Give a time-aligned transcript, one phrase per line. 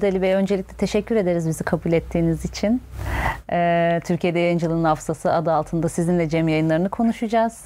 [0.00, 2.82] Mehmet Ali Bey öncelikle teşekkür ederiz bizi kabul ettiğiniz için.
[3.52, 7.64] Ee, Türkiye'de Yayıncılığın Hafızası adı altında sizinle Cem yayınlarını konuşacağız.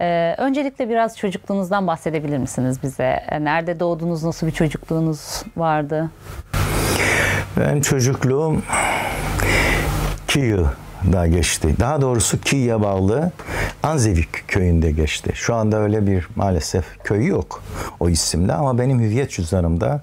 [0.00, 3.22] Ee, öncelikle biraz çocukluğunuzdan bahsedebilir misiniz bize?
[3.28, 6.10] Ee, nerede doğdunuz, nasıl bir çocukluğunuz vardı?
[7.56, 8.62] Ben çocukluğum
[11.04, 11.74] Kiev'da geçti.
[11.80, 13.32] Daha doğrusu Kiev'e bağlı
[13.82, 15.32] Anzevik köyünde geçti.
[15.34, 17.62] Şu anda öyle bir maalesef köy yok
[18.00, 20.02] o isimde ama benim hüviyet cüzdanımda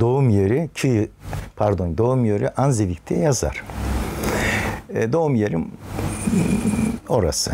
[0.00, 1.10] doğum yeri ki
[1.56, 3.62] pardon doğum yeri Anzevik'te yazar.
[4.94, 5.68] E, doğum yerim
[7.08, 7.52] orası.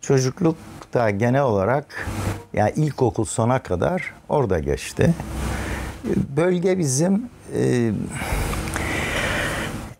[0.00, 0.56] Çocukluk
[0.94, 2.06] da genel olarak
[2.52, 5.14] yani ilkokul sona kadar orada geçti.
[6.36, 7.22] Bölge bizim
[7.56, 7.90] e,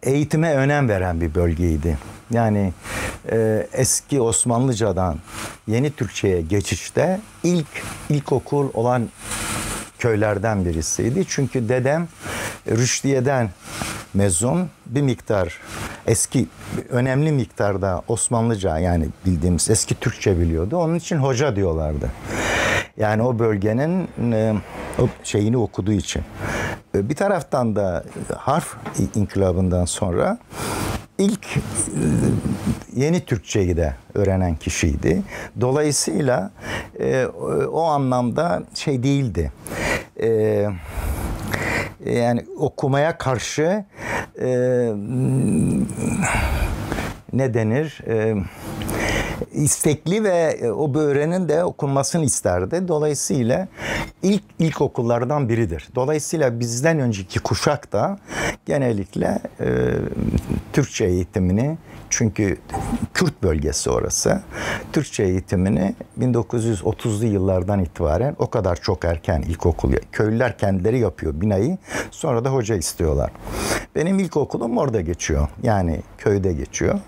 [0.05, 1.99] eğitime önem veren bir bölgeydi.
[2.31, 2.73] Yani
[3.33, 5.19] e, eski Osmanlıcadan
[5.67, 7.67] yeni Türkçe'ye geçişte ilk
[8.09, 9.09] ilkokul olan
[9.99, 11.25] köylerden birisiydi.
[11.29, 12.09] Çünkü dedem
[12.69, 13.51] Rüşdiye'den
[14.15, 15.61] mezun bir miktar
[16.07, 16.47] eski
[16.89, 20.77] önemli miktarda Osmanlıca yani bildiğimiz eski Türkçe biliyordu.
[20.77, 22.11] Onun için hoca diyorlardı.
[22.97, 24.55] Yani o bölgenin e,
[24.99, 26.23] o şeyini okuduğu için.
[26.95, 28.05] E, bir taraftan da
[28.37, 28.77] harf
[29.15, 30.39] inkılabından sonra
[31.19, 31.61] ilk e,
[32.97, 35.23] yeni Türkçeyi de öğrenen kişiydi.
[35.61, 36.51] Dolayısıyla
[37.73, 39.53] o anlamda şey değildi.
[42.05, 43.85] E, yani okumaya karşı
[44.41, 44.49] e,
[47.33, 48.01] ne denir?
[48.07, 48.35] E,
[49.53, 52.89] istekli ve o böğrenin de okunmasını isterdi.
[52.89, 53.69] Dolayısıyla
[54.23, 55.89] ilk ilkokullardan biridir.
[55.95, 58.19] Dolayısıyla bizden önceki kuşak da
[58.67, 59.67] genellikle e,
[60.73, 61.79] Türkçe eğitimini
[62.19, 62.57] çünkü
[63.15, 64.43] Kürt bölgesi orası.
[64.93, 71.79] Türkçe eğitimini 1930'lu yıllardan itibaren o kadar çok erken ilkokul köylüler kendileri yapıyor binayı.
[72.11, 73.31] Sonra da hoca istiyorlar.
[73.95, 75.49] Benim ilkokulum orada geçiyor.
[75.63, 77.01] Yani köyde geçiyor.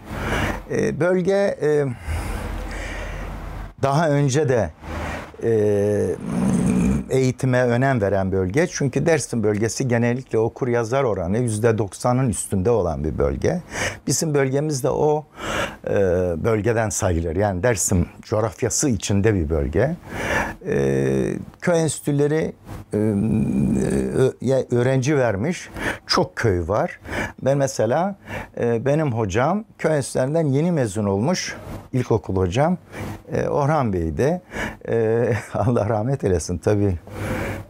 [0.70, 1.84] E, bölge e,
[3.82, 4.70] daha önce de
[7.10, 8.66] eğitime önem veren bölge.
[8.66, 13.62] Çünkü Dersim bölgesi genellikle okur yazar oranı %90'ın üstünde olan bir bölge.
[14.06, 15.24] Bizim bölgemiz de o
[15.88, 15.94] e,
[16.44, 17.36] bölgeden sayılır.
[17.36, 19.96] Yani Dersim coğrafyası içinde bir bölge.
[20.66, 22.52] E, köy enstitüleri
[22.94, 22.98] e,
[24.76, 25.68] öğrenci vermiş.
[26.06, 27.00] Çok köy var.
[27.42, 28.16] Ben mesela
[28.60, 31.56] e, benim hocam köy enstitülerinden yeni mezun olmuş
[31.92, 32.78] ilkokul hocam
[33.32, 34.42] e, Orhan Bey'di.
[34.88, 36.98] E, Allah rahmet eylesin tabii.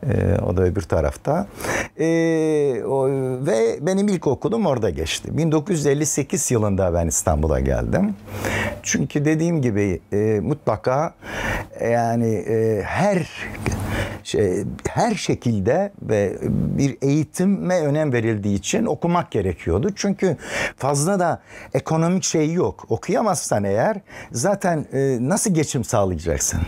[0.03, 1.47] E, o da öbür tarafta.
[2.01, 2.07] E,
[2.85, 3.09] o,
[3.47, 5.39] ve benim ilkokulum orada geçti.
[5.39, 8.15] 1958 yılında ben İstanbul'a geldim.
[8.83, 11.15] Çünkü dediğim gibi e, mutlaka
[11.81, 13.29] yani e, her
[14.25, 16.37] şey, her şekilde ve
[16.79, 19.91] bir eğitime önem verildiği için okumak gerekiyordu.
[19.97, 20.37] Çünkü
[20.77, 21.41] fazla da
[21.75, 22.87] ekonomik şey yok.
[22.89, 24.01] Okuyamazsan eğer
[24.33, 26.61] zaten e, nasıl geçim sağlayacaksın?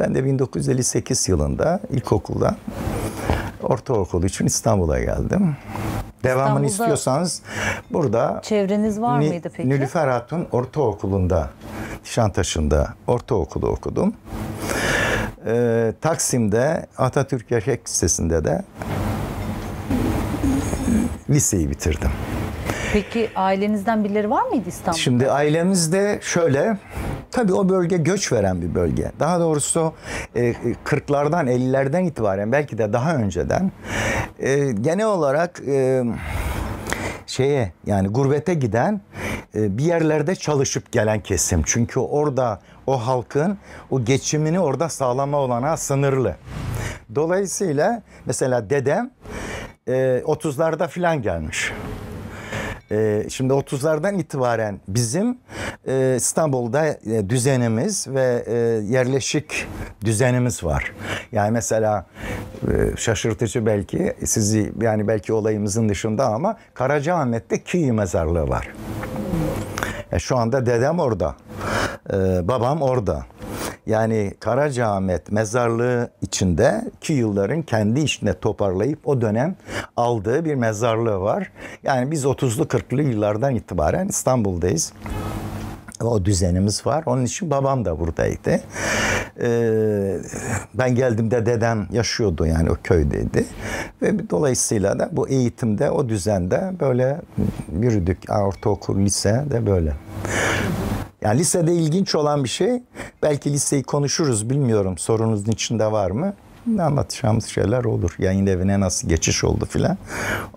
[0.00, 2.56] Ben de 1958 yılında ilkokulda
[3.62, 5.56] ortaokul için İstanbul'a geldim.
[6.24, 7.42] Devamını istiyorsanız
[7.90, 9.68] burada çevreniz var Ni, mıydı peki?
[9.68, 11.50] Nilüfer Hatun Ortaokulu'nda
[12.02, 14.14] Nişantaşı'nda ortaokulu okudum.
[15.46, 18.62] Ee, Taksim'de Atatürk Yaşak Lisesi'nde de
[21.30, 22.10] liseyi bitirdim.
[22.92, 25.02] Peki ailenizden birileri var mıydı İstanbul'da?
[25.02, 26.78] Şimdi ailemizde şöyle,
[27.34, 29.12] tabii o bölge göç veren bir bölge.
[29.20, 29.92] Daha doğrusu
[30.84, 33.72] 40'lardan e, 50'lerden itibaren belki de daha önceden
[34.38, 36.04] e, genel olarak e,
[37.26, 39.00] şeye yani gurbete giden
[39.54, 41.62] bir yerlerde çalışıp gelen kesim.
[41.66, 43.58] Çünkü orada o halkın
[43.90, 46.36] o geçimini orada sağlama olana sınırlı.
[47.14, 49.10] Dolayısıyla mesela dedem
[49.86, 51.72] 30'larda filan gelmiş.
[52.90, 55.38] Ee, şimdi 30'lardan itibaren bizim
[55.88, 58.54] e, İstanbul'da e, düzenimiz ve e,
[58.92, 59.66] yerleşik
[60.04, 60.92] düzenimiz var.
[61.32, 62.06] Yani mesela
[62.96, 68.68] şaşırtıcı belki sizi yani belki olayımızın dışında ama Karacaahmet'te Kiyi mezarlığı var.
[70.18, 71.34] şu anda dedem orada.
[72.48, 73.26] babam orada.
[73.86, 79.56] Yani Karacaahmet mezarlığı içinde ki yılların kendi içinde toparlayıp o dönem
[79.96, 81.52] aldığı bir mezarlığı var.
[81.82, 84.92] Yani biz 30'lu 40'lı yıllardan itibaren İstanbul'dayız
[86.00, 87.02] o düzenimiz var.
[87.06, 88.60] Onun için babam da buradaydı.
[89.40, 90.16] Ee,
[90.74, 93.44] ben geldiğimde dedem yaşıyordu yani o köydeydi.
[94.02, 97.20] Ve dolayısıyla da bu eğitimde o düzende böyle
[97.80, 98.18] yürüdük.
[98.30, 99.92] Ortaokul, lise de böyle.
[101.24, 102.82] Yani lisede ilginç olan bir şey,
[103.22, 106.34] belki liseyi konuşuruz bilmiyorum sorunuzun içinde var mı?
[106.78, 108.16] anlatacağımız şeyler olur.
[108.18, 109.96] Yayın evine nasıl geçiş oldu filan.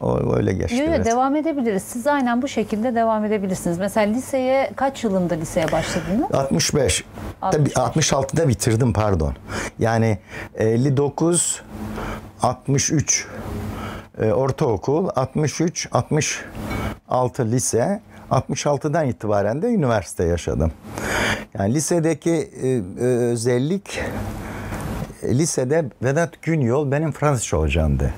[0.02, 0.76] O öyle geçti.
[0.76, 1.06] Yok evet.
[1.06, 1.84] devam edebiliriz.
[1.84, 3.78] Siz aynen bu şekilde devam edebilirsiniz.
[3.78, 6.32] Mesela liseye kaç yılında liseye başladınız?
[6.34, 7.04] 65.
[7.42, 8.12] Tabii 65.
[8.12, 9.34] 66'da bitirdim pardon.
[9.80, 10.18] Yani
[10.56, 11.62] 59
[12.42, 13.28] 63
[14.22, 18.02] e, ortaokul, 63 66 lise,
[18.32, 20.72] 66'dan itibaren de üniversite yaşadım.
[21.60, 24.02] Yani lisedeki e, e, özellik
[25.24, 28.14] lisede Vedat Günyol benim Fransızca hocamdı.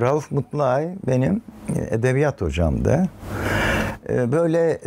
[0.00, 1.42] Rauf Mutluay benim
[1.76, 3.08] e, edebiyat hocamdı.
[4.08, 4.80] E, Böyle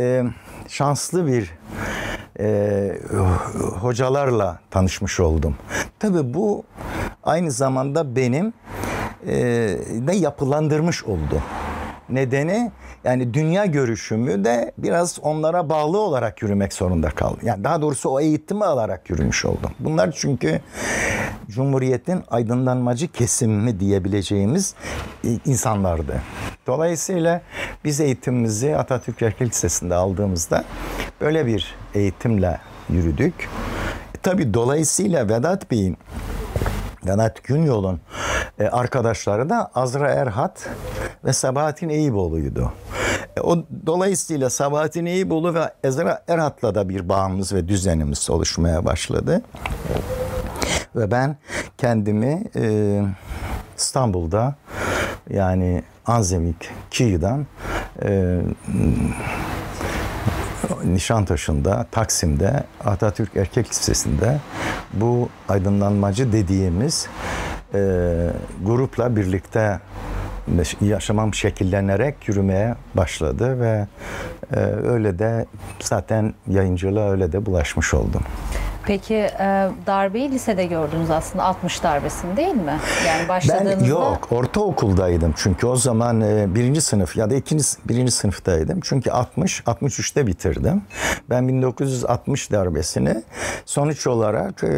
[0.68, 1.58] şanslı bir
[3.80, 5.56] hocalarla tanışmış oldum.
[5.98, 6.64] Tabii bu
[7.24, 8.52] aynı zamanda benim
[10.06, 11.42] de yapılandırmış oldu.
[12.08, 12.72] Nedeni
[13.04, 17.40] yani dünya görüşümü de biraz onlara bağlı olarak yürümek zorunda kaldım.
[17.42, 19.70] Yani daha doğrusu o eğitimi alarak yürümüş oldum.
[19.78, 20.60] Bunlar çünkü
[21.48, 24.74] Cumhuriyet'in aydınlanmacı kesimi diyebileceğimiz
[25.24, 26.22] e, insanlardı.
[26.66, 27.42] Dolayısıyla
[27.84, 30.64] biz eğitimimizi Atatürk Erkek Lisesi'nde aldığımızda
[31.20, 32.58] böyle bir eğitimle
[32.88, 33.34] yürüdük.
[34.14, 35.96] E, tabii dolayısıyla Vedat Bey'in
[37.06, 38.00] Vedat Günyol'un
[38.58, 40.68] e, arkadaşları da Azra Erhat
[41.24, 42.72] ve Sabahattin Eyüboğlu'ydu.
[43.36, 49.42] E, O dolayısıyla Sabahattin Eyüboğlu ve Ezra Erhat'la da bir bağımız ve düzenimiz oluşmaya başladı.
[50.96, 51.36] Ve ben
[51.78, 53.02] kendimi e,
[53.76, 54.54] İstanbul'da
[55.30, 57.46] yani Anzemik Ki'den
[58.02, 58.40] e,
[60.94, 64.40] Nişantaşı'nda, Taksim'de, Atatürk Erkek Lisesi'nde
[64.92, 67.08] bu aydınlanmacı dediğimiz
[67.74, 67.80] e,
[68.64, 69.80] grupla birlikte
[70.80, 73.86] yaşamam şekillenerek yürümeye başladı ve
[74.52, 75.46] e, öyle de
[75.80, 78.22] zaten yayıncılığa öyle de bulaşmış oldum.
[78.88, 82.78] Peki e, darbeyi lisede gördünüz aslında 60 darbesini değil mi?
[83.06, 88.12] Yani başladığınızda Ben yok ortaokuldaydım çünkü o zaman e, birinci sınıf ya da ikinci birinci
[88.12, 88.80] sınıftaydım.
[88.82, 90.82] Çünkü 60 63'te bitirdim.
[91.30, 93.22] Ben 1960 darbesini
[93.64, 94.68] sonuç olarak e,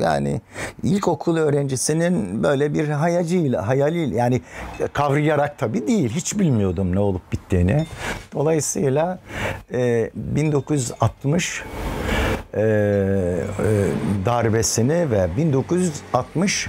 [0.00, 0.40] yani
[0.82, 4.40] ilkokul öğrencisinin böyle bir hayacıyla hayaliyle yani
[4.92, 7.86] kavrayarak tabii değil hiç bilmiyordum ne olup bittiğini.
[8.34, 9.18] Dolayısıyla
[9.72, 11.62] e, 1960
[12.54, 13.44] e, e,
[14.26, 16.68] darbesini ve 1960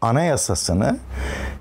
[0.00, 0.98] anayasasını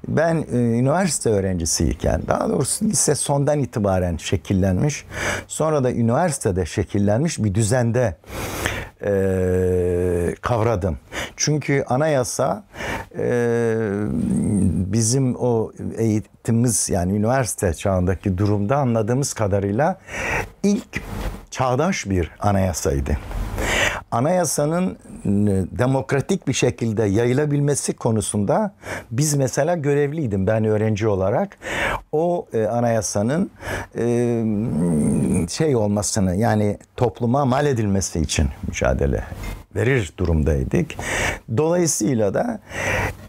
[0.08, 5.06] ben e, üniversite öğrencisiyken daha doğrusu lise sondan itibaren şekillenmiş
[5.48, 8.18] sonra da üniversitede şekillenmiş bir düzende
[9.06, 10.98] e, kavradım.
[11.36, 12.64] Çünkü anayasa
[13.18, 13.76] e,
[14.94, 20.00] bizim o eğitimimiz yani üniversite çağındaki durumda anladığımız kadarıyla
[20.64, 21.02] ilk
[21.52, 23.18] çağdaş bir anayasaydı.
[24.12, 28.74] Anayasanın e, demokratik bir şekilde yayılabilmesi konusunda
[29.12, 31.58] biz mesela görevliydim ben öğrenci olarak.
[32.12, 33.52] O e, anayasanın
[33.98, 34.06] e,
[35.50, 39.24] şey olmasını yani topluma mal edilmesi için mücadele
[39.76, 40.92] verir durumdaydık.
[41.58, 42.60] Dolayısıyla da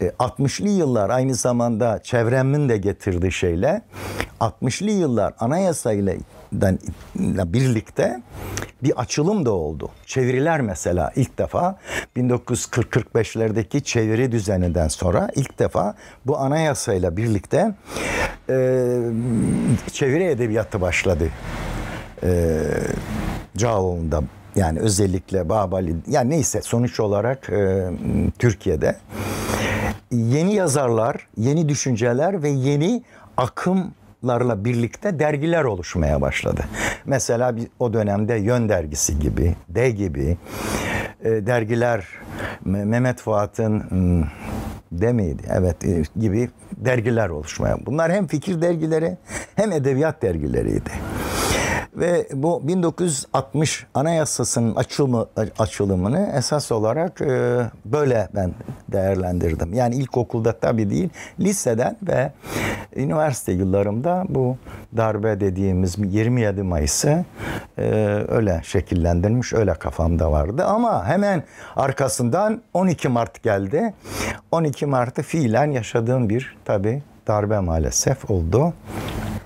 [0.01, 3.81] e, 60'lı yıllar aynı zamanda çevremin de getirdiği şeyle
[4.39, 6.13] 60'lı yıllar anayasayla
[7.53, 8.21] birlikte
[8.83, 9.89] bir açılım da oldu.
[10.05, 11.77] Çeviriler mesela ilk defa
[12.17, 15.95] 1940-45'lerdeki çeviri düzeninden sonra ilk defa
[16.25, 17.75] bu anayasayla birlikte
[18.49, 18.55] e,
[19.91, 21.29] çeviri edebiyatı başladı.
[22.23, 22.61] E,
[23.57, 24.23] Cağaloğlu'nda
[24.55, 27.89] yani özellikle Babali yani neyse sonuç olarak e,
[28.39, 28.95] Türkiye'de
[30.11, 33.03] yeni yazarlar, yeni düşünceler ve yeni
[34.23, 36.61] akımlarla birlikte dergiler oluşmaya başladı.
[37.05, 40.37] Mesela o dönemde Yön dergisi gibi, D gibi
[41.23, 42.07] e, dergiler
[42.65, 44.23] Me- Mehmet Fuat'ın hmm,
[44.91, 45.43] D miydi?
[45.49, 47.77] Evet e, gibi dergiler oluşmaya.
[47.85, 49.17] Bunlar hem fikir dergileri
[49.55, 50.91] hem edebiyat dergileriydi.
[51.95, 55.27] Ve bu 1960 Anayasası'nın açılımı,
[55.59, 58.51] açılımını esas olarak e, böyle ben
[58.91, 59.73] değerlendirdim.
[59.73, 61.09] Yani ilkokulda tabii değil,
[61.39, 62.31] liseden ve
[62.95, 64.57] üniversite yıllarımda bu
[64.97, 67.25] darbe dediğimiz 27 Mayıs'ı
[67.77, 67.83] e,
[68.27, 70.65] öyle şekillendirmiş, öyle kafamda vardı.
[70.65, 71.43] Ama hemen
[71.75, 73.93] arkasından 12 Mart geldi.
[74.51, 78.73] 12 Mart'ı fiilen yaşadığım bir tabii darbe maalesef oldu.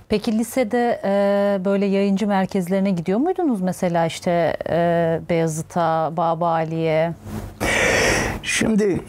[0.09, 7.13] Peki lisede e, böyle yayıncı merkezlerine gidiyor muydunuz mesela işte e, Beyazıt'a, Baba Ali'ye?
[8.43, 9.01] Şimdi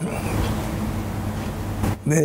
[2.11, 2.21] e,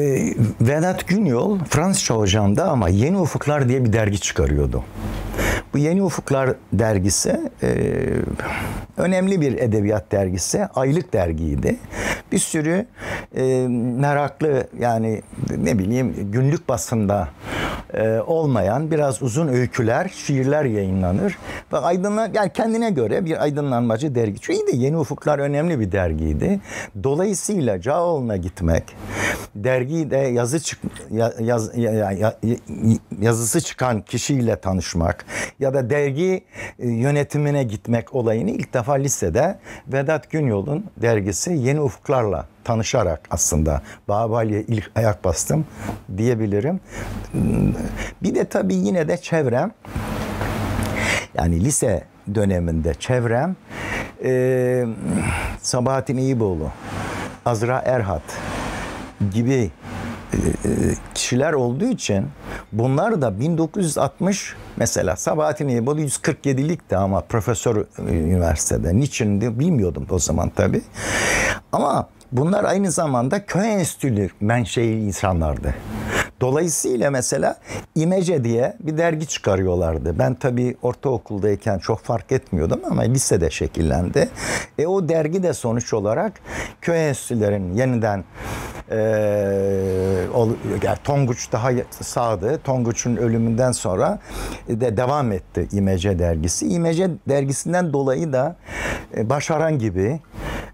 [0.61, 4.85] Vedat Günyol Fransızca hocamda ama Yeni Ufuklar diye bir dergi çıkarıyordu.
[5.75, 7.69] Bu Yeni Ufuklar dergisi e,
[8.97, 10.67] önemli bir edebiyat dergisi.
[10.75, 11.77] Aylık dergiydi.
[12.33, 12.87] Bir sürü
[13.37, 15.23] e, meraklı yani
[15.59, 17.29] ne bileyim günlük basında
[17.95, 21.39] e, olmayan biraz uzun öyküler, şiirler yayınlanır.
[21.73, 24.41] Ve aydınlan yani kendine göre bir aydınlanmacı dergi.
[24.41, 26.61] Çünkü Yeni Ufuklar önemli bir dergiydi.
[27.03, 28.85] Dolayısıyla Cağoğlu'na gitmek,
[29.55, 32.37] dergide yazı çık, yaz, yaz,
[33.21, 35.25] yazısı çıkan kişiyle tanışmak
[35.65, 36.45] ya da dergi
[36.79, 44.63] e, yönetimine gitmek olayını ilk defa lisede Vedat Günyol'un dergisi Yeni Ufuklarla tanışarak aslında Babali'ye
[44.63, 45.67] ilk ayak bastım
[46.17, 46.81] diyebilirim.
[48.23, 49.73] Bir de tabii yine de çevrem
[51.35, 52.05] yani lise
[52.35, 53.57] döneminde çevrem
[54.25, 54.85] e,
[55.63, 56.71] Sabahattin İyiboğlu,
[57.47, 58.23] Azra Erhat
[59.35, 59.71] gibi
[61.15, 62.27] kişiler olduğu için
[62.73, 68.97] bunlar da 1960 mesela Sabahattin İyiboğlu 147'likti ama profesör üniversitede.
[68.97, 70.83] Niçin bilmiyordum o zaman tabii.
[71.73, 75.75] Ama Bunlar aynı zamanda köy enstitülü menşei insanlardı.
[76.41, 77.57] Dolayısıyla mesela
[77.95, 80.19] İmece diye bir dergi çıkarıyorlardı.
[80.19, 84.29] Ben tabii ortaokuldayken çok fark etmiyordum ama lisede şekillendi.
[84.79, 86.33] E o dergi de sonuç olarak
[86.81, 88.25] köy enstitülerin yeniden
[88.91, 88.97] e,
[90.85, 92.59] yani Tonguç daha sağdı.
[92.59, 94.19] Tonguç'un ölümünden sonra
[94.69, 96.67] de devam etti İmece dergisi.
[96.67, 98.57] İmece dergisinden dolayı da
[99.17, 100.21] e, Başaran gibi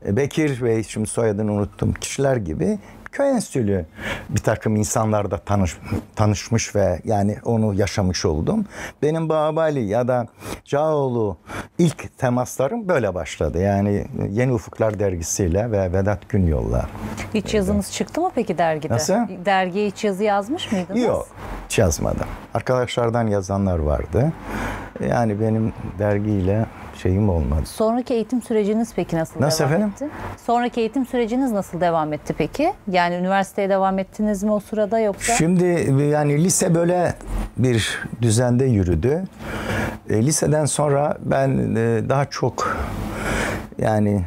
[0.07, 1.07] e, Bekir Bey şimdi
[1.41, 2.79] soyadını unuttum kişiler gibi
[3.13, 3.87] köy enstitülü
[4.29, 5.77] bir takım insanlarda tanış,
[6.17, 8.67] tanışmış ve yani onu yaşamış oldum.
[9.03, 10.27] Benim Babali ya da
[10.65, 11.37] Cağoğlu
[11.79, 13.63] ilk temaslarım böyle başladı.
[13.63, 16.87] Yani Yeni Ufuklar dergisiyle ve Vedat Günyol'la.
[17.35, 18.95] Hiç yazınız çıktı mı peki dergide?
[18.95, 19.15] Nasıl?
[19.45, 21.03] Dergiye hiç yazı yazmış mıydınız?
[21.03, 21.29] Yok,
[21.69, 22.27] hiç yazmadım.
[22.55, 24.33] Arkadaşlardan yazanlar vardı.
[25.09, 26.67] Yani benim dergiyle
[27.03, 27.63] şeyim olmadı.
[27.67, 29.93] Sonraki eğitim süreciniz peki nasıl, nasıl devam efendim?
[29.95, 30.09] etti?
[30.47, 32.73] Sonraki eğitim süreciniz nasıl devam etti peki?
[32.91, 35.35] Yani üniversiteye devam ettiniz mi o sırada yoksa?
[35.35, 35.65] Şimdi
[36.13, 37.15] yani lise böyle
[37.57, 39.25] bir düzende yürüdü.
[40.11, 42.79] E, liseden sonra ben e, daha çok
[43.79, 44.25] yani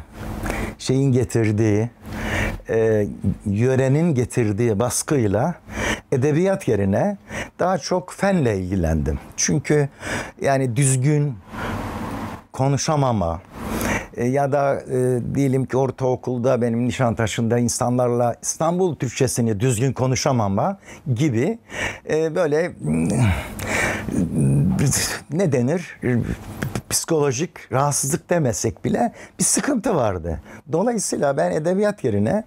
[0.78, 1.90] şeyin getirdiği
[2.68, 3.06] e,
[3.46, 5.54] yörenin getirdiği baskıyla
[6.12, 7.16] edebiyat yerine
[7.58, 9.18] daha çok fenle ilgilendim.
[9.36, 9.88] Çünkü
[10.40, 11.34] yani düzgün
[12.54, 13.40] konuşamama
[14.16, 20.78] e, ya da e, diyelim ki ortaokulda benim Nişantaşı'nda insanlarla İstanbul Türkçesini düzgün konuşamama
[21.14, 21.58] gibi
[22.10, 22.72] e, böyle
[25.30, 26.00] ne denir
[26.90, 30.40] psikolojik rahatsızlık demesek bile bir sıkıntı vardı.
[30.72, 32.44] Dolayısıyla ben edebiyat yerine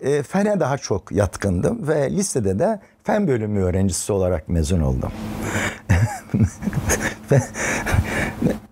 [0.00, 5.12] e, fene daha çok yatkındım ve lisede de fen bölümü öğrencisi olarak mezun oldum.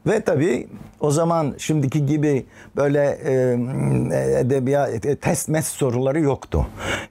[0.09, 0.69] ve, tabii
[1.01, 2.47] o zaman şimdiki gibi
[2.77, 6.67] böyle e, edebiyat e, test mes soruları yoktu.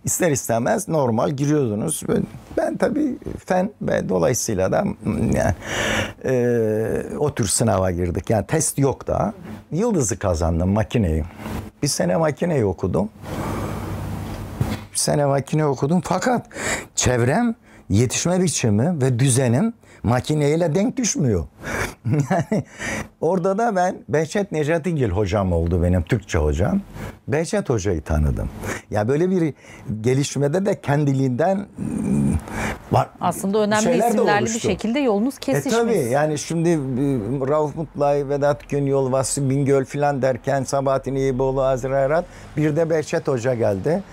[0.05, 2.03] İster istemez normal giriyordunuz.
[2.57, 4.83] Ben tabii fen ve dolayısıyla da
[5.33, 5.53] yani,
[6.25, 8.29] e, o tür sınava girdik.
[8.29, 9.33] Yani test yok da.
[9.71, 11.23] Yıldız'ı kazandım makineyi.
[11.83, 13.09] Bir sene makineyi okudum.
[14.91, 16.45] Bir sene makine okudum fakat
[16.95, 17.55] çevrem
[17.89, 19.73] yetişme biçimi ve düzenim
[20.03, 21.47] makineyle denk düşmüyor.
[22.05, 22.63] yani
[23.21, 26.81] orada da ben Behçet Necatigil hocam oldu benim Türkçe hocam.
[27.27, 28.49] Behçet hocayı tanıdım.
[28.91, 29.53] Ya böyle bir
[30.01, 31.67] gelişmede de kendiliğinden
[32.91, 33.09] var.
[33.21, 35.73] Aslında önemli isimlerle bir şekilde yolunuz kesişmiş.
[35.73, 36.77] E tabii yani şimdi e,
[37.47, 42.25] Rauf Mutlay, Vedat Günyol, Vasfi Bingöl filan derken Sabahattin İyiboğlu, Azra Erat
[42.57, 44.03] bir de Behçet Hoca geldi.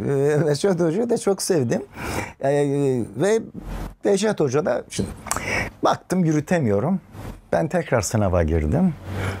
[0.00, 1.82] E, Behçet Hoca'yı da çok sevdim.
[2.40, 2.50] E,
[3.16, 3.40] ve
[4.04, 5.08] Behçet Hoca da şimdi
[5.84, 7.00] baktım yürütemiyorum.
[7.52, 8.94] Ben tekrar sınava girdim.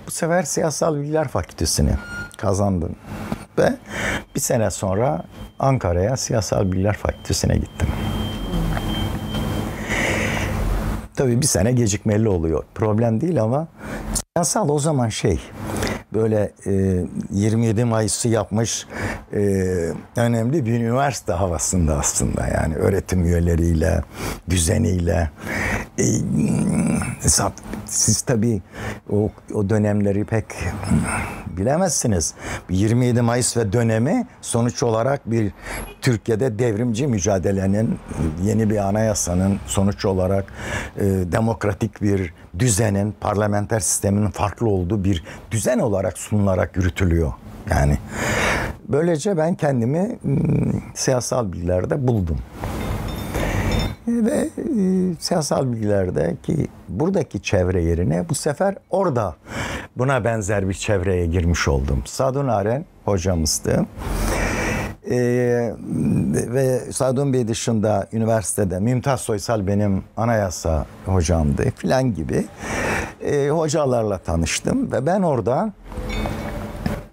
[0.06, 1.92] Bu sefer Siyasal Bilgiler Fakültesini
[2.36, 2.96] kazandım.
[3.58, 3.72] Ve
[4.34, 5.24] bir sene sonra
[5.58, 7.88] Ankara'ya Siyasal Bilgiler Fakültesine gittim.
[11.16, 12.64] Tabii bir sene gecikmeli oluyor.
[12.74, 13.68] Problem değil ama
[14.36, 15.40] siyasal o zaman şey
[16.14, 18.86] böyle e, 27 Mayıs'ı yapmış
[19.32, 19.38] e,
[20.16, 24.02] önemli bir üniversite havasında aslında yani öğretim üyeleriyle,
[24.50, 25.30] düzeniyle.
[25.98, 26.04] E,
[27.86, 28.62] siz tabii
[29.10, 30.44] o, o dönemleri pek
[31.56, 32.34] bilemezsiniz.
[32.70, 35.52] 27 Mayıs ve dönemi sonuç olarak bir
[36.00, 37.98] Türkiye'de devrimci mücadelenin
[38.42, 40.44] yeni bir anayasanın sonuç olarak
[40.96, 47.32] e, demokratik bir düzenin, parlamenter sistemin farklı olduğu bir düzen olarak sunularak yürütülüyor.
[47.70, 47.98] Yani
[48.88, 50.36] böylece ben kendimi m,
[50.94, 52.38] siyasal bilgilerde buldum.
[54.08, 59.36] Ve e, siyasal bilgilerde ki buradaki çevre yerine bu sefer orada
[59.98, 62.02] buna benzer bir çevreye girmiş oldum.
[62.04, 63.86] Sadun Aren hocamızdı.
[65.10, 65.72] Ee,
[66.34, 72.44] ve Sadun Bey dışında üniversitede Mümtaz Soysal benim anayasa hocamdı filan gibi
[73.24, 75.72] e, hocalarla tanıştım ve ben orada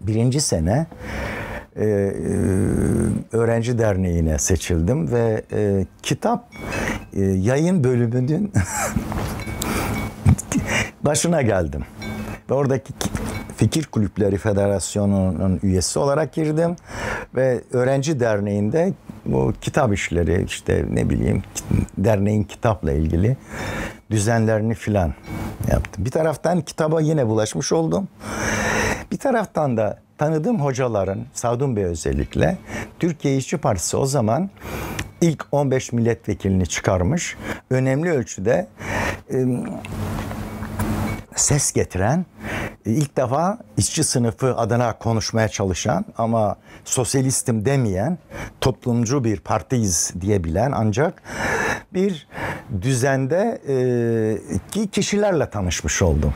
[0.02, 0.88] birinci sene
[1.76, 1.88] e, e,
[3.32, 6.50] öğrenci derneğine seçildim ve e, kitap
[7.14, 8.54] e, yayın bölümünün
[11.02, 11.84] başına geldim.
[12.50, 12.94] Ve oradaki
[13.56, 16.76] Fikir Kulüpleri Federasyonu'nun üyesi olarak girdim
[17.36, 18.94] ve öğrenci derneğinde
[19.26, 21.44] bu kitap işleri işte ne bileyim
[21.98, 23.38] derneğin kitapla ilgili
[24.12, 25.14] düzenlerini filan
[25.72, 26.06] yaptım.
[26.06, 28.08] Bir taraftan kitaba yine bulaşmış oldum.
[29.12, 32.58] Bir taraftan da tanıdığım hocaların, Sadun Bey özellikle,
[33.00, 34.50] Türkiye İşçi Partisi o zaman
[35.22, 37.38] ilk 15 milletvekilini çıkarmış.
[37.70, 38.68] Önemli ölçüde
[41.36, 42.26] ses getiren,
[42.86, 46.56] ilk defa işçi sınıfı adına konuşmaya çalışan ama
[46.86, 48.18] sosyalistim demeyen,
[48.62, 51.24] toplumcu bir partiyiz diyebilen ancak
[51.94, 52.28] bir
[52.82, 56.34] düzende e, ki kişilerle tanışmış oldum.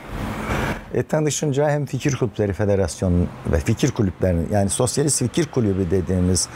[0.94, 6.48] E, tanışınca hem Fikir Kulüpleri Federasyonu ve Fikir Kulüplerinin yani Sosyalist Fikir Kulübü dediğimiz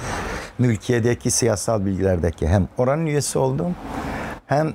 [0.59, 3.75] mülkiyedeki siyasal bilgilerdeki hem oranın üyesi oldum
[4.47, 4.75] hem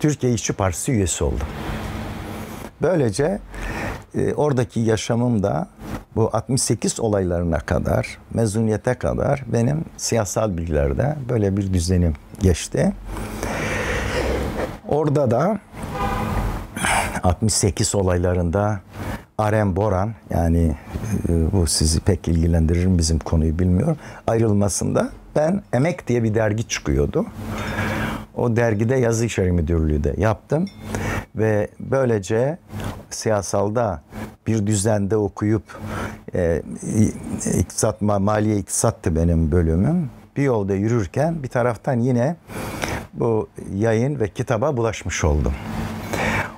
[0.00, 1.46] Türkiye İşçi Partisi üyesi oldum.
[2.82, 3.38] Böylece
[4.14, 5.68] e, oradaki yaşamım da
[6.16, 12.92] bu 68 olaylarına kadar, mezuniyete kadar benim siyasal bilgilerde böyle bir düzenim geçti.
[14.88, 15.58] Orada da
[17.22, 18.80] 68 olaylarında
[19.38, 20.76] Arem Boran yani
[21.28, 23.96] e, bu sizi pek ilgilendirir mi bizim konuyu bilmiyorum.
[24.26, 27.26] Ayrılmasında ben Emek diye bir dergi çıkıyordu.
[28.36, 30.66] O dergide yazı işleri müdürlüğü de yaptım.
[31.38, 32.58] Ve böylece
[33.10, 34.02] siyasalda
[34.46, 35.62] bir düzende okuyup
[36.34, 36.62] e,
[37.58, 40.10] iktisat, maliye iktisattı benim bölümüm.
[40.36, 42.36] Bir yolda yürürken bir taraftan yine
[43.12, 45.52] bu yayın ve kitaba bulaşmış oldum.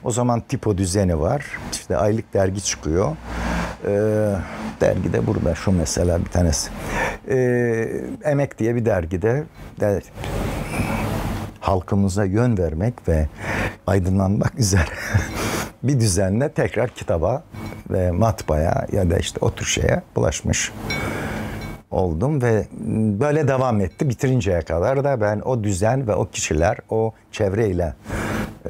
[0.04, 1.46] O zaman tipo düzeni var.
[1.72, 3.16] İşte aylık dergi çıkıyor.
[3.86, 4.32] Ee,
[4.80, 6.70] dergi de burada şu mesela bir tanesi.
[7.28, 7.88] Ee,
[8.24, 9.44] Emek diye bir dergide
[9.80, 10.02] der,
[11.60, 13.28] halkımıza yön vermek ve
[13.86, 14.90] aydınlanmak üzere
[15.82, 17.42] bir düzenle tekrar kitaba
[17.90, 20.72] ve matbaaya ya da işte o şeye bulaşmış
[21.90, 22.66] oldum ve
[23.20, 24.08] böyle devam etti.
[24.08, 27.94] Bitirinceye kadar da ben o düzen ve o kişiler, o çevreyle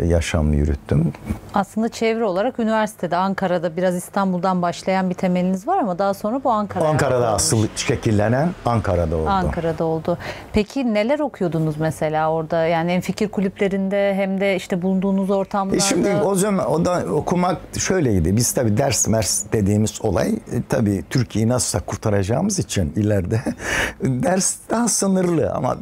[0.04, 1.12] yaşamını yürüttüm.
[1.54, 6.50] Aslında çevre olarak üniversitede Ankara'da biraz İstanbul'dan başlayan bir temeliniz var ama daha sonra bu
[6.50, 7.34] Ankara'da Ankara'da olmuş.
[7.34, 9.28] asıl şekillenen Ankara'da oldu.
[9.28, 10.18] Ankara'da oldu.
[10.52, 12.66] Peki neler okuyordunuz mesela orada?
[12.66, 15.76] Yani hem fikir kulüplerinde hem de işte bulunduğunuz ortamlarda.
[15.76, 18.36] E şimdi o zaman o da okumak şöyleydi.
[18.36, 20.36] Biz tabii ders mers dediğimiz olay e,
[20.68, 23.09] tabii Türkiye'yi nasılsa kurtaracağımız için ileride
[24.02, 25.78] ders daha sınırlı ama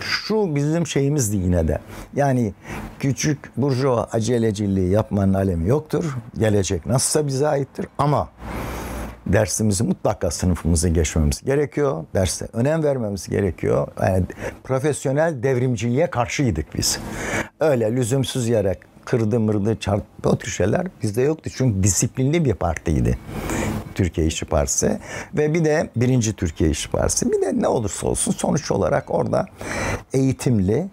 [0.00, 1.78] şu bizim şeyimizdi yine de.
[2.14, 2.54] Yani
[2.98, 6.16] küçük burjuva aceleciliği yapmanın alemi yoktur.
[6.38, 8.28] Gelecek nasılsa bize aittir ama
[9.26, 12.04] dersimizi mutlaka sınıfımızı geçmemiz gerekiyor.
[12.14, 13.88] Derse önem vermemiz gerekiyor.
[14.02, 14.24] Yani
[14.64, 16.98] profesyonel devrimciliğe karşıydık biz.
[17.60, 21.50] Öyle lüzumsuz yere kırdı mırdı çarptı o tür şeyler bizde yoktu.
[21.56, 23.18] Çünkü disiplinli bir partiydi.
[23.94, 24.98] Türkiye İşçi Partisi
[25.34, 27.32] ve bir de birinci Türkiye İşçi Partisi.
[27.32, 29.46] Bir de ne olursa olsun sonuç olarak orada
[30.12, 30.86] eğitimli,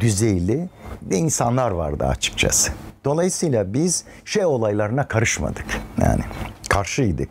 [0.00, 0.68] düzeyli
[1.10, 2.72] insanlar vardı açıkçası.
[3.04, 5.66] Dolayısıyla biz şey olaylarına karışmadık.
[6.02, 6.22] Yani
[6.68, 7.28] karşıydık.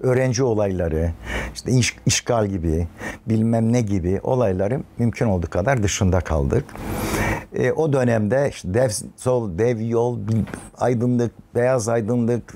[0.00, 1.12] Öğrenci olayları,
[1.54, 2.88] işte iş, işgal gibi,
[3.26, 6.64] bilmem ne gibi olayları mümkün olduğu kadar dışında kaldık.
[7.54, 10.18] E, o dönemde işte dev sol, dev yol,
[10.78, 12.54] aydınlık, beyaz aydınlık,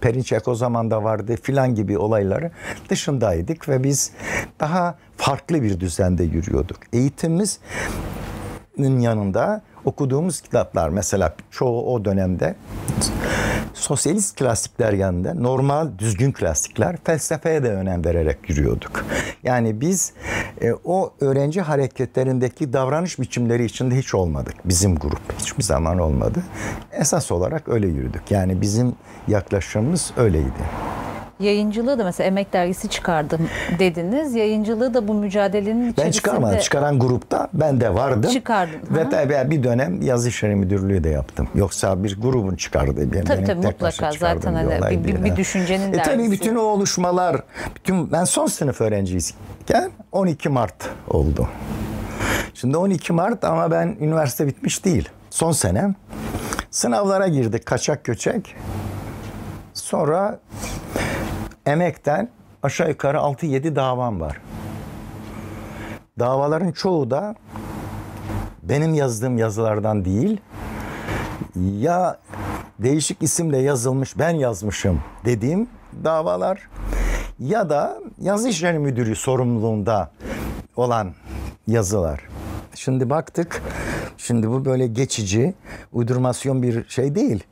[0.00, 2.50] Perinçek o zaman da vardı filan gibi olayları
[2.90, 4.12] dışındaydık ve biz
[4.60, 6.78] daha farklı bir düzende yürüyorduk.
[6.92, 7.58] Eğitimimiz
[8.78, 12.54] yanında okuduğumuz kitaplar mesela çoğu o dönemde
[13.74, 19.04] sosyalist klasikler yanında normal düzgün klasikler felsefeye de önem vererek yürüyorduk.
[19.42, 20.12] Yani biz
[20.60, 24.54] e, o öğrenci hareketlerindeki davranış biçimleri içinde hiç olmadık.
[24.64, 26.42] Bizim grup hiçbir zaman olmadı.
[26.92, 28.30] Esas olarak öyle yürüdük.
[28.30, 28.94] Yani bizim
[29.28, 30.93] yaklaşımımız öyleydi.
[31.40, 34.34] Yayıncılığı da mesela Emek Dergisi çıkardım dediniz.
[34.34, 36.06] Yayıncılığı da bu mücadelenin içerisinde...
[36.06, 36.58] Ben çıkarmadım.
[36.58, 38.30] Çıkaran grupta ben de vardım.
[38.30, 38.78] Çıkardın.
[38.90, 41.48] Ve tabii bir dönem yazı işleri müdürlüğü de yaptım.
[41.54, 46.02] Yoksa bir grubun çıkardığı bir Tabii tabii mutlaka zaten hani bir, bir, bir düşüncenin e,
[46.02, 47.42] Tabii bütün o oluşmalar,
[47.76, 51.48] bütün ben son sınıf öğrencisiyken 12 Mart oldu.
[52.54, 55.08] Şimdi 12 Mart ama ben üniversite bitmiş değil.
[55.30, 55.94] Son senem.
[56.70, 58.56] Sınavlara girdik kaçak göçek.
[59.74, 60.38] Sonra
[61.66, 62.28] emekten
[62.62, 64.40] aşağı yukarı 6-7 davam var.
[66.18, 67.34] Davaların çoğu da
[68.62, 70.40] benim yazdığım yazılardan değil
[71.56, 72.18] ya
[72.78, 75.68] değişik isimle yazılmış ben yazmışım dediğim
[76.04, 76.68] davalar
[77.38, 80.10] ya da yazı işleri müdürü sorumluluğunda
[80.76, 81.12] olan
[81.66, 82.20] yazılar.
[82.74, 83.62] Şimdi baktık
[84.16, 85.54] şimdi bu böyle geçici
[85.92, 87.44] uydurmasyon bir şey değil.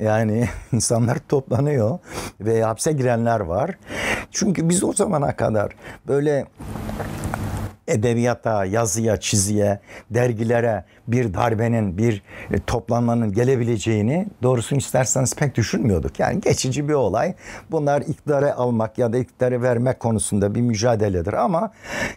[0.00, 1.98] Yani insanlar toplanıyor
[2.40, 3.78] ve hapse girenler var.
[4.30, 5.72] Çünkü biz o zamana kadar
[6.08, 6.46] böyle
[7.92, 16.20] edebiyata, yazıya, çiziye, dergilere bir darbenin, bir e, toplanmanın gelebileceğini doğrusunu isterseniz pek düşünmüyorduk.
[16.20, 17.34] Yani geçici bir olay.
[17.70, 21.72] Bunlar iktidarı almak ya da iktidarı vermek konusunda bir mücadeledir ama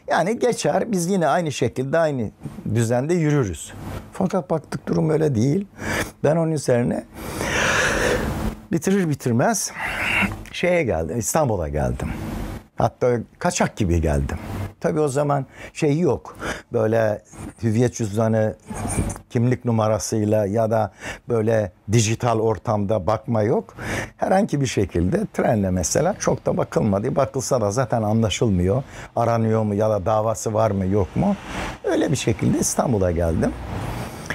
[0.08, 0.92] yani geçer.
[0.92, 2.32] Biz yine aynı şekilde aynı
[2.76, 3.74] düzende yürürüz.
[4.14, 5.68] Fakat baktık durum öyle değil.
[6.24, 7.04] Ben onun üzerine
[8.72, 9.72] bitirir bitirmez
[10.52, 12.08] şeye geldim, İstanbul'a geldim.
[12.78, 14.38] Hatta kaçak gibi geldim.
[14.80, 16.38] Tabii o zaman şey yok.
[16.74, 17.22] Böyle
[17.64, 18.56] hüviyet cüzdanı
[19.30, 20.92] kimlik numarasıyla ya da
[21.30, 23.74] böyle dijital ortamda bakma yok.
[24.18, 27.16] Herhangi bir şekilde trenle mesela çok da bakılmadı.
[27.16, 28.84] Bakılsa da zaten anlaşılmıyor.
[29.16, 31.36] Aranıyor mu ya da davası var mı yok mu?
[31.84, 33.52] Öyle bir şekilde İstanbul'a geldim.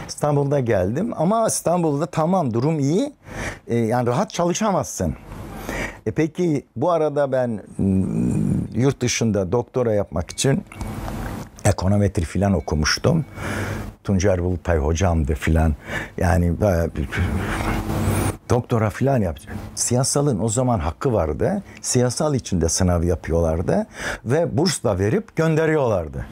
[0.09, 3.13] İstanbul'da geldim ama İstanbul'da tamam durum iyi.
[3.69, 5.15] Ee, yani rahat çalışamazsın.
[6.07, 7.61] E peki bu arada ben
[8.75, 10.65] yurt dışında doktora yapmak için
[11.65, 13.25] ekonometri filan okumuştum.
[14.05, 15.75] Tuncer Bulutay hocamdı filan.
[16.19, 16.61] Yani
[18.51, 19.49] doktora filan yaptı.
[19.75, 21.63] Siyasalın o zaman hakkı vardı.
[21.81, 23.87] Siyasal içinde sınav yapıyorlardı
[24.25, 26.27] ve burs da verip gönderiyorlardı.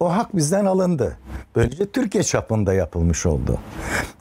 [0.00, 1.16] O hak bizden alındı.
[1.56, 3.58] Böylece Türkiye çapında yapılmış oldu.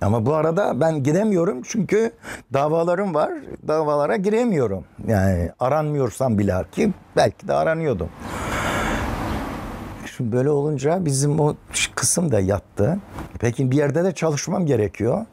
[0.02, 2.12] Ama bu arada ben gidemiyorum çünkü
[2.54, 3.32] davalarım var.
[3.68, 4.84] Davalara giremiyorum.
[5.08, 8.10] Yani aranmıyorsam bile ki belki de aranıyordum.
[10.18, 11.56] Şimdi böyle olunca bizim o
[11.96, 13.00] kısım da yattı.
[13.40, 15.26] Peki bir yerde de çalışmam gerekiyor.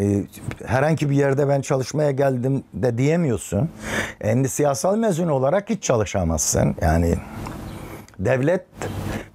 [0.00, 0.24] Ee,
[0.66, 3.70] herhangi bir yerde ben çalışmaya geldim de diyemiyorsun.
[4.18, 6.74] Hem siyasal mezun olarak hiç çalışamazsın.
[6.80, 7.14] Yani
[8.18, 8.64] devlet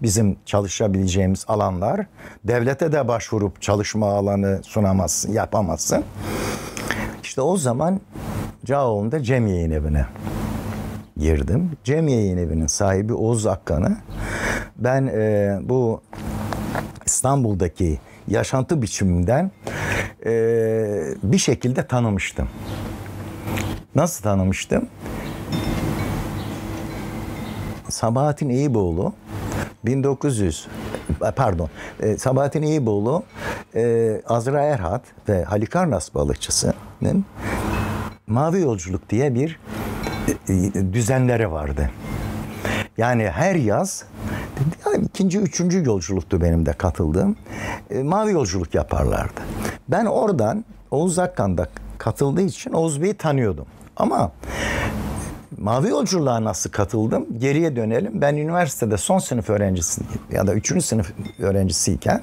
[0.01, 2.05] bizim çalışabileceğimiz alanlar.
[2.43, 6.03] Devlete de başvurup çalışma alanı sunamazsın, yapamazsın.
[7.23, 8.01] İşte o zaman
[8.65, 10.05] Cağoğlu'nda Cem Yayın Evi'ne
[11.17, 11.71] girdim.
[11.83, 13.97] Cem Yayın Evi'nin sahibi Oğuz Akkan'ı
[14.77, 16.01] ben e, bu
[17.05, 19.51] İstanbul'daki yaşantı biçiminden
[20.25, 20.31] e,
[21.23, 22.47] bir şekilde tanımıştım.
[23.95, 24.87] Nasıl tanımıştım?
[27.89, 29.13] Sabahattin Eyüboğlu
[29.85, 30.67] 1900
[31.35, 33.23] pardon e, Sabahattin İyiboğlu
[33.75, 37.25] e, Azra Erhat ve Halikarnas balıkçısının
[38.27, 39.59] Mavi Yolculuk diye bir
[40.49, 41.89] e, düzenleri vardı.
[42.97, 44.03] Yani her yaz
[44.85, 47.35] yani ikinci, üçüncü yolculuktu benim de katıldığım.
[48.03, 49.41] Mavi yolculuk yaparlardı.
[49.89, 51.67] Ben oradan Oğuz Akkan'da
[51.97, 53.65] katıldığı için Oğuz Bey'i tanıyordum.
[53.97, 54.31] Ama
[55.57, 57.39] Mavi Yolculuğa nasıl katıldım?
[57.39, 58.21] Geriye dönelim.
[58.21, 62.21] Ben üniversitede son sınıf öğrencisi ya da üçüncü sınıf öğrencisiyken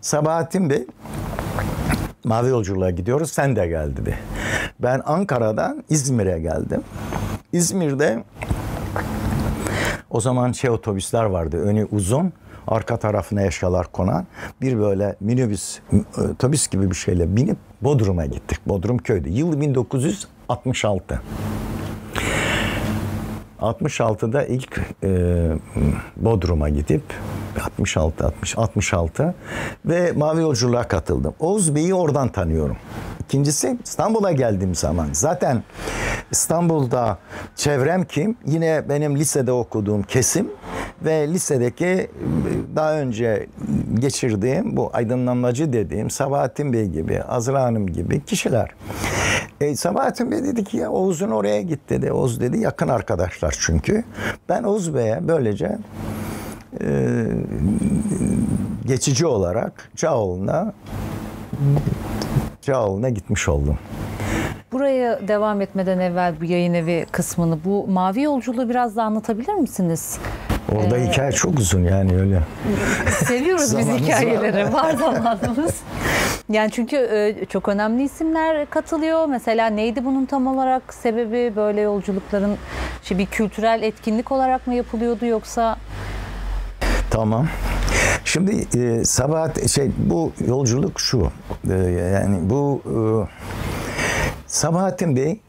[0.00, 0.86] Sabahattin Bey
[2.24, 4.18] Mavi Yolculuğa gidiyoruz sen de gel dedi.
[4.80, 6.82] Ben Ankara'dan İzmir'e geldim.
[7.52, 8.24] İzmir'de
[10.10, 11.62] o zaman şey otobüsler vardı.
[11.62, 12.32] Önü uzun,
[12.68, 14.26] arka tarafına eşyalar konan
[14.60, 15.78] bir böyle minibüs,
[16.32, 18.58] otobüs gibi bir şeyle binip Bodrum'a gittik.
[18.66, 19.30] Bodrum köyde.
[19.30, 21.22] Yıl 1966.
[23.60, 25.08] 66'da ilk e,
[26.16, 27.02] Bodrum'a gidip
[27.60, 29.34] 66 60 66
[29.86, 31.34] ve Mavi Yolculuğa katıldım.
[31.40, 32.76] Oğuz Bey'i oradan tanıyorum.
[33.20, 35.62] İkincisi İstanbul'a geldiğim zaman zaten
[36.30, 37.18] İstanbul'da
[37.56, 38.36] çevrem kim?
[38.46, 40.48] Yine benim lisede okuduğum kesim
[41.04, 42.10] ve lisedeki
[42.76, 43.46] daha önce
[43.98, 48.70] geçirdiğim bu aydınlanmacı dediğim Sabahattin Bey gibi, Azra Hanım gibi kişiler.
[49.60, 52.12] E, Sabahattin Bey dedi ki ya Oğuz'un oraya git dedi.
[52.12, 54.04] Oğuz dedi yakın arkadaşlar çünkü.
[54.48, 55.78] Ben Oğuz Bey'e böylece
[56.80, 57.26] e,
[58.86, 60.72] geçici olarak Çağoğlu'na
[62.62, 63.78] Çağoğlu'na gitmiş oldum.
[64.72, 70.18] Buraya devam etmeden evvel bu yayın evi kısmını, bu mavi yolculuğu biraz da anlatabilir misiniz?
[70.76, 72.42] Orada ee, hikaye çok uzun yani öyle.
[73.24, 74.72] Seviyoruz biz hikayeleri.
[74.72, 75.74] Var zamanımız.
[76.48, 79.26] Yani çünkü e, çok önemli isimler katılıyor.
[79.26, 81.56] Mesela neydi bunun tam olarak sebebi?
[81.56, 82.56] Böyle yolculukların
[83.02, 85.76] işte bir kültürel etkinlik olarak mı yapılıyordu yoksa?
[87.10, 87.48] Tamam.
[88.24, 91.30] Şimdi e, Sabahat şey bu yolculuk şu.
[91.70, 91.74] E,
[92.14, 92.94] yani bu e,
[94.46, 95.40] Sabahattin Bey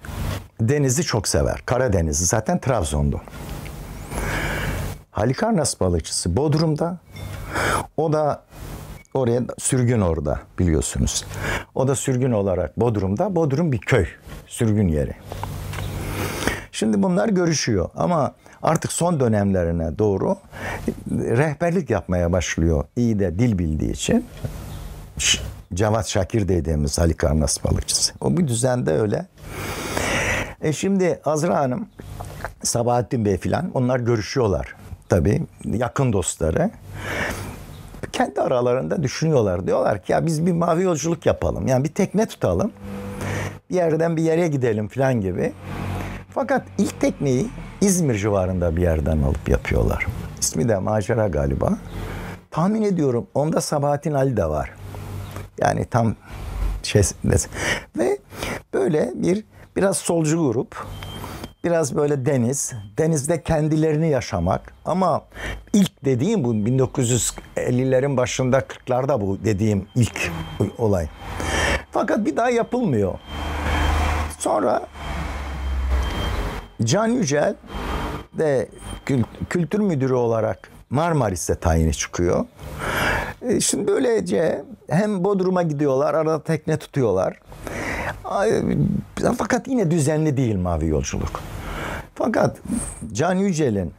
[0.61, 1.61] denizi çok sever.
[1.65, 3.21] Karadeniz'i zaten Trabzon'du.
[5.11, 6.97] Halikarnas balıkçısı Bodrum'da.
[7.97, 8.43] O da
[9.13, 11.25] oraya sürgün orada biliyorsunuz.
[11.75, 13.35] O da sürgün olarak Bodrum'da.
[13.35, 14.05] Bodrum bir köy.
[14.47, 15.13] Sürgün yeri.
[16.71, 20.37] Şimdi bunlar görüşüyor ama artık son dönemlerine doğru
[21.11, 22.85] rehberlik yapmaya başlıyor.
[22.95, 24.25] İyi de dil bildiği için.
[25.73, 28.13] Cevat Şakir dediğimiz Ali Karnas balıkçısı.
[28.21, 29.25] O bir düzende öyle.
[30.61, 31.87] E şimdi Azra Hanım,
[32.63, 34.75] Sabahattin Bey filan onlar görüşüyorlar.
[35.11, 36.71] Tabii yakın dostları.
[38.11, 39.67] Kendi aralarında düşünüyorlar.
[39.67, 41.67] Diyorlar ki ya biz bir mavi yolculuk yapalım.
[41.67, 42.71] Yani bir tekne tutalım.
[43.69, 45.53] Bir yerden bir yere gidelim filan gibi.
[46.29, 47.49] Fakat ilk tekneyi
[47.81, 50.07] İzmir civarında bir yerden alıp yapıyorlar.
[50.39, 51.77] İsmi de Macera galiba.
[52.51, 54.71] Tahmin ediyorum onda Sabahattin Ali de var.
[55.57, 56.15] Yani tam
[56.83, 57.01] şey
[57.97, 58.17] ve
[58.73, 59.43] böyle bir
[59.75, 60.85] biraz solcu grup
[61.63, 65.21] biraz böyle deniz, denizde kendilerini yaşamak ama
[65.73, 70.31] ilk dediğim bu 1950'lerin başında 40'larda bu dediğim ilk
[70.77, 71.07] olay.
[71.91, 73.13] Fakat bir daha yapılmıyor.
[74.39, 74.87] Sonra
[76.83, 77.55] Can Yücel
[78.33, 78.69] de
[79.49, 82.45] kültür müdürü olarak Marmaris'te tayini çıkıyor.
[83.41, 87.39] E, şimdi böylece hem Bodrum'a gidiyorlar, arada tekne tutuyorlar.
[89.37, 91.41] Fakat yine düzenli değil mavi yolculuk.
[92.15, 92.57] Fakat
[93.11, 93.93] Can Yücel'in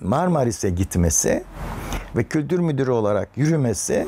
[0.00, 1.44] Marmaris'e gitmesi
[2.16, 4.06] ve kültür müdürü olarak yürümesi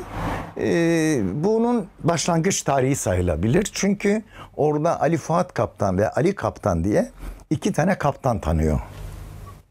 [0.57, 3.69] e, bunun başlangıç tarihi sayılabilir.
[3.73, 4.23] Çünkü
[4.55, 7.09] orada Ali Fuat Kaptan ve Ali Kaptan diye
[7.49, 8.79] iki tane kaptan tanıyor.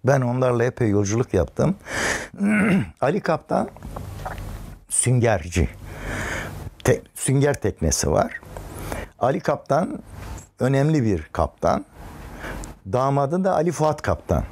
[0.05, 1.75] Ben onlarla epey yolculuk yaptım.
[3.01, 3.68] Ali Kaptan
[4.88, 5.68] süngerci.
[6.85, 8.40] Te, sünger teknesi var.
[9.20, 9.98] Ali Kaptan
[10.61, 11.85] önemli bir kaptan.
[12.92, 14.44] Damadı da Ali Fuat Kaptan.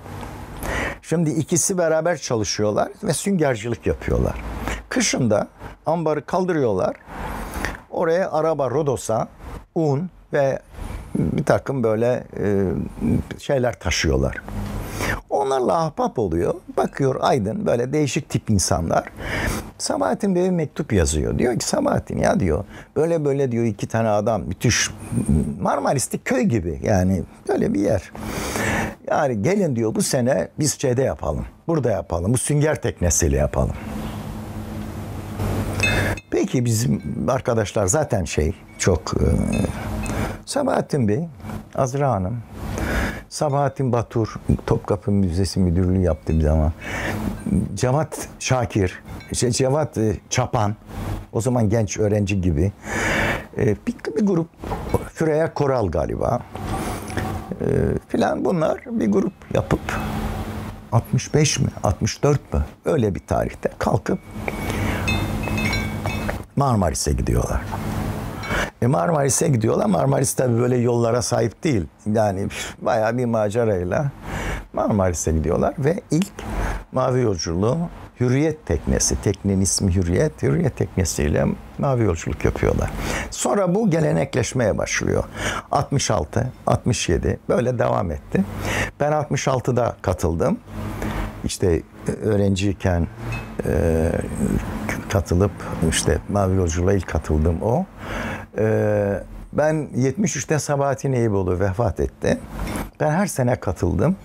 [1.02, 4.34] Şimdi ikisi beraber çalışıyorlar ve süngercilik yapıyorlar.
[4.88, 5.48] Kışında
[5.86, 6.96] ambarı kaldırıyorlar.
[7.90, 9.28] Oraya araba Rodos'a
[9.74, 10.58] un ve
[11.14, 12.72] bir takım böyle e,
[13.38, 14.36] şeyler taşıyorlar.
[15.30, 16.54] Onlarla ahbap oluyor.
[16.76, 19.04] Bakıyor Aydın böyle değişik tip insanlar.
[19.78, 21.38] Sabahattin Bey'e mektup yazıyor.
[21.38, 22.64] Diyor ki Sabahattin ya diyor
[22.96, 24.90] böyle böyle diyor iki tane adam müthiş
[25.60, 28.12] Marmaris'te köy gibi yani böyle bir yer.
[29.10, 31.46] Yani gelin diyor bu sene biz şeyde yapalım.
[31.68, 32.32] Burada yapalım.
[32.32, 33.74] Bu sünger teknesiyle yapalım.
[36.30, 39.26] Peki bizim arkadaşlar zaten şey çok e,
[40.48, 41.28] Sabahattin Bey,
[41.74, 42.42] Azra Hanım,
[43.28, 44.34] Sabahattin Batur,
[44.66, 46.72] Topkapı Müzesi Müdürlüğü yaptı bir zaman.
[47.74, 50.76] Cevat Şakir, şey, Cevat e, Çapan,
[51.32, 52.72] o zaman genç öğrenci gibi.
[53.58, 54.48] E, bir, bir grup,
[55.12, 56.40] Füreya Koral galiba.
[57.60, 57.66] E,
[58.08, 59.80] filan bunlar bir grup yapıp
[60.92, 64.18] 65 mi, 64 mü öyle bir tarihte kalkıp
[66.56, 67.60] Marmaris'e gidiyorlar.
[68.82, 69.86] E Marmaris'e gidiyorlar.
[69.86, 71.86] Marmaris tabi böyle yollara sahip değil.
[72.06, 74.10] Yani bayağı bir macerayla
[74.72, 76.32] Marmaris'e gidiyorlar ve ilk
[76.92, 77.78] mavi yolculuğu
[78.20, 81.46] Hürriyet teknesi, teknenin ismi Hürriyet, Hürriyet teknesiyle
[81.78, 82.90] mavi yolculuk yapıyorlar.
[83.30, 85.24] Sonra bu gelenekleşmeye başlıyor.
[85.70, 88.44] 66, 67 böyle devam etti.
[89.00, 90.58] Ben 66'da katıldım.
[91.44, 91.82] İşte
[92.22, 93.06] öğrenciyken
[93.66, 94.12] e,
[95.08, 95.52] katılıp
[95.90, 97.84] işte mavi yolculuğa ilk katıldım o.
[98.58, 102.38] Ee, ben 73'te Sabahattin Eyüboğlu vefat etti.
[103.00, 104.16] Ben her sene katıldım.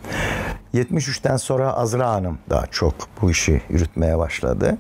[0.74, 4.78] 73'ten sonra Azra Hanım da çok bu işi yürütmeye başladı.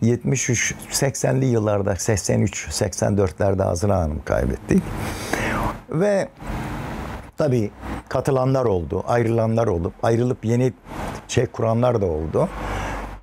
[0.00, 4.82] 73 80'li yıllarda 83 84'lerde Azra Hanım kaybettik.
[5.90, 6.28] Ve
[7.36, 7.70] tabii
[8.08, 9.92] katılanlar oldu, ayrılanlar oldu.
[10.02, 10.72] Ayrılıp yeni
[11.28, 12.48] şey kuranlar da oldu.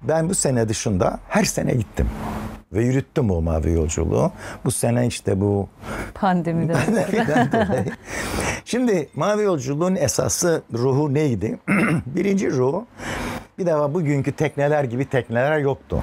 [0.01, 2.09] Ben bu sene dışında her sene gittim
[2.73, 4.31] ve yürüttüm o mavi yolculuğu.
[4.65, 5.69] Bu sene işte bu
[6.13, 7.85] pandemiden, pandemiden dolayı.
[8.65, 11.59] Şimdi mavi yolculuğun esası ruhu neydi?
[12.05, 12.87] Birinci ruhu
[13.57, 16.01] bir defa bugünkü tekneler gibi tekneler yoktu.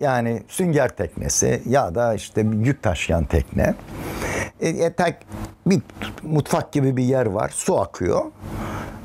[0.00, 3.74] Yani sünger teknesi ya da işte yük taşıyan tekne.
[4.60, 5.14] E, e, tek,
[5.66, 5.80] bir
[6.22, 7.50] mutfak gibi bir yer var.
[7.54, 8.24] Su akıyor.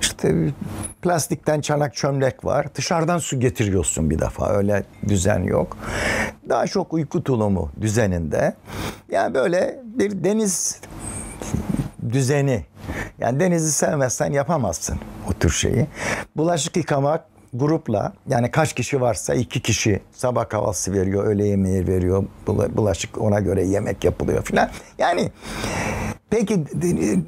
[0.01, 0.53] İşte
[1.01, 2.67] plastikten çanak çömlek var.
[2.75, 4.49] Dışarıdan su getiriyorsun bir defa.
[4.49, 5.77] Öyle düzen yok.
[6.49, 8.55] Daha çok uyku tulumu düzeninde.
[9.11, 10.81] Yani böyle bir deniz
[12.11, 12.65] düzeni.
[13.19, 15.87] Yani denizi sevmezsen yapamazsın o tür şeyi.
[16.35, 22.23] Bulaşık yıkamak grupla yani kaç kişi varsa iki kişi sabah kahvaltısı veriyor, öğle yemeği veriyor,
[22.47, 24.69] bulaşık ona göre yemek yapılıyor filan.
[24.97, 25.31] Yani
[26.29, 26.63] peki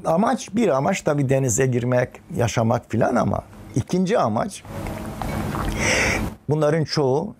[0.04, 3.42] amaç bir amaç tabii denize girmek, yaşamak filan ama
[3.74, 4.62] ikinci amaç
[6.48, 7.34] bunların çoğu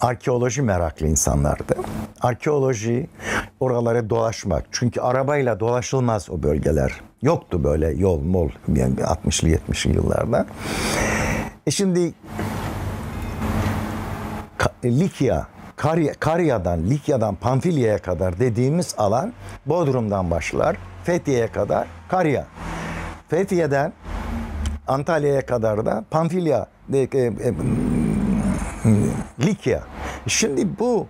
[0.00, 1.74] arkeoloji meraklı insanlardı.
[2.20, 3.06] Arkeoloji
[3.60, 4.64] oralara dolaşmak.
[4.70, 6.92] Çünkü arabayla dolaşılmaz o bölgeler.
[7.22, 10.46] Yoktu böyle yol mol yani 60'lı 70'li yıllarda.
[11.66, 12.14] E şimdi
[14.84, 15.46] Likya,
[15.76, 19.32] Karya, Karya'dan, Likya'dan Pamfilya'ya kadar dediğimiz alan
[19.66, 20.76] Bodrum'dan başlar.
[21.04, 22.46] Fethiye'ye kadar Karya.
[23.28, 23.92] Fethiye'den
[24.88, 27.08] Antalya'ya kadar da Pamfilya, e, e,
[29.40, 29.82] Likya.
[30.26, 31.06] Şimdi bu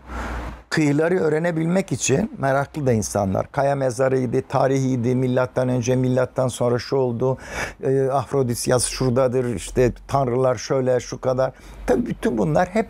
[0.70, 3.52] kıyıları öğrenebilmek için meraklı da insanlar.
[3.52, 7.38] Kaya mezarıydı, tarihiydi, milattan önce, milattan sonra şu oldu.
[7.82, 11.52] E, Afrodisyas şuradadır, işte tanrılar şöyle, şu kadar.
[11.86, 12.86] Tabii bütün bunlar hep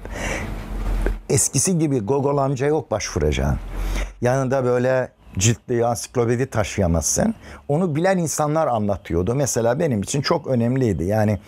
[1.31, 3.57] eskisi gibi Gogol amca yok başvuracağın.
[4.21, 7.35] Yanında böyle ciltli ansiklopedi taşıyamazsın.
[7.69, 9.35] Onu bilen insanlar anlatıyordu.
[9.35, 11.05] Mesela benim için çok önemliydi.
[11.05, 11.39] Yani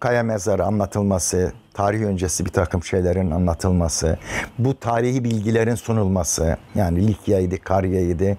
[0.00, 4.18] kaya mezarı anlatılması, tarih öncesi bir takım şeylerin anlatılması,
[4.58, 8.36] bu tarihi bilgilerin sunulması, yani Likya'ydı, Karya'ydı,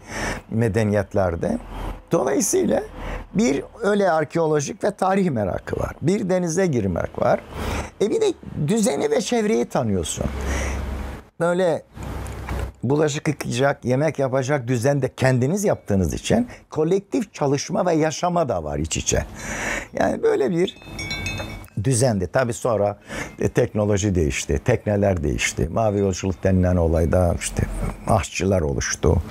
[0.50, 1.58] medeniyetlerde.
[2.12, 2.84] Dolayısıyla
[3.34, 5.96] bir öyle arkeolojik ve tarih merakı var.
[6.02, 7.40] Bir denize girmek var.
[8.02, 8.34] E bir de
[8.68, 10.26] düzeni ve çevreyi tanıyorsun.
[11.40, 11.84] Böyle
[12.84, 18.98] bulaşık yıkayacak, yemek yapacak düzende kendiniz yaptığınız için kolektif çalışma ve yaşama da var iç
[18.98, 19.26] içe.
[19.94, 20.78] Yani böyle bir
[21.84, 22.28] düzendi.
[22.28, 22.98] Tabii sonra
[23.40, 25.70] e, teknoloji değişti, tekneler değişti.
[25.74, 27.64] Mavi yolculuk denilen olayda işte
[28.08, 29.22] aşçılar oluştu.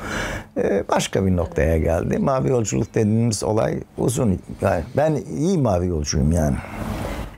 [0.56, 2.18] E, başka bir noktaya geldi.
[2.18, 4.38] Mavi yolculuk dediğimiz olay uzun.
[4.60, 6.56] Yani ben iyi mavi yolcuyum yani.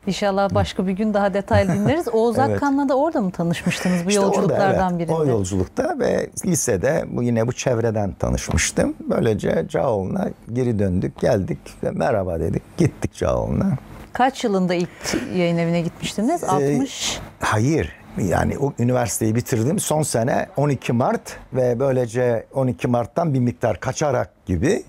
[0.07, 2.09] İnşallah başka bir gün daha detaylı dinleriz.
[2.13, 2.51] Oğuz evet.
[2.51, 4.99] Akkan'la da orada mı tanışmıştınız bu işte yolculuklardan orada, evet.
[4.99, 5.13] birinde?
[5.13, 8.95] O yolculukta ve lisede bu yine bu çevreden tanışmıştım.
[9.11, 12.63] Böylece Cağoğlu'na geri döndük, geldik ve merhaba dedik.
[12.79, 13.79] Gittik Cağoğlu'na.
[14.15, 14.89] Kaç yılında ilk
[15.35, 16.45] yayın evine gitmiştiniz?
[16.45, 17.17] 60?
[17.17, 17.93] Ee, hayır.
[18.19, 19.79] Yani o üniversiteyi bitirdim.
[19.79, 24.83] Son sene 12 Mart ve böylece 12 Mart'tan bir miktar kaçarak gibi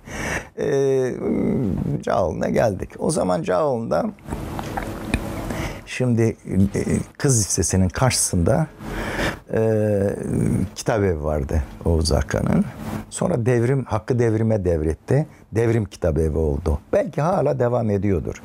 [0.59, 0.67] e,
[2.01, 2.89] Cağoğlu'na geldik.
[2.99, 4.05] O zaman Cağoğlu'nda
[5.85, 6.81] Şimdi e,
[7.17, 8.67] kız lisesinin karşısında
[9.53, 9.59] e,
[10.75, 12.65] kitap evi vardı Oğuz Hakan'ın.
[13.09, 15.27] Sonra devrim, hakkı devrime devretti.
[15.51, 16.79] Devrim kitap evi oldu.
[16.93, 18.41] Belki hala devam ediyordur.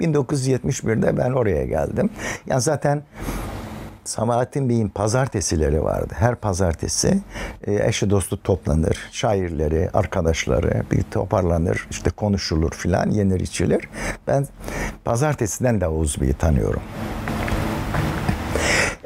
[0.00, 2.10] 1971'de ben oraya geldim.
[2.46, 3.02] Yani zaten
[4.04, 6.14] Samahattin Bey'in pazartesileri vardı.
[6.18, 7.20] Her pazartesi
[7.66, 8.98] e, eşi dostu toplanır.
[9.12, 11.86] Şairleri, arkadaşları bir toparlanır.
[11.90, 13.88] işte konuşulur filan, yenir içilir.
[14.26, 14.46] Ben
[15.04, 16.82] pazartesiden de Oğuz Bey'i tanıyorum.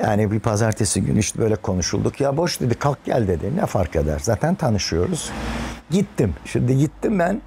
[0.04, 2.20] Yani bir pazartesi günü işte böyle konuşulduk.
[2.20, 3.56] Ya boş dedi kalk gel dedi.
[3.56, 4.18] Ne fark eder?
[4.22, 5.30] Zaten tanışıyoruz.
[5.90, 6.34] Gittim.
[6.44, 7.40] Şimdi gittim ben.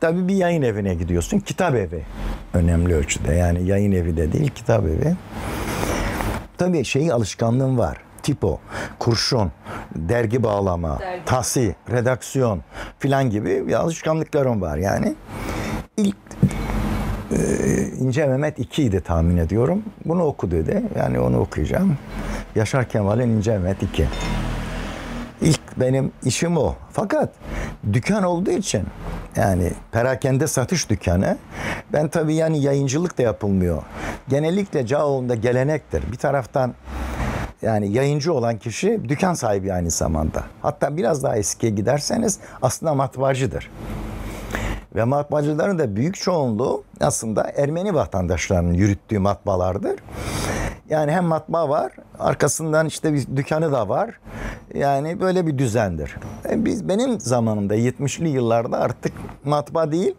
[0.00, 1.38] Tabii bir yayın evine gidiyorsun.
[1.38, 2.02] Kitap evi.
[2.54, 3.34] Önemli ölçüde.
[3.34, 5.16] Yani yayın evi de değil kitap evi.
[6.58, 7.98] Tabii şey alışkanlığım var.
[8.22, 8.60] Tipo,
[8.98, 9.52] kurşun,
[9.94, 11.24] dergi bağlama, dergi.
[11.24, 12.62] tasi, redaksiyon
[12.98, 15.14] filan gibi alışkanlıklarım var yani.
[15.96, 16.16] İlk
[17.32, 17.36] e,
[18.00, 19.82] İnce Mehmet 2 idi tahmin ediyorum.
[20.04, 20.82] Bunu oku dedi.
[20.98, 21.96] Yani onu okuyacağım.
[22.54, 24.06] Yaşar Kemal'in İnce Mehmet 2.
[25.40, 26.74] İlk benim işim o.
[26.92, 27.32] Fakat
[27.92, 28.82] dükkan olduğu için
[29.36, 31.38] yani perakende satış dükkanı.
[31.92, 33.82] Ben tabii yani yayıncılık da yapılmıyor.
[34.28, 36.12] Genellikle Cağoğlu'nda gelenektir.
[36.12, 36.74] Bir taraftan
[37.62, 40.44] yani yayıncı olan kişi dükkan sahibi aynı zamanda.
[40.62, 43.70] Hatta biraz daha eskiye giderseniz aslında matbaacıdır.
[44.94, 50.00] Ve matbaacıların da büyük çoğunluğu aslında Ermeni vatandaşlarının yürüttüğü matbaalardır.
[50.90, 54.20] Yani hem matbaa var, arkasından işte bir dükkanı da var.
[54.74, 56.16] Yani böyle bir düzendir.
[56.50, 59.12] E biz benim zamanımda 70'li yıllarda artık
[59.44, 60.14] matbaa değil,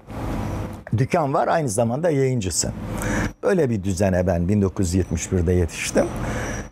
[0.98, 2.72] dükkan var aynı zamanda yayıncısın.
[3.44, 6.06] Böyle bir düzene ben 1971'de yetiştim.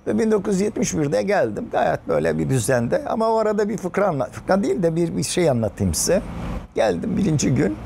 [0.07, 1.67] Ve 1971'de geldim.
[1.71, 3.05] Gayet böyle bir düzende.
[3.05, 4.31] Ama o arada bir fıkra anlat.
[4.31, 6.21] Fıkra değil de bir, bir şey anlatayım size.
[6.75, 7.77] Geldim birinci gün.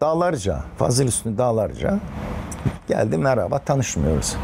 [0.00, 1.98] Dağlarca, Fazıl Üstü Dağlarca.
[2.88, 4.36] Geldim merhaba tanışmıyoruz.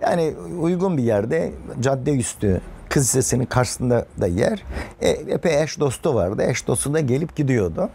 [0.00, 4.62] Yani uygun bir yerde cadde üstü kız lisesinin karşısında da yer.
[5.00, 6.42] E, epey eş dostu vardı.
[6.42, 7.90] Eş dostu da gelip gidiyordu.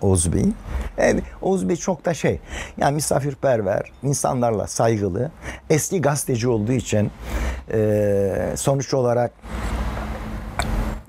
[0.00, 0.54] Oğuz Bey'in.
[0.98, 2.40] Yani Oğuz Bey çok da şey,
[2.76, 5.30] yani misafirperver, insanlarla saygılı,
[5.70, 7.10] eski gazeteci olduğu için
[7.72, 9.32] e, sonuç olarak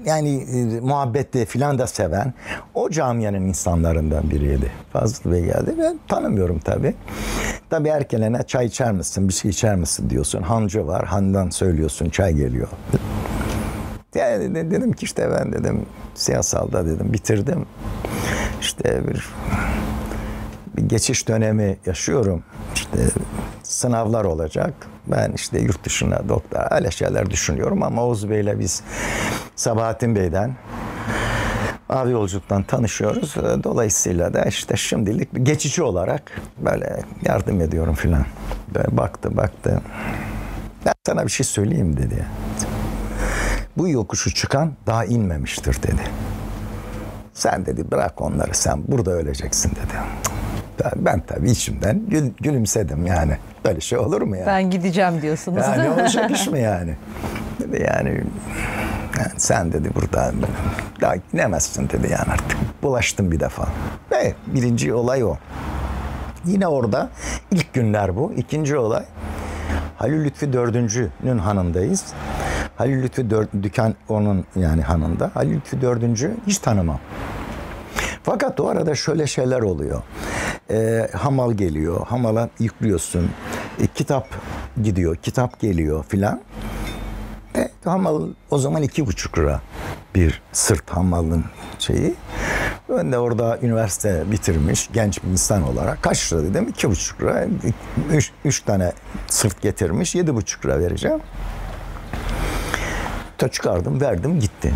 [0.05, 2.33] yani e, muhabbeti filan da seven
[2.73, 4.71] o camianın insanlarından biriydi.
[4.93, 5.75] Fazıl Bey geldi.
[5.79, 6.93] Ben tanımıyorum tabii.
[7.69, 10.41] Tabii erkelene çay içer misin, bir şey içer misin diyorsun.
[10.41, 12.67] Hancı var, handan söylüyorsun, çay geliyor.
[14.15, 15.85] Yani dedim ki işte ben dedim
[16.15, 17.65] siyasalda dedim bitirdim.
[18.61, 19.29] İşte bir
[20.77, 22.43] bir geçiş dönemi yaşıyorum.
[22.75, 22.97] İşte
[23.63, 24.73] sınavlar olacak.
[25.07, 28.83] Ben işte yurt dışına doktor öyle şeyler düşünüyorum ama Oğuz Bey'le biz
[29.55, 30.55] Sabahattin Bey'den
[31.91, 33.35] Abi yolculuktan tanışıyoruz.
[33.63, 38.25] Dolayısıyla da işte şimdilik geçici olarak böyle yardım ediyorum filan.
[38.75, 39.81] Böyle baktı baktı.
[40.85, 42.25] Ben sana bir şey söyleyeyim dedi.
[43.77, 46.01] Bu yokuşu çıkan daha inmemiştir dedi.
[47.33, 49.93] Sen dedi bırak onları sen burada öleceksin dedi.
[50.95, 53.37] Ben, tabii içimden gül, gülümsedim yani.
[53.65, 54.45] Böyle şey olur mu ya?
[54.45, 55.63] Ben gideceğim diyorsunuz.
[55.63, 56.95] Yani olacak iş mi yani?
[57.59, 58.09] Dedi yani,
[59.17, 60.31] yani sen dedi burada
[61.01, 62.57] daha inemezsin dedi yani artık.
[62.83, 63.67] Bulaştım bir defa.
[64.11, 65.37] Ve birinci olay o.
[66.45, 67.09] Yine orada
[67.51, 68.33] ilk günler bu.
[68.37, 69.03] İkinci olay
[70.01, 72.05] Halil Lütfi dördüncünün hanındayız.
[72.75, 75.31] Halil Lütfi dört, dükkan onun yani hanında.
[75.33, 76.99] Halil Lütfi dördüncü hiç tanımam.
[78.23, 80.01] Fakat o arada şöyle şeyler oluyor.
[80.71, 83.31] E, hamal geliyor, hamala yüklüyorsun.
[83.81, 84.27] E, kitap
[84.83, 86.41] gidiyor, kitap geliyor filan.
[87.55, 89.61] E, hamal o zaman iki buçuk lira
[90.15, 91.45] bir sırt hamalın
[91.79, 92.15] şeyi.
[92.89, 96.67] Ben de orada üniversite bitirmiş genç bir insan olarak kaç lira dedim?
[96.69, 97.45] iki buçuk lira.
[98.11, 98.91] Üç, üç tane
[99.27, 101.19] sırt getirmiş yedi buçuk lira vereceğim.
[103.37, 104.73] Ta çıkardım verdim gitti.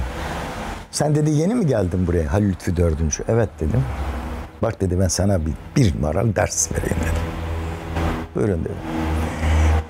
[0.95, 3.23] Sen dedi yeni mi geldin buraya Halil Lütfi dördüncü?
[3.27, 3.83] Evet dedim.
[4.61, 7.19] Bak dedi ben sana bir, bir numaralı ders vereyim dedi.
[8.35, 8.73] Buyurun dedi.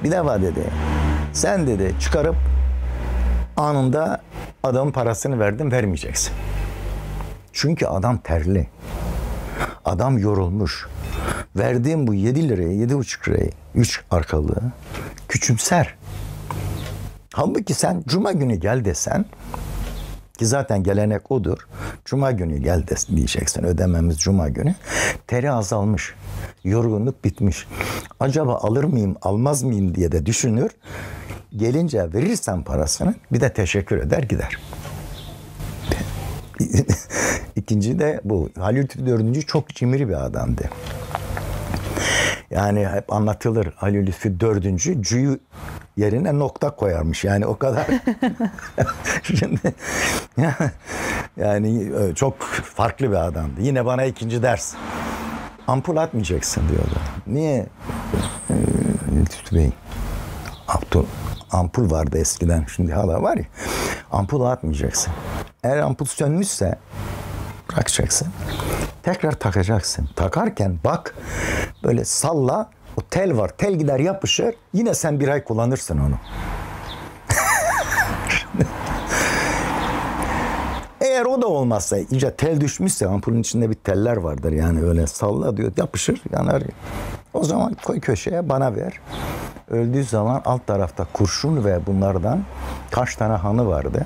[0.04, 0.64] Bir defa dedi.
[1.34, 2.36] Sen dedi çıkarıp
[3.58, 4.22] anında
[4.64, 6.34] adamın parasını verdim vermeyeceksin.
[7.54, 8.68] Çünkü adam terli.
[9.86, 10.88] Adam yorulmuş.
[11.56, 14.62] Verdiğim bu 7 liraya, 7,5 lirayı, 3 arkalığı
[15.28, 15.96] küçümser.
[17.34, 19.26] Halbuki sen cuma günü gel desen
[20.38, 21.68] ki zaten gelenek odur.
[22.06, 22.84] Cuma günü gel
[23.16, 23.64] diyeceksin.
[23.64, 24.76] Ödememiz cuma günü.
[25.28, 26.14] Teri azalmış.
[26.64, 27.68] Yorgunluk bitmiş.
[28.20, 30.72] Acaba alır mıyım, almaz mıyım diye de düşünür.
[31.56, 34.58] Gelince verirsen parasını bir de teşekkür eder gider.
[37.56, 38.50] İkinci de bu.
[38.60, 40.70] Halil Lütfi dördüncü çok cimri bir adamdı.
[42.52, 45.40] Yani hep anlatılır Halil Lütfi dördüncü cüyü
[45.98, 47.24] yerine nokta koyarmış.
[47.24, 47.88] Yani o kadar.
[49.24, 49.60] Şimdi
[51.38, 53.62] yani e, çok farklı bir adamdı.
[53.62, 54.76] Yine bana ikinci ders.
[55.68, 57.00] Ampul atmayacaksın diyordu.
[57.28, 57.66] Niye?
[58.50, 58.54] Ee,
[59.16, 59.70] Lütfü Bey.
[60.68, 61.06] Ampul,
[61.52, 62.66] ampul vardı eskiden.
[62.76, 63.46] Şimdi hala var ya.
[64.12, 65.14] Ampul atmayacaksın.
[65.64, 66.76] Eğer ampul sönmüşse
[67.72, 68.28] bırakacaksın.
[69.04, 70.10] Tekrar takacaksın.
[70.16, 71.16] Takarken bak
[71.84, 73.52] böyle salla o tel var.
[73.58, 74.56] Tel gider yapışır.
[74.74, 76.16] Yine sen bir ay kullanırsın onu.
[81.02, 85.58] Eğer o da olmazsa, iyice tel düşmüşse ampulün içinde bir teller vardır yani öyle salla
[85.58, 86.64] diyor yapışır yanar.
[87.34, 89.00] O zaman koy köşeye bana ver.
[89.70, 92.44] Öldüğü zaman alt tarafta kurşun ve bunlardan
[92.92, 94.06] kaç tane hanı vardı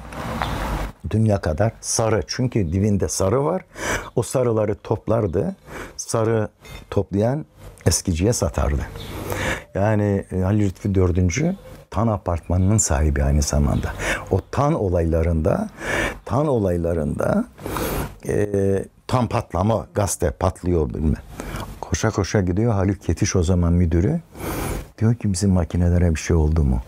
[1.09, 2.23] dünya kadar sarı.
[2.27, 3.65] Çünkü dibinde sarı var.
[4.15, 5.55] O sarıları toplardı.
[5.97, 6.49] Sarı
[6.89, 7.45] toplayan
[7.85, 8.81] eskiciye satardı.
[9.75, 11.55] Yani e, Halil Lütfi dördüncü
[11.91, 13.93] Tan apartmanının sahibi aynı zamanda.
[14.31, 15.69] O Tan olaylarında
[16.25, 17.45] Tan olaylarında
[18.27, 21.21] e, tam patlama gazete patlıyor bilmem.
[21.81, 24.21] Koşa koşa gidiyor Haluk Yetiş o zaman müdürü.
[24.97, 26.81] Diyor ki bizim makinelere bir şey oldu mu?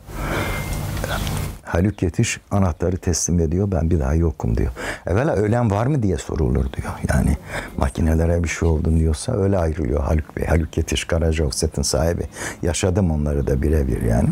[1.71, 3.71] Haluk Yetiş anahtarı teslim ediyor.
[3.71, 4.71] Ben bir daha yokum diyor.
[5.07, 6.93] Evvela ölen var mı diye sorulur diyor.
[7.09, 7.37] Yani
[7.77, 10.45] makinelere bir şey oldu diyorsa öyle ayrılıyor Haluk Bey.
[10.45, 12.23] Haluk Yetiş Karaca Offset'in sahibi.
[12.61, 14.29] Yaşadım onları da birebir yani.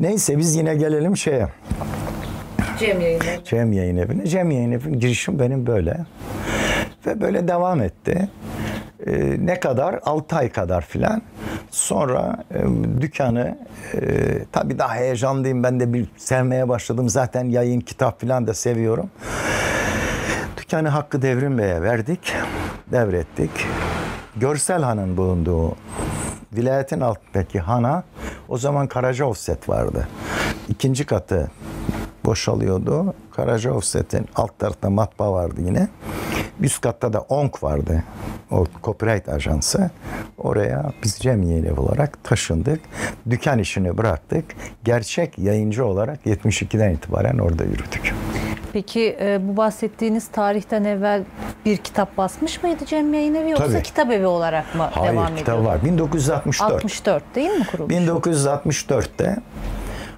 [0.00, 1.48] Neyse biz yine gelelim şeye.
[2.78, 3.44] Cem yayın evi.
[3.44, 4.26] Cem yayın evine.
[4.26, 5.98] Cem yayın evi girişim benim böyle.
[7.06, 8.28] Ve böyle devam etti.
[9.06, 10.00] Ee, ne kadar?
[10.04, 11.22] 6 ay kadar filan.
[11.70, 12.62] Sonra e,
[13.00, 13.58] dükkanı
[13.94, 13.98] e,
[14.52, 15.62] tabii daha heyecanlıyım.
[15.62, 17.08] Ben de bir sevmeye başladım.
[17.08, 19.10] Zaten yayın, kitap filan da seviyorum.
[20.56, 22.32] Dükkanı Hakkı Devrim Bey'e verdik.
[22.92, 23.50] Devrettik.
[24.36, 25.76] Görsel Han'ın bulunduğu
[26.52, 28.04] vilayetin altındaki hana
[28.48, 30.08] o zaman Karaca Offset vardı.
[30.68, 31.50] İkinci katı
[32.24, 33.14] boşalıyordu.
[33.32, 35.88] Karaca Offset'in alt tarafta matbaa vardı yine.
[36.60, 38.02] Üst katta da ONK vardı.
[38.50, 39.90] O copyright ajansı.
[40.38, 42.80] Oraya biz cemiye ev olarak taşındık.
[43.30, 44.44] Dükkan işini bıraktık.
[44.84, 48.14] Gerçek yayıncı olarak 72'den itibaren orada yürüdük.
[48.72, 51.22] Peki e, bu bahsettiğiniz tarihten evvel
[51.66, 53.82] bir kitap basmış mıydı Cem Yayın Evi yoksa Tabii.
[53.82, 55.72] kitap evi olarak mı Hayır devam kitap ediyor?
[55.72, 55.84] var.
[55.84, 56.72] 1964.
[56.72, 57.94] 64 değil mi kurulmuş?
[57.94, 59.36] 1964'te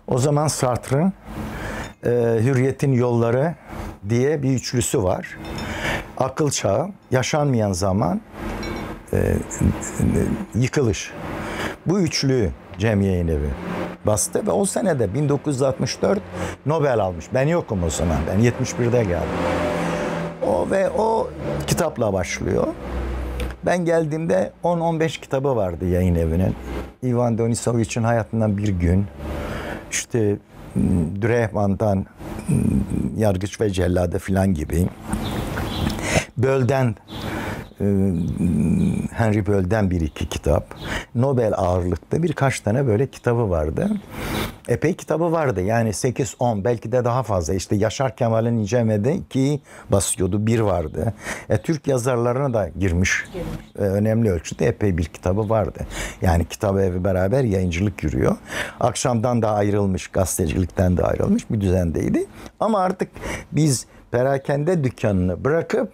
[0.06, 1.12] o zaman Sartre'ın
[2.04, 2.10] e,
[2.42, 3.54] Hürriyetin Yolları
[4.08, 5.38] diye bir üçlüsü var.
[6.18, 8.20] Akıl çağı, yaşanmayan zaman,
[9.12, 9.34] e,
[10.54, 11.12] yıkılış.
[11.86, 13.50] Bu üçlü Cem Yayın Evi
[14.06, 16.20] bastı ve o senede 1964
[16.66, 17.26] Nobel almış.
[17.34, 18.16] Ben yokum o zaman.
[18.28, 19.28] Ben 71'de geldim.
[20.46, 21.30] O ve o
[21.66, 22.66] kitapla başlıyor.
[23.66, 26.54] Ben geldiğimde 10-15 kitabı vardı yayın evinin.
[27.04, 29.06] Ivan Denisovich'in hayatından bir gün.
[29.90, 30.36] İşte
[30.74, 32.06] m, Drehman'dan
[32.48, 32.56] m,
[33.16, 34.86] Yargıç ve Celladı filan gibi.
[36.36, 36.94] Böl'den
[39.12, 40.74] Henry Böl'den bir iki kitap.
[41.14, 43.90] Nobel ağırlıkta birkaç tane böyle kitabı vardı.
[44.68, 45.62] Epey kitabı vardı.
[45.62, 47.54] Yani 8-10 belki de daha fazla.
[47.54, 49.60] İşte Yaşar Kemal'in İnceme'de iki
[49.90, 50.46] basıyordu.
[50.46, 51.14] Bir vardı.
[51.48, 53.24] E, Türk yazarlarına da girmiş.
[53.78, 55.86] E, önemli ölçüde epey bir kitabı vardı.
[56.22, 58.36] Yani kitap evi beraber yayıncılık yürüyor.
[58.80, 62.26] Akşamdan da ayrılmış, gazetecilikten de ayrılmış bir düzendeydi.
[62.60, 63.08] Ama artık
[63.52, 65.92] biz perakende dükkanını bırakıp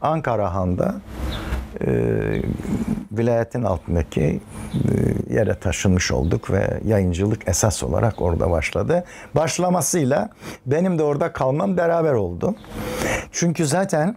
[0.00, 0.94] Ankara Han'da
[1.80, 1.90] e,
[3.12, 4.40] vilayetin altındaki
[4.74, 9.04] e, yere taşınmış olduk ve yayıncılık esas olarak orada başladı.
[9.34, 10.28] Başlamasıyla
[10.66, 12.54] benim de orada kalmam beraber oldu.
[13.32, 14.16] Çünkü zaten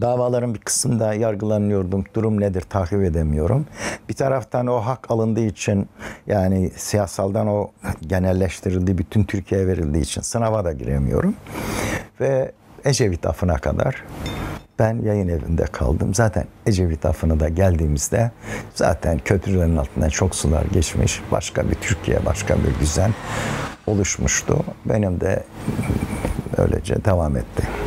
[0.00, 2.04] davaların bir kısmında yargılanıyordum.
[2.14, 3.66] Durum nedir takip edemiyorum.
[4.08, 5.88] Bir taraftan o hak alındığı için
[6.26, 7.70] yani siyasaldan o
[8.06, 11.34] genelleştirildi, bütün Türkiye'ye verildiği için sınava da giremiyorum.
[12.20, 12.52] Ve
[12.84, 14.04] Ecevit afına kadar
[14.78, 16.14] ben yayın evinde kaldım.
[16.14, 18.30] Zaten Ecevit afına da geldiğimizde
[18.74, 21.22] zaten köprülerin altından çok sular geçmiş.
[21.32, 23.10] Başka bir Türkiye, başka bir düzen
[23.86, 24.64] oluşmuştu.
[24.84, 25.44] Benim de
[26.56, 27.83] öylece devam etti.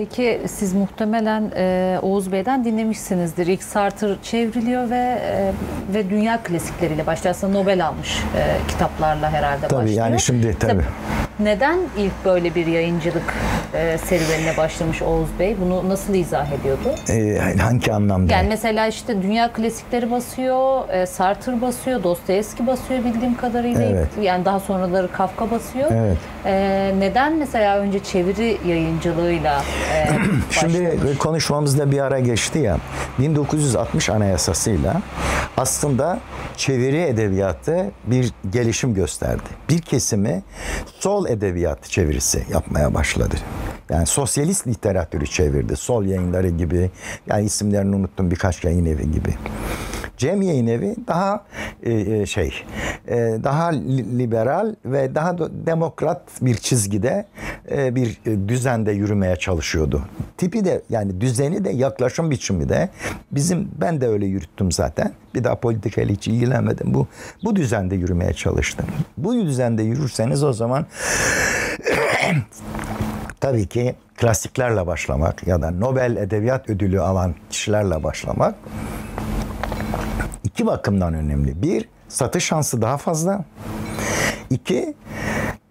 [0.00, 3.46] Peki siz muhtemelen e, Oğuz Bey'den dinlemişsinizdir.
[3.46, 5.52] İlk Sartre çevriliyor ve e,
[5.94, 7.34] ve dünya klasikleriyle başlıyor.
[7.34, 9.96] Aslında Nobel almış e, kitaplarla herhalde Tabii, başlıyor.
[10.06, 10.82] yani şimdi tabii.
[11.42, 13.34] Neden ilk böyle bir yayıncılık
[13.74, 15.56] e, serüvenine başlamış Oğuz Bey?
[15.60, 16.94] Bunu nasıl izah ediyordu?
[17.08, 18.32] Ee, hangi anlamda?
[18.32, 23.82] Yani mesela işte dünya klasikleri basıyor, e, Sartre basıyor, Dostoyevski basıyor bildiğim kadarıyla.
[23.82, 24.08] Evet.
[24.22, 25.90] Yani daha sonraları Kafka basıyor.
[25.92, 26.16] Evet.
[26.44, 29.62] E, neden mesela önce çeviri yayıncılığıyla
[29.94, 30.08] e,
[30.50, 32.76] Şimdi konuşmamızda bir ara geçti ya.
[33.18, 35.02] 1960 Anayasası'yla
[35.56, 36.18] aslında
[36.56, 39.42] çeviri edebiyatı bir gelişim gösterdi.
[39.68, 40.42] Bir kesimi
[41.00, 43.34] sol edebiyat çevirisi yapmaya başladı.
[43.90, 45.76] Yani sosyalist literatürü çevirdi.
[45.76, 46.90] Sol yayınları gibi.
[47.26, 49.34] Yani isimlerini unuttum birkaç yayın evi gibi.
[50.20, 51.44] Cem Yayın Evi daha
[51.82, 52.54] e, e, şey,
[53.08, 57.26] e, daha li- liberal ve daha da demokrat bir çizgide
[57.70, 60.02] e, bir e, düzende yürümeye çalışıyordu.
[60.36, 62.88] Tipi de yani düzeni de yaklaşım biçimi de
[63.32, 65.12] bizim ben de öyle yürüttüm zaten.
[65.34, 66.94] Bir daha politikayla hiç ilgilenmedim.
[66.94, 67.06] Bu
[67.44, 68.86] bu düzende yürümeye çalıştım.
[69.16, 70.86] Bu düzende yürürseniz o zaman
[73.40, 78.54] tabii ki klasiklerle başlamak ya da Nobel Edebiyat Ödülü alan kişilerle başlamak
[80.50, 81.62] iki bakımdan önemli.
[81.62, 83.44] Bir, satış şansı daha fazla.
[84.50, 84.94] İki,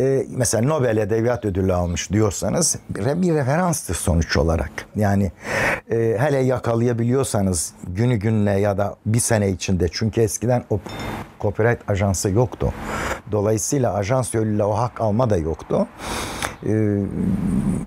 [0.02, 4.72] e, mesela Nobel Edebiyat Ödülü almış diyorsanız bir, referanstır sonuç olarak.
[4.96, 5.32] Yani
[5.92, 10.80] e, hele yakalayabiliyorsanız günü gününe ya da bir sene içinde çünkü eskiden o
[11.42, 12.74] copyright ajansı yoktu.
[13.32, 15.88] Dolayısıyla ajans yoluyla o hak alma da yoktu.
[16.66, 17.00] Ee,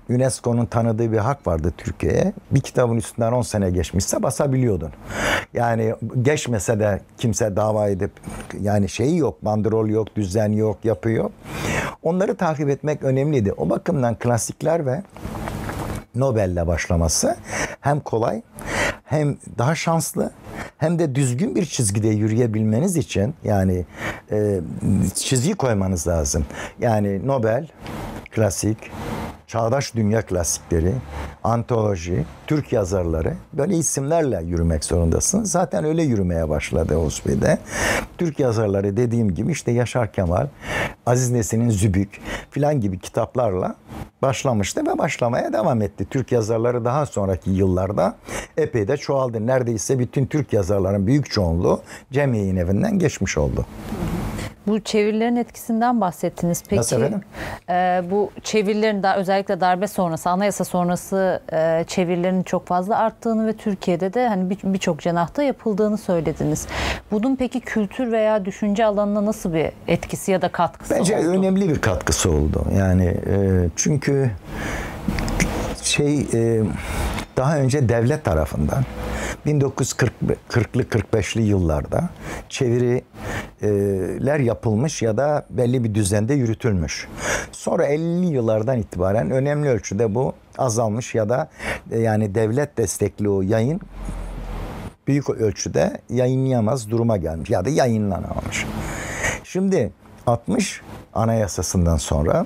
[0.09, 2.33] UNESCO'nun tanıdığı bir hak vardı Türkiye'ye.
[2.51, 4.89] Bir kitabın üstünden 10 sene geçmişse basabiliyordun.
[5.53, 8.11] Yani geçmese de kimse dava edip
[8.61, 11.31] yani şeyi yok, bandrol yok, düzen yok, yapı yok.
[12.03, 13.53] Onları takip etmek önemliydi.
[13.57, 15.03] O bakımdan klasikler ve
[16.15, 17.35] Nobel'le başlaması
[17.81, 18.41] hem kolay
[19.13, 20.31] hem daha şanslı
[20.77, 23.85] hem de düzgün bir çizgide yürüyebilmeniz için yani
[24.31, 24.59] e,
[25.15, 26.45] çizgi koymanız lazım.
[26.79, 27.67] Yani Nobel,
[28.31, 28.77] klasik,
[29.53, 30.93] çağdaş dünya klasikleri,
[31.43, 35.43] antoloji, Türk yazarları böyle isimlerle yürümek zorundasın.
[35.43, 37.57] Zaten öyle yürümeye başladı Oğuz Bey'de.
[38.17, 40.47] Türk yazarları dediğim gibi işte Yaşar Kemal,
[41.05, 43.75] Aziz Nesin'in Zübük filan gibi kitaplarla
[44.21, 46.05] başlamıştı ve başlamaya devam etti.
[46.09, 48.15] Türk yazarları daha sonraki yıllarda
[48.57, 49.47] epey de çoğaldı.
[49.47, 51.81] Neredeyse bütün Türk yazarların büyük çoğunluğu
[52.11, 53.65] Cem Yayın Evi'nden geçmiş oldu.
[54.67, 56.63] bu çevirilerin etkisinden bahsettiniz.
[56.69, 57.21] Peki Nasıl efendim?
[57.69, 63.53] e, bu çevirilerin daha özellikle darbe sonrası, anayasa sonrası e, çevirilerin çok fazla arttığını ve
[63.53, 66.67] Türkiye'de de hani bir- birçok cenahta yapıldığını söylediniz.
[67.11, 71.27] Bunun peki kültür veya düşünce alanına nasıl bir etkisi ya da katkısı Bence oldu?
[71.27, 72.65] önemli bir katkısı oldu.
[72.77, 74.31] Yani e, çünkü
[75.83, 76.61] şey e,
[77.37, 78.83] daha önce devlet tarafından
[79.45, 82.09] 1940'lı 45'li yıllarda
[82.49, 87.07] çeviriler yapılmış ya da belli bir düzende yürütülmüş.
[87.51, 91.49] Sonra 50'li yıllardan itibaren önemli ölçüde bu azalmış ya da
[91.91, 93.81] e, yani devlet destekli o yayın
[95.07, 98.65] büyük ölçüde yayınlayamaz duruma gelmiş ya da yayınlanamamış.
[99.43, 99.91] Şimdi
[100.27, 100.81] 60
[101.13, 102.45] anayasasından sonra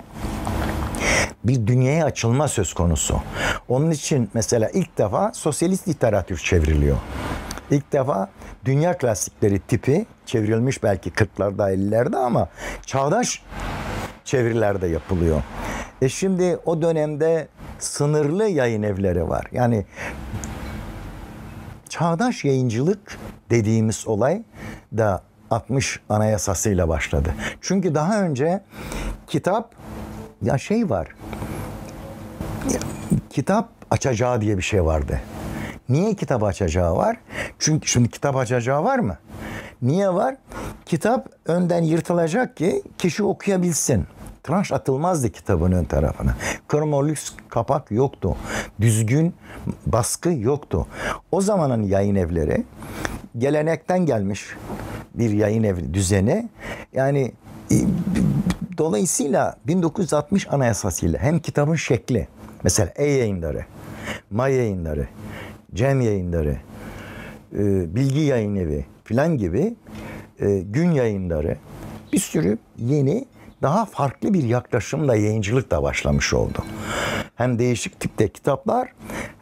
[1.44, 3.22] bir dünyaya açılma söz konusu.
[3.68, 6.98] Onun için mesela ilk defa sosyalist literatür çevriliyor.
[7.72, 8.30] İlk defa
[8.66, 12.50] dünya klasikleri tipi çevrilmiş belki 40'larda 50'lerde ama
[12.86, 13.44] çağdaş
[14.26, 15.44] çevirilerde yapılıyor.
[16.02, 17.48] E şimdi o dönemde
[17.80, 19.46] sınırlı yayın evleri var.
[19.52, 19.86] Yani
[21.90, 23.18] çağdaş yayıncılık
[23.50, 24.44] dediğimiz olay
[24.98, 25.22] da
[25.52, 27.34] 60 anayasasıyla başladı.
[27.62, 28.64] Çünkü daha önce
[29.28, 29.76] kitap
[30.42, 31.08] ya şey var.
[33.30, 35.20] kitap açacağı diye bir şey vardı.
[35.90, 37.18] Niye kitap açacağı var?
[37.60, 39.18] Çünkü şimdi kitap açacağı var mı?
[39.82, 40.36] Niye var?
[40.86, 44.06] Kitap önden yırtılacak ki kişi okuyabilsin.
[44.44, 46.36] Tranş atılmazdı kitabın ön tarafına.
[46.68, 48.36] Kromolüks kapak yoktu.
[48.82, 49.34] Düzgün
[49.86, 50.88] baskı yoktu.
[51.32, 52.64] O zamanın yayın evleri
[53.38, 54.46] gelenekten gelmiş
[55.14, 56.50] bir yayın evi düzeni.
[56.94, 57.32] Yani
[57.72, 57.76] e,
[58.78, 62.28] dolayısıyla 1960 anayasasıyla hem kitabın şekli
[62.64, 63.66] mesela E yayınları,
[64.30, 65.08] May yayınları,
[65.74, 66.58] Cem yayınları,
[67.54, 69.76] e, Bilgi Yayın Evi filan gibi
[70.40, 71.58] e, gün yayınları
[72.14, 73.26] bir sürü yeni
[73.62, 76.64] daha farklı bir yaklaşımla yayıncılık da başlamış oldu.
[77.36, 78.94] Hem değişik tipte kitaplar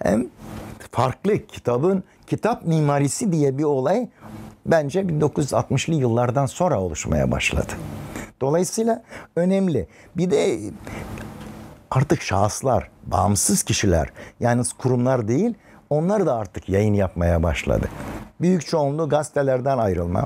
[0.03, 0.27] hem
[0.91, 4.07] farklı kitabın kitap mimarisi diye bir olay
[4.65, 7.73] bence 1960'lı yıllardan sonra oluşmaya başladı.
[8.41, 9.03] Dolayısıyla
[9.35, 9.87] önemli.
[10.17, 10.59] Bir de
[11.91, 14.09] artık şahıslar, bağımsız kişiler,
[14.39, 15.53] yani kurumlar değil,
[15.89, 17.89] onlar da artık yayın yapmaya başladı.
[18.41, 20.25] Büyük çoğunluğu gazetelerden ayrılma,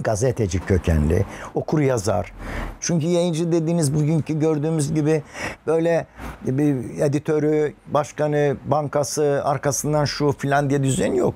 [0.00, 1.24] gazeteci kökenli,
[1.54, 2.32] okur yazar.
[2.80, 5.22] Çünkü yayıncı dediğiniz bugünkü gördüğümüz gibi
[5.66, 6.06] böyle
[6.42, 11.34] bir editörü, başkanı, bankası, arkasından şu filan diye düzen yok.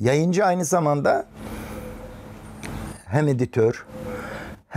[0.00, 1.26] Yayıncı aynı zamanda
[3.06, 3.86] hem editör,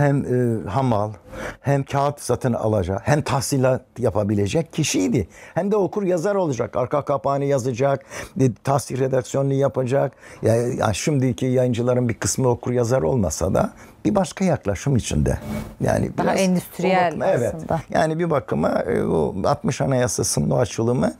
[0.00, 1.10] hem e, hamal,
[1.60, 5.28] hem kağıt satın alacak, hem tahsilat yapabilecek kişiydi.
[5.54, 6.76] Hem de okur yazar olacak.
[6.76, 8.04] Arka kapağını yazacak,
[8.36, 10.12] bir tahsil redaksiyonunu yapacak.
[10.42, 13.70] Ya, ya şimdiki yayıncıların bir kısmı okur yazar olmasa da
[14.04, 15.38] bir başka yaklaşım içinde.
[15.80, 17.54] Yani Daha endüstriyel bakıma- evet.
[17.54, 17.80] aslında.
[17.90, 21.12] Yani bir bakıma e, o 60 Anayasası'nın o açılımı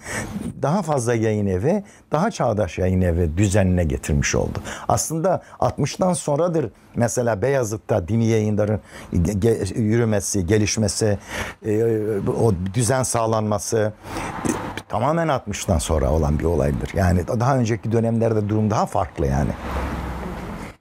[0.63, 1.83] daha fazla yayın evi,
[2.13, 4.59] daha çağdaş yayın evi düzenine getirmiş oldu.
[4.89, 8.81] Aslında 60'tan sonradır mesela Beyazıt'ta dini yayınların
[9.15, 11.19] ge- yürümesi, gelişmesi,
[11.67, 11.85] e,
[12.43, 13.93] o düzen sağlanması
[14.89, 16.91] tamamen 60'tan sonra olan bir olaydır.
[16.95, 19.51] Yani daha önceki dönemlerde durum daha farklı yani.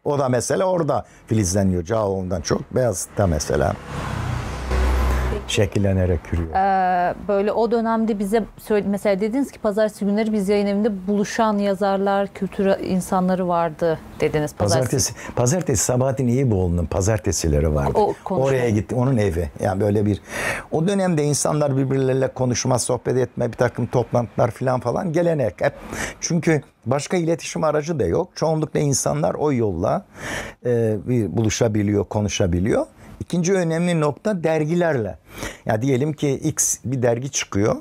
[0.03, 1.83] O da mesela orada filizleniyor.
[1.83, 2.75] Cağaloğlu'ndan çok.
[2.75, 3.73] Beyazıt'ta mesela
[5.49, 6.49] şekillenerek yürüyor.
[6.55, 8.43] Ee, böyle o dönemde bize
[8.85, 14.55] mesela dediniz ki pazartesi günleri biz yayın evinde buluşan yazarlar, kültür insanları vardı dediniz.
[14.55, 17.91] Pazartesi, pazartesi Sabahattin İyiboğlu'nun pazartesileri vardı.
[17.95, 18.15] O.
[18.29, 18.95] Oraya gitti.
[18.95, 19.49] Onun evi.
[19.59, 20.21] Yani böyle bir
[20.71, 25.61] o dönemde insanlar birbirleriyle konuşma, sohbet etme, bir takım toplantılar falan falan gelenek.
[25.61, 25.73] Hep
[26.21, 28.29] çünkü başka iletişim aracı da yok.
[28.35, 30.05] Çoğunlukla insanlar o yolla
[30.65, 32.85] e, bir buluşabiliyor, konuşabiliyor.
[33.19, 35.17] İkinci önemli nokta dergilerle.
[35.65, 37.75] Ya diyelim ki X bir dergi çıkıyor.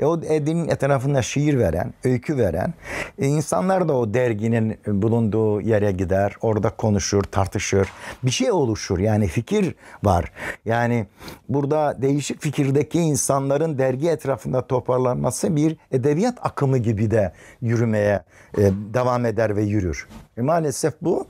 [0.00, 2.74] E o derginin etrafında şiir veren, öykü veren
[3.18, 7.88] e, insanlar da o derginin bulunduğu yere gider, orada konuşur, tartışır.
[8.22, 8.98] Bir şey oluşur.
[8.98, 10.32] Yani fikir var.
[10.64, 11.06] Yani
[11.48, 18.22] burada değişik fikirdeki insanların dergi etrafında toparlanması bir edebiyat akımı gibi de yürümeye
[18.58, 18.62] e,
[18.94, 20.08] devam eder ve yürür.
[20.36, 21.26] E, maalesef bu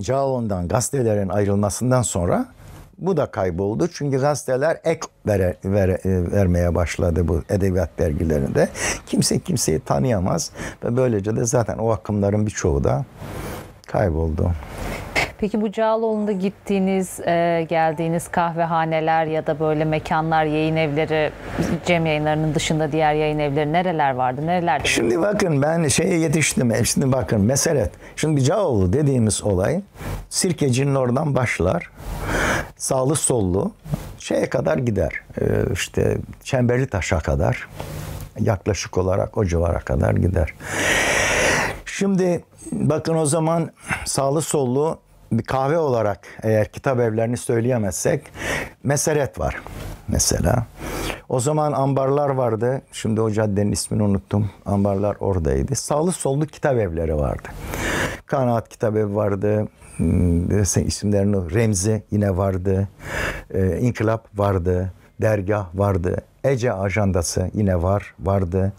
[0.00, 2.46] Cağaloğlu'ndan gazetelerin ayrılmasından sonra
[2.98, 3.88] bu da kayboldu.
[3.92, 8.68] Çünkü gazeteler ek vere, vere- e, vermeye başladı bu edebiyat dergilerinde.
[9.06, 10.50] Kimse kimseyi tanıyamaz
[10.84, 13.04] ve böylece de zaten o akımların birçoğu da
[13.86, 14.50] kayboldu.
[15.38, 21.32] Peki bu Cağaloğlu'nda gittiğiniz, e, geldiğiniz kahvehaneler ya da böyle mekanlar, yayın evleri,
[21.86, 24.46] Cem yayınlarının dışında diğer yayın evleri nereler vardı?
[24.46, 24.88] Nerelerde?
[24.88, 26.70] Şimdi bakın ben şeye yetiştim.
[26.70, 27.90] E, Şimdi bakın meselet.
[28.16, 29.80] Şimdi Cağoğlu dediğimiz olay
[30.28, 31.90] Sirkeci'nin oradan başlar.
[32.76, 33.72] Sağlı sollu
[34.18, 35.12] şeye kadar gider.
[35.40, 37.68] Ee, işte Çemberli Taş'a kadar
[38.40, 40.54] yaklaşık olarak o civara kadar gider.
[41.84, 43.70] Şimdi bakın o zaman
[44.04, 44.98] sağlı sollu
[45.42, 48.24] kahve olarak eğer kitap evlerini söyleyemezsek
[48.82, 49.56] meseret var
[50.08, 50.66] mesela.
[51.28, 52.82] O zaman ambarlar vardı.
[52.92, 54.50] Şimdi o caddenin ismini unuttum.
[54.66, 55.74] Ambarlar oradaydı.
[55.74, 57.48] Sağlı sollu kitap evleri vardı.
[58.26, 59.68] Kanaat kitap evi vardı.
[59.96, 62.88] Hmm, isimlerini Remzi yine vardı.
[63.54, 64.92] Ee, İnkılap vardı.
[65.20, 66.16] Dergah vardı.
[66.44, 68.72] Ece ajandası yine var, vardı.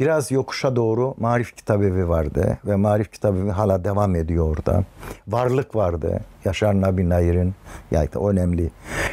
[0.00, 4.84] Biraz yokuşa doğru Marif Kitabevi vardı ve Marif Kitabevi hala devam ediyor orada.
[5.28, 6.20] Varlık vardı.
[6.44, 7.54] Yaşar Nabi Nayir'in
[7.90, 8.70] yani önemli.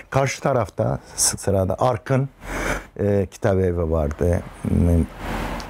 [0.09, 2.29] Karşı tarafta sırada Arkın
[2.99, 4.41] e, Kitabevi vardı.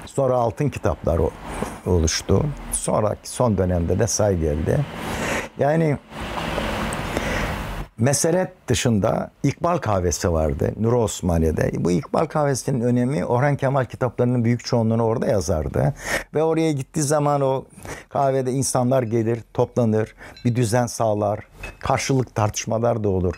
[0.06, 1.20] Sonra altın kitaplar
[1.86, 2.44] oluştu.
[2.72, 4.78] Sonraki son dönemde de say geldi.
[5.58, 5.98] Yani
[7.98, 11.70] Meseret dışında İkbal kahvesi vardı Nuri Osmaniye'de.
[11.78, 15.94] Bu İkbal kahvesinin önemi Orhan Kemal kitaplarının büyük çoğunluğunu orada yazardı.
[16.34, 17.64] Ve oraya gittiği zaman o
[18.08, 20.14] kahvede insanlar gelir, toplanır,
[20.44, 21.40] bir düzen sağlar,
[21.78, 23.34] karşılık tartışmalar da olur.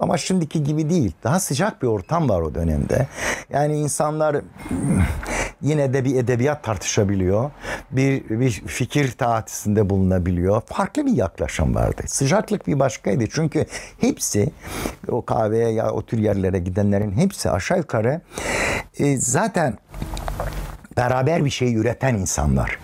[0.00, 1.12] Ama şimdiki gibi değil.
[1.24, 3.06] Daha sıcak bir ortam var o dönemde.
[3.50, 4.36] Yani insanlar
[5.62, 7.50] yine de bir edebiyat tartışabiliyor.
[7.90, 10.62] Bir, bir fikir taatisinde bulunabiliyor.
[10.66, 12.02] Farklı bir yaklaşım vardı.
[12.06, 13.24] Sıcaklık bir başkaydı.
[13.30, 13.66] Çünkü
[14.00, 14.50] hepsi
[15.08, 18.20] o kahveye ya o tür yerlere gidenlerin hepsi aşağı yukarı
[18.98, 19.78] e, zaten
[20.96, 22.78] beraber bir şey üreten insanlar.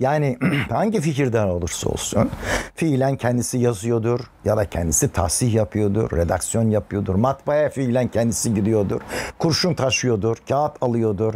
[0.00, 0.38] Yani
[0.70, 2.30] hangi fikirden olursa olsun
[2.74, 9.00] fiilen kendisi yazıyordur ya da kendisi tahsih yapıyordur, redaksiyon yapıyordur, matbaaya fiilen kendisi gidiyordur,
[9.38, 11.34] kurşun taşıyordur, kağıt alıyordur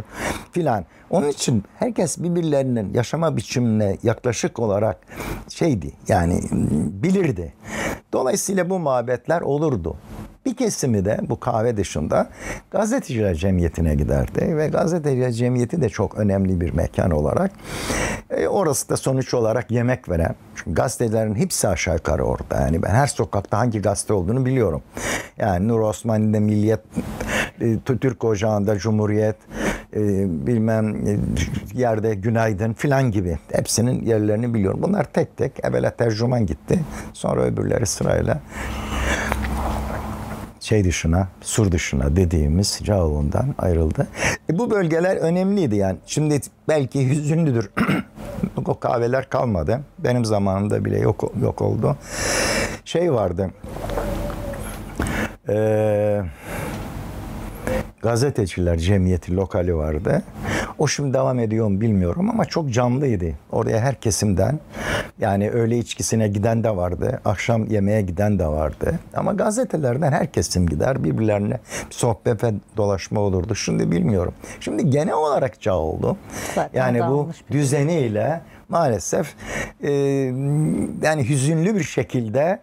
[0.51, 0.85] filan.
[1.09, 4.97] Onun için herkes birbirlerinin yaşama biçimine yaklaşık olarak
[5.49, 6.41] şeydi yani
[7.03, 7.53] bilirdi.
[8.13, 9.95] Dolayısıyla bu muhabbetler olurdu.
[10.45, 12.29] Bir kesimi de bu kahve dışında
[12.71, 17.51] gazeteciler cemiyetine giderdi ve gazeteciler cemiyeti de çok önemli bir mekan olarak
[18.29, 22.89] e, orası da sonuç olarak yemek veren çünkü gazetelerin hepsi aşağı yukarı orada yani ben
[22.89, 24.81] her sokakta hangi gazete olduğunu biliyorum
[25.37, 26.79] yani Nur Osmani'de Milliyet
[27.61, 29.35] e, Türk Ocağı'nda Cumhuriyet
[29.95, 29.99] e,
[30.47, 31.19] bilmem e,
[31.73, 36.79] yerde Günaydın filan gibi hepsinin yerlerini biliyorum bunlar tek tek evvela tercüman gitti
[37.13, 38.41] sonra öbürleri sırayla
[40.59, 44.07] şey dışına, sur dışına dediğimiz Cağaloğlu'ndan ayrıldı.
[44.49, 45.97] E bu bölgeler önemliydi yani.
[46.05, 47.69] Şimdi belki hüzünlüdür.
[48.65, 49.81] o kahveler kalmadı.
[49.99, 51.97] Benim zamanımda bile yok yok oldu.
[52.85, 53.49] Şey vardı.
[55.49, 56.23] Eee
[58.01, 60.23] gazeteciler cemiyeti lokali vardı.
[60.77, 63.25] O şimdi devam ediyor mu bilmiyorum ama çok canlıydı.
[63.51, 64.59] Oraya her kesimden
[65.19, 67.21] yani öğle içkisine giden de vardı.
[67.25, 68.99] Akşam yemeğe giden de vardı.
[69.13, 71.03] Ama gazetelerden her kesim gider.
[71.03, 73.55] Birbirlerine sohbet ve dolaşma olurdu.
[73.55, 74.33] Şimdi bilmiyorum.
[74.59, 76.17] Şimdi genel olarak çağ oldu.
[76.55, 79.35] Zaten yani bu düzeniyle maalesef
[79.83, 79.91] e,
[81.03, 82.59] yani hüzünlü bir şekilde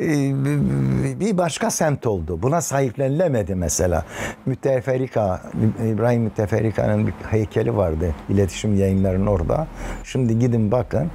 [0.00, 0.06] e,
[1.20, 2.42] bir başka semt oldu.
[2.42, 4.04] Buna sahiplenilemedi mesela.
[4.46, 5.42] Müteferrika,
[5.84, 9.66] İbrahim Müteferrika'nın bir heykeli vardı iletişim yayınlarının orada.
[10.04, 11.10] Şimdi gidin bakın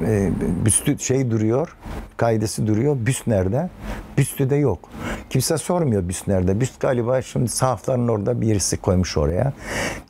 [0.00, 0.30] e,
[0.64, 1.76] büstü şey duruyor,
[2.16, 2.96] kaidesi duruyor.
[3.00, 3.70] Büst nerede?
[4.18, 4.88] Büstü de yok.
[5.30, 6.60] Kimse sormuyor büst nerede.
[6.60, 9.52] Büst galiba şimdi sahafların orada birisi koymuş oraya.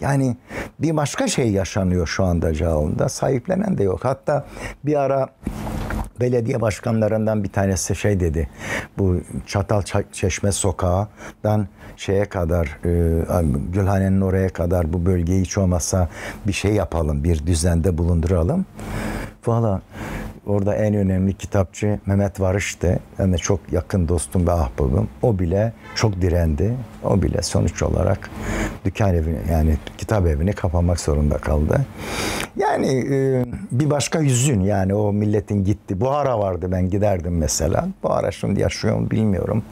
[0.01, 0.37] Yani
[0.79, 3.09] bir başka şey yaşanıyor şu anda Cağal'ında.
[3.09, 4.05] Sahiplenen de yok.
[4.05, 4.47] Hatta
[4.85, 5.29] bir ara
[6.21, 8.49] belediye başkanlarından bir tanesi şey dedi.
[8.99, 9.83] Bu Çatal
[10.13, 16.09] Çeşme Sokağı'dan şeye kadar e, Gülhane'nin oraya kadar bu bölgeyi hiç olmazsa
[16.47, 18.67] bir şey yapalım, bir düzende bulunduralım.
[19.47, 19.81] Valla
[20.47, 22.99] orada en önemli kitapçı Mehmet Varış'tı.
[23.19, 25.09] De çok yakın dostum ve ahbabım.
[25.23, 26.75] O bile çok direndi.
[27.05, 28.31] O bile sonuç olarak
[28.85, 31.81] dükkan evini yani kitap evini kapamak zorunda kaldı.
[32.57, 36.01] Yani e, bir başka yüzün yani o milletin gitti.
[36.01, 37.89] Buhara vardı ben giderdim mesela.
[38.03, 39.63] Buhara şimdi yaşıyor mu bilmiyorum.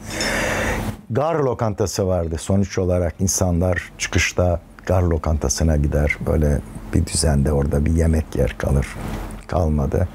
[1.09, 6.17] Gar lokantası vardı sonuç olarak insanlar çıkışta gar lokantasına gider.
[6.25, 6.59] Böyle
[6.93, 8.87] bir düzende orada bir yemek yer kalır
[9.47, 10.07] kalmadı.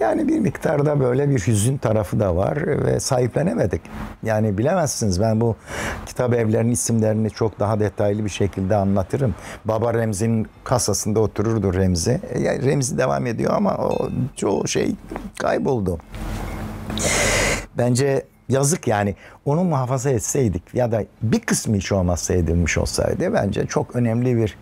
[0.00, 3.80] Yani bir miktarda böyle bir hüzün tarafı da var ve sahiplenemedik.
[4.22, 5.56] Yani bilemezsiniz ben bu
[6.06, 9.34] kitap evlerinin isimlerini çok daha detaylı bir şekilde anlatırım.
[9.64, 12.20] Baba Remzi'nin kasasında otururdu Remzi.
[12.64, 14.94] Remzi devam ediyor ama o çoğu şey
[15.38, 15.98] kayboldu.
[17.78, 19.14] Bence yazık yani.
[19.44, 24.58] Onu muhafaza etseydik ya da bir kısmı hiç olmazsa edilmiş olsaydı bence çok önemli bir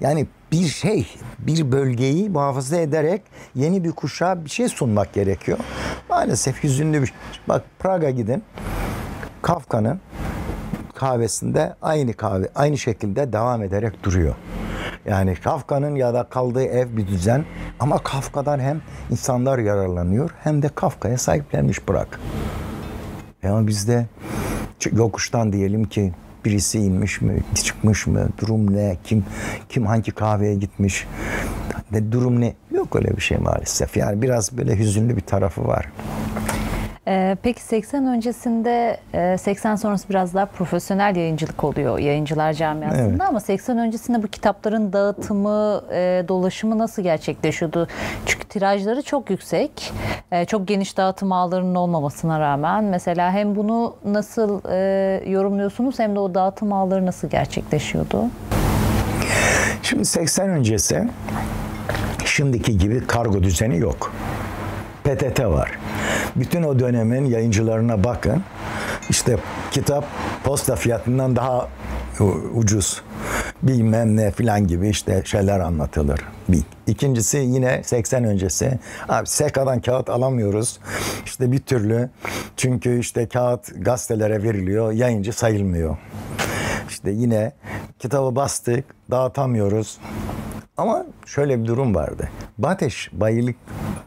[0.00, 1.06] yani bir şey
[1.38, 3.22] bir bölgeyi muhafaza ederek
[3.54, 5.58] yeni bir kuşağa bir şey sunmak gerekiyor.
[6.10, 7.12] Maalesef hüzünlü bir
[7.48, 8.42] bak Praga gidin.
[9.42, 10.00] Kafka'nın
[10.94, 14.34] kahvesinde aynı kahve aynı şekilde devam ederek duruyor.
[15.06, 17.44] Yani Kafka'nın ya da kaldığı ev bir düzen.
[17.80, 21.88] Ama Kafka'dan hem insanlar yararlanıyor hem de Kafka'ya sahiplenmiş
[23.44, 23.54] bırak.
[23.54, 24.06] Ama bizde
[24.92, 26.12] yokuştan diyelim ki
[26.44, 29.24] birisi inmiş mi, çıkmış mı, durum ne, kim
[29.68, 31.06] kim hangi kahveye gitmiş,
[31.92, 32.54] ne durum ne?
[32.70, 33.96] Yok öyle bir şey maalesef.
[33.96, 35.88] Yani biraz böyle hüzünlü bir tarafı var.
[37.08, 38.96] Ee, peki 80 öncesinde,
[39.38, 43.20] 80 e, sonrası biraz daha profesyonel yayıncılık oluyor yayıncılar camiasında evet.
[43.20, 47.88] ama 80 öncesinde bu kitapların dağıtımı, e, dolaşımı nasıl gerçekleşiyordu?
[48.26, 49.92] Çünkü tirajları çok yüksek,
[50.32, 54.60] e, çok geniş dağıtım ağlarının olmamasına rağmen mesela hem bunu nasıl
[55.30, 58.24] yorumluyorsunuz hem de o dağıtım ağları nasıl gerçekleşiyordu?
[59.82, 61.08] Şimdi 80 öncesi
[62.24, 64.12] şimdiki gibi kargo düzeni yok.
[65.04, 65.78] PTT var.
[66.36, 68.42] Bütün o dönemin yayıncılarına bakın.
[69.10, 69.36] İşte
[69.70, 70.04] kitap
[70.44, 71.68] posta fiyatından daha
[72.54, 73.02] ucuz
[73.62, 76.20] bilmem ne filan gibi işte şeyler anlatılır.
[76.48, 76.62] Bir.
[76.86, 78.78] İkincisi yine 80 öncesi.
[79.08, 80.80] Abi SEKA'dan kağıt alamıyoruz.
[81.24, 82.10] İşte bir türlü
[82.56, 84.92] çünkü işte kağıt gazetelere veriliyor.
[84.92, 85.96] Yayıncı sayılmıyor.
[86.88, 87.52] İşte yine
[87.98, 89.98] kitabı bastık dağıtamıyoruz.
[90.76, 92.28] Ama şöyle bir durum vardı.
[92.58, 93.56] Bateş Bayilik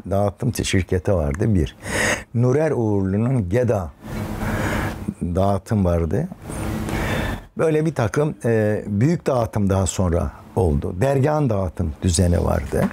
[0.09, 1.75] Dağıtım şirketi vardı bir.
[2.33, 3.91] Nurer Uğurlu'nun GEDA
[5.21, 6.27] dağıtım vardı.
[7.57, 10.95] Böyle bir takım e, büyük dağıtım daha sonra oldu.
[11.01, 12.89] Dergahın dağıtım düzeni vardı.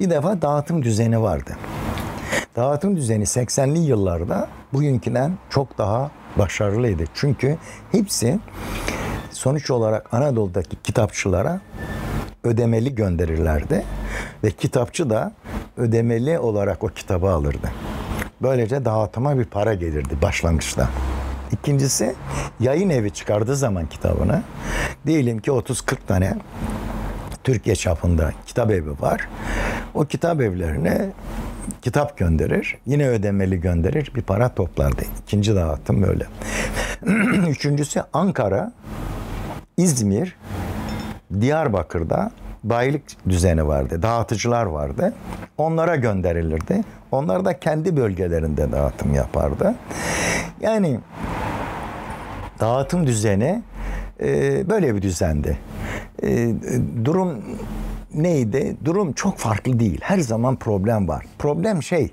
[0.00, 1.56] Bir defa dağıtım düzeni vardı.
[2.56, 7.04] Dağıtım düzeni 80'li yıllarda bugünküden çok daha başarılıydı.
[7.14, 7.56] Çünkü
[7.92, 8.38] hepsi
[9.30, 11.60] sonuç olarak Anadolu'daki kitapçılara
[12.44, 13.84] ödemeli gönderirlerdi
[14.44, 15.32] ve kitapçı da
[15.76, 17.70] ödemeli olarak o kitabı alırdı.
[18.42, 20.88] Böylece dağıtıma bir para gelirdi başlangıçta.
[21.52, 22.14] İkincisi
[22.60, 24.42] yayın evi çıkardığı zaman kitabını
[25.06, 26.34] diyelim ki 30-40 tane
[27.44, 29.28] Türkiye çapında kitap evi var.
[29.94, 31.10] O kitap evlerine
[31.82, 32.78] kitap gönderir.
[32.86, 34.12] Yine ödemeli gönderir.
[34.14, 35.02] Bir para toplardı.
[35.22, 36.26] İkinci dağıtım böyle.
[37.48, 38.72] Üçüncüsü Ankara,
[39.76, 40.36] İzmir,
[41.40, 42.30] Diyarbakır'da
[42.64, 45.14] bayilik düzeni vardı, dağıtıcılar vardı.
[45.58, 46.84] Onlara gönderilirdi.
[47.12, 49.74] Onlar da kendi bölgelerinde dağıtım yapardı.
[50.60, 51.00] Yani
[52.60, 53.62] dağıtım düzeni
[54.20, 55.58] e, böyle bir düzendi.
[56.22, 56.48] E,
[57.04, 57.44] durum
[58.14, 58.76] neydi?
[58.84, 60.00] Durum çok farklı değil.
[60.02, 61.26] Her zaman problem var.
[61.38, 62.10] Problem şey,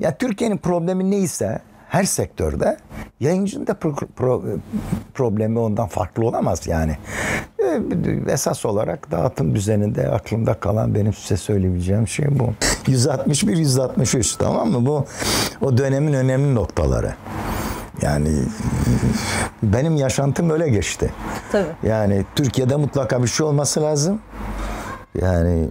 [0.00, 1.58] ya Türkiye'nin problemi neyse
[1.88, 2.76] her sektörde
[3.20, 4.44] yayıncının da pro, pro,
[5.14, 6.96] problemi ondan farklı olamaz yani.
[7.58, 7.80] E,
[8.32, 12.54] esas olarak dağıtım düzeninde aklımda kalan benim size söyleyebileceğim şey bu.
[12.86, 14.86] 161 163 tamam mı?
[14.86, 15.04] Bu
[15.60, 17.14] o dönemin önemli noktaları.
[18.02, 18.28] Yani
[19.62, 21.12] benim yaşantım öyle geçti.
[21.52, 21.66] Tabii.
[21.82, 24.20] Yani Türkiye'de mutlaka bir şey olması lazım.
[25.20, 25.68] Yani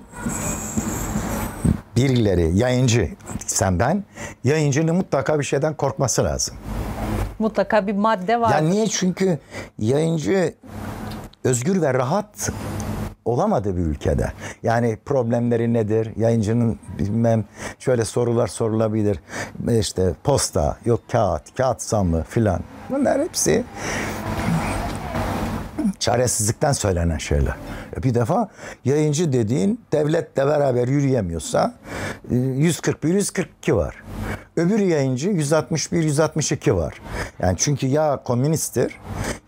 [1.95, 3.09] birileri yayıncı
[3.45, 4.03] sen ben
[4.43, 6.55] yayıncının mutlaka bir şeyden korkması lazım.
[7.39, 8.51] Mutlaka bir madde var.
[8.51, 8.87] Ya niye?
[8.87, 9.39] Çünkü
[9.79, 10.53] yayıncı
[11.43, 12.51] özgür ve rahat
[13.25, 14.31] olamadı bir ülkede.
[14.63, 16.11] Yani problemleri nedir?
[16.15, 17.45] Yayıncının bilmem
[17.79, 19.19] şöyle sorular sorulabilir.
[19.79, 22.59] İşte posta, yok kağıt, kağıt zammı filan.
[22.89, 23.63] Bunlar hepsi
[25.99, 27.55] çaresizlikten söylenen şeyler.
[28.03, 28.49] Bir defa
[28.85, 31.73] yayıncı dediğin devletle beraber yürüyemiyorsa
[32.31, 33.95] 141 e, 142 var.
[34.57, 37.01] Öbür yayıncı 161 162 var.
[37.39, 38.99] Yani çünkü ya komünisttir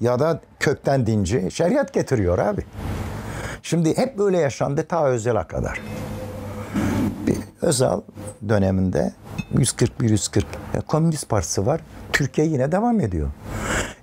[0.01, 2.61] ya da kökten dinci şeriat getiriyor abi.
[3.63, 5.81] Şimdi hep böyle yaşandı ta Özel'e kadar.
[7.27, 8.01] Bir Özal
[8.49, 9.13] döneminde
[9.57, 10.45] 141 140
[10.87, 11.81] Komünist Partisi var.
[12.13, 13.29] Türkiye yine devam ediyor.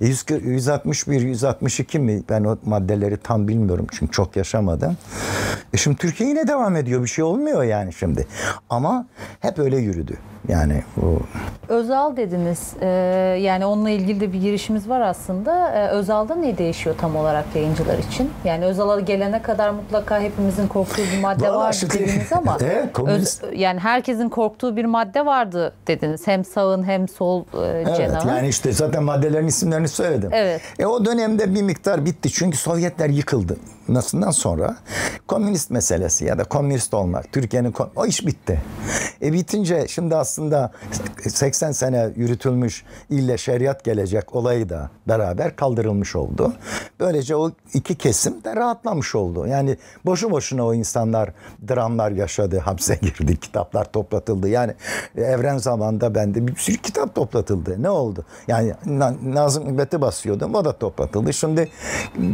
[0.01, 2.23] 161, 162 mi?
[2.29, 4.97] Ben o maddeleri tam bilmiyorum çünkü çok yaşamadım.
[5.73, 7.03] E şimdi Türkiye yine devam ediyor.
[7.03, 8.27] Bir şey olmuyor yani şimdi.
[8.71, 9.07] Ama
[9.41, 10.17] hep öyle yürüdü.
[10.49, 11.21] Yani bu
[11.69, 12.73] Özal dediniz.
[12.81, 12.87] Ee,
[13.41, 15.71] yani onunla ilgili de bir girişimiz var aslında.
[15.71, 18.31] Ee, Özal'da ne değişiyor tam olarak yayıncılar için?
[18.45, 23.45] Yani Özal'a gelene kadar mutlaka hepimizin korktuğu bir madde var dediniz ama evet, komünist...
[23.45, 26.27] öz, yani herkesin korktuğu bir madde vardı dediniz.
[26.27, 28.29] Hem sağın hem sol e, evet, cenahın.
[28.29, 30.31] Yani işte zaten maddelerin isimlerini söyledim.
[30.33, 30.61] Evet.
[30.79, 32.31] E o dönemde bir miktar bitti.
[32.33, 33.57] Çünkü Sovyetler yıkıldı.
[33.89, 34.77] Nasından sonra
[35.29, 38.63] komünist meselesi ya da komünist olmak, Türkiye'nin o iş bitti.
[39.23, 40.71] E bitince şimdi aslında aslında
[41.29, 46.53] 80 sene yürütülmüş ille şeriat gelecek olayı da beraber kaldırılmış oldu.
[47.01, 49.47] Böylece o iki kesim de rahatlamış oldu.
[49.47, 51.31] Yani boşu boşuna o insanlar
[51.69, 54.49] dramlar yaşadı, hapse girdi, kitaplar toplatıldı.
[54.49, 54.75] Yani
[55.23, 57.83] evren zamanında bende bir sürü kitap toplatıldı.
[57.83, 58.25] Ne oldu?
[58.49, 58.75] Yani
[59.25, 61.33] Nazım Hikmet'i basıyordum, o da toplatıldı.
[61.33, 61.69] Şimdi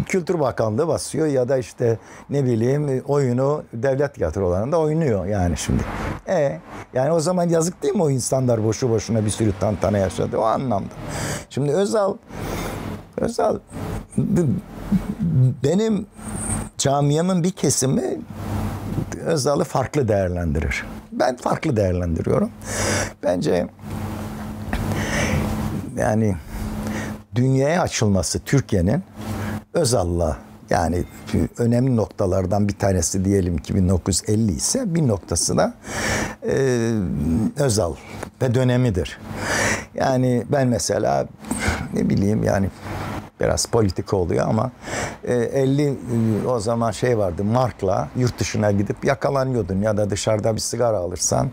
[0.06, 1.98] Kültür Bakanlığı basıyor ya da işte
[2.30, 5.82] ne bileyim oyunu devlet tiyatrolarında oynuyor yani şimdi.
[6.28, 6.60] E
[6.94, 10.42] yani o zaman yazık değil mi o insanlar boşu boşuna bir sürü tantana yaşadı o
[10.42, 10.94] anlamda.
[11.50, 12.16] Şimdi Özal
[13.16, 13.58] Özal
[15.64, 16.06] benim
[16.78, 18.20] camiamın bir kesimi
[19.24, 20.84] Özal'ı farklı değerlendirir.
[21.12, 22.50] Ben farklı değerlendiriyorum.
[23.22, 23.66] Bence
[25.96, 26.36] yani
[27.34, 29.02] dünyaya açılması Türkiye'nin
[29.74, 30.38] Özal'la
[30.70, 31.04] yani
[31.58, 35.74] önemli noktalardan bir tanesi diyelim ki 1950 ise bir noktası da
[36.46, 36.90] e,
[37.56, 37.94] Özal
[38.42, 39.18] ve dönemidir.
[39.94, 41.26] Yani ben mesela
[41.94, 42.68] ne bileyim yani
[43.42, 44.70] biraz politik oluyor ama
[45.24, 45.96] e, 50 e,
[46.46, 51.50] o zaman şey vardı markla yurt dışına gidip yakalanıyordun ya da dışarıda bir sigara alırsan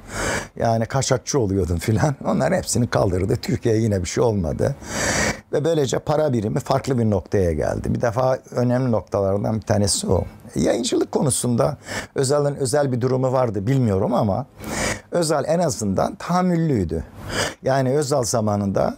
[0.55, 2.15] yani kaçakçı oluyordun filan.
[2.25, 3.35] Onlar hepsini kaldırdı.
[3.35, 4.75] Türkiye yine bir şey olmadı.
[5.53, 7.93] Ve böylece para birimi farklı bir noktaya geldi.
[7.93, 10.23] Bir defa önemli noktalardan bir tanesi o.
[10.55, 11.77] Yayıncılık konusunda
[12.15, 14.45] Özal'ın özel bir durumu vardı bilmiyorum ama
[15.11, 17.03] Özal en azından tahammüllüydü.
[17.63, 18.97] Yani Özal zamanında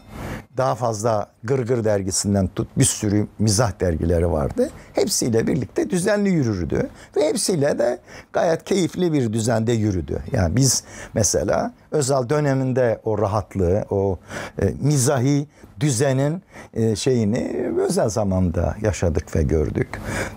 [0.58, 4.70] daha fazla Gırgır dergisinden tut bir sürü mizah dergileri vardı.
[4.93, 7.99] Hepsiyle birlikte düzenli yürürdü ve hepsiyle de
[8.34, 10.24] gayet keyifli bir düzende yürüdü.
[10.32, 10.84] Yani biz
[11.14, 14.20] mesela Özal döneminde o rahatlığı, o
[14.62, 15.47] e, mizahi
[15.80, 16.41] düzenin
[16.74, 19.88] e, şeyini özel zamanda yaşadık ve gördük.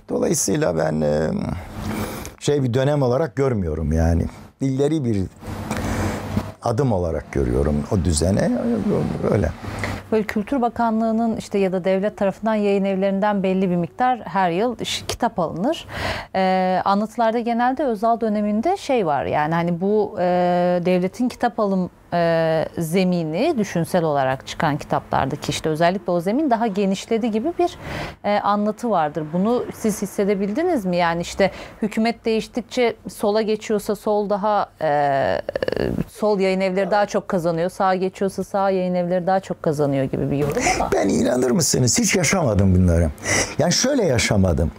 [0.09, 1.31] Dolayısıyla ben e,
[2.41, 4.27] şey bir dönem olarak görmüyorum yani.
[4.61, 5.23] Dilleri bir
[6.62, 8.59] adım olarak görüyorum o düzene
[9.31, 9.51] öyle.
[10.15, 14.77] Böyle Kültür Bakanlığı'nın işte ya da devlet tarafından yayın evlerinden belli bir miktar her yıl
[15.09, 15.87] kitap alınır.
[16.35, 20.25] Ee, anlatılarda genelde özel döneminde şey var yani hani bu e,
[20.85, 27.31] devletin kitap alım e, zemini düşünsel olarak çıkan kitaplardaki işte özellikle o zemin daha genişledi
[27.31, 27.79] gibi bir
[28.25, 29.25] e, anlatı vardır.
[29.33, 30.97] Bunu siz hissedebildiniz mi?
[30.97, 31.51] Yani işte
[31.83, 35.41] hükümet değiştikçe sola geçiyorsa sol daha e,
[36.09, 37.71] sol yayın evleri daha çok kazanıyor.
[37.71, 40.91] Sağ geçiyorsa sağ yayın evleri daha çok kazanıyor gibi bir yorum ama.
[40.93, 41.99] Ben inanır mısınız?
[41.99, 43.11] Hiç yaşamadım bunları.
[43.59, 44.71] Yani şöyle yaşamadım.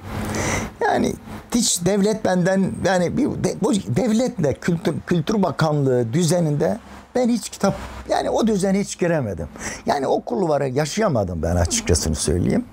[0.81, 1.13] Yani
[1.55, 3.25] hiç devlet benden yani bir
[3.61, 6.77] bu devletle kültür, kültür bakanlığı düzeninde
[7.15, 7.75] ben hiç kitap
[8.09, 9.47] yani o düzene hiç giremedim.
[9.85, 12.65] Yani o kulvarı yaşayamadım ben açıkçası söyleyeyim.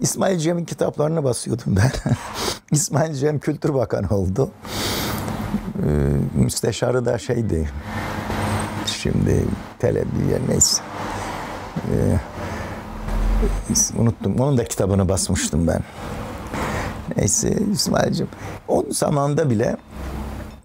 [0.00, 1.90] İsmail Cem'in kitaplarını basıyordum ben.
[2.70, 4.50] İsmail Cem Kültür Bakanı oldu.
[5.76, 5.88] Ee,
[6.34, 7.70] müsteşarı da şeydi.
[8.86, 9.44] Şimdi
[9.78, 10.82] televizyon neyse.
[11.76, 12.18] Ee,
[13.98, 14.40] unuttum.
[14.40, 15.80] Onun da kitabını basmıştım ben.
[17.16, 18.28] Neyse İsmail'cim.
[18.68, 19.76] O zamanda bile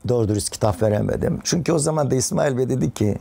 [0.09, 1.39] doğru dürüst kitap veremedim.
[1.43, 3.17] Çünkü o zaman da İsmail Bey dedi ki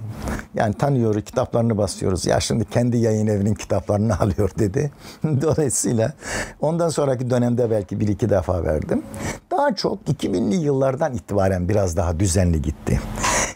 [0.55, 2.27] yani tanıyoruz kitaplarını basıyoruz.
[2.27, 4.91] Ya şimdi kendi yayın evinin kitaplarını alıyor dedi.
[5.25, 6.13] Dolayısıyla
[6.61, 9.03] ondan sonraki dönemde belki bir iki defa verdim.
[9.51, 13.01] Daha çok 2000'li yıllardan itibaren biraz daha düzenli gitti.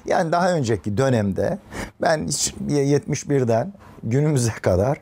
[0.05, 1.59] Yani daha önceki dönemde
[2.03, 2.29] ben
[2.69, 3.73] 71'den
[4.03, 4.99] günümüze kadar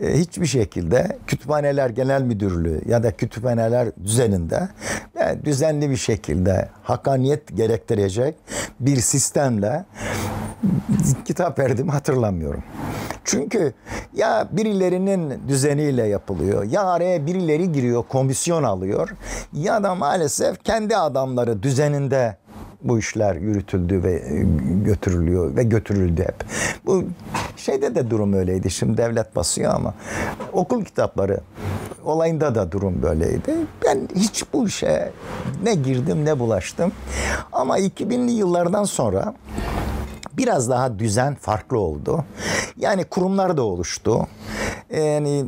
[0.00, 4.68] e, hiçbir şekilde kütüphaneler genel müdürlüğü ya da kütüphaneler düzeninde
[5.20, 8.34] e, düzenli bir şekilde hakaniyet gerektirecek
[8.80, 9.84] bir sistemle
[11.24, 12.62] kitap verdim hatırlamıyorum.
[13.24, 13.74] Çünkü
[14.14, 19.08] ya birilerinin düzeniyle yapılıyor ya araya birileri giriyor komisyon alıyor
[19.52, 22.36] ya da maalesef kendi adamları düzeninde
[22.82, 24.44] bu işler yürütüldü ve e,
[24.84, 26.44] götürülüyor ve götürüldü hep.
[26.86, 27.04] Bu
[27.56, 28.70] şeyde de durum öyleydi.
[28.70, 29.94] Şimdi devlet basıyor ama
[30.52, 31.40] okul kitapları
[32.04, 33.54] olayında da durum böyleydi.
[33.84, 35.12] Ben hiç bu işe
[35.62, 36.92] ne girdim ne bulaştım.
[37.52, 39.34] Ama 2000'li yıllardan sonra
[40.38, 42.24] biraz daha düzen farklı oldu.
[42.76, 44.26] Yani kurumlar da oluştu.
[44.96, 45.44] Yani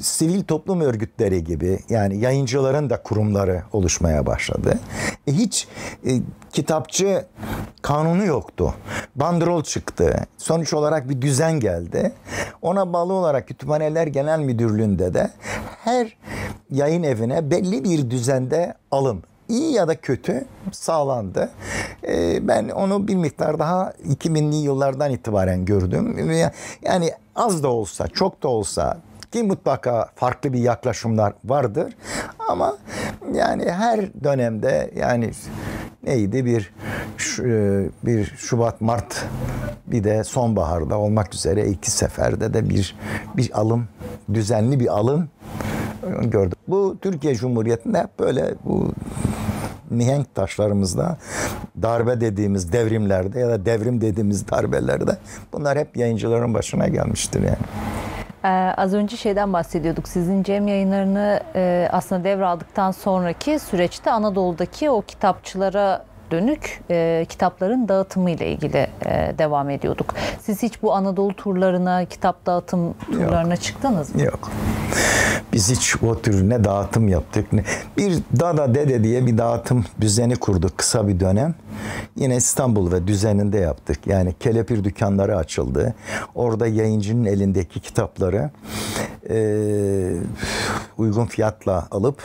[0.00, 4.78] sivil toplum örgütleri gibi yani yayıncıların da kurumları oluşmaya başladı.
[5.26, 5.68] E, hiç
[6.06, 6.10] e,
[6.52, 7.26] kitapçı
[7.82, 8.74] kanunu yoktu.
[9.16, 10.26] Bandrol çıktı.
[10.38, 12.12] Sonuç olarak bir düzen geldi.
[12.62, 15.30] Ona bağlı olarak Kütüphaneler Genel Müdürlüğü'nde de
[15.84, 16.16] her
[16.70, 21.50] yayın evine belli bir düzende alım iyi ya da kötü sağlandı.
[22.08, 26.30] Ee, ben onu bir miktar daha 2000'li yıllardan itibaren gördüm.
[26.82, 28.98] Yani az da olsa, çok da olsa
[29.32, 31.96] ki mutlaka farklı bir yaklaşımlar vardır.
[32.48, 32.76] Ama
[33.34, 35.30] yani her dönemde yani
[36.02, 36.72] neydi bir
[37.40, 39.24] e, bir Şubat Mart
[39.86, 42.96] bir de sonbaharda olmak üzere iki seferde de bir
[43.36, 43.88] bir alım
[44.34, 45.28] düzenli bir alım
[46.22, 46.58] gördük.
[46.68, 48.92] Bu Türkiye Cumhuriyeti'nde hep böyle bu
[49.94, 51.16] mihenk taşlarımızda
[51.82, 55.16] darbe dediğimiz devrimlerde ya da devrim dediğimiz darbelerde
[55.52, 57.56] bunlar hep yayıncıların başına gelmiştir yani.
[58.44, 60.08] Ee, az önce şeyden bahsediyorduk.
[60.08, 66.04] Sizin Cem yayınlarını e, aslında devraldıktan sonraki süreçte Anadolu'daki o kitapçılara
[66.34, 70.14] dönük e, kitapların dağıtımı ile ilgili e, devam ediyorduk.
[70.40, 74.22] Siz hiç bu Anadolu turlarına, kitap dağıtım turlarına çıktınız mı?
[74.22, 74.50] Yok.
[75.52, 77.52] Biz hiç o tür ne dağıtım yaptık.
[77.52, 77.64] Ne.
[77.96, 81.54] Bir Dada Dede diye bir dağıtım düzeni kurduk kısa bir dönem.
[82.16, 84.06] Yine İstanbul ve düzeninde yaptık.
[84.06, 85.94] Yani kelepir dükkanları açıldı.
[86.34, 88.50] Orada yayıncının elindeki kitapları
[89.30, 89.36] e,
[90.98, 92.22] uygun fiyatla alıp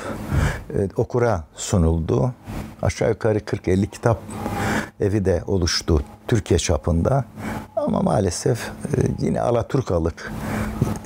[0.69, 2.33] e, okura sunuldu.
[2.81, 4.19] Aşağı yukarı 40-50 kitap
[4.99, 7.25] evi de oluştu Türkiye çapında.
[7.75, 8.69] Ama maalesef e,
[9.19, 10.31] yine Alaturkalık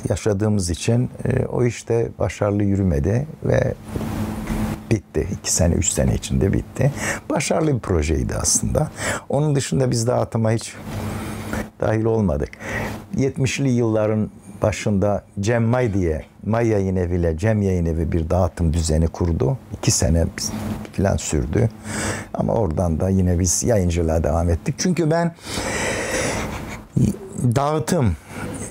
[0.09, 3.73] yaşadığımız için e, o işte başarılı yürümedi ve
[4.91, 5.27] bitti.
[5.31, 6.91] İki sene, üç sene içinde bitti.
[7.29, 8.91] Başarılı bir projeydi aslında.
[9.29, 10.75] Onun dışında biz dağıtıma hiç
[11.81, 12.49] dahil olmadık.
[13.17, 14.29] 70'li yılların
[14.61, 19.57] başında Cem May diye May Yayın Evi Cem Yayın Evi bir dağıtım düzeni kurdu.
[19.77, 20.25] İki sene
[20.97, 21.69] falan sürdü.
[22.33, 24.75] Ama oradan da yine biz yayıncılığa devam ettik.
[24.77, 25.35] Çünkü ben
[27.55, 28.15] dağıtım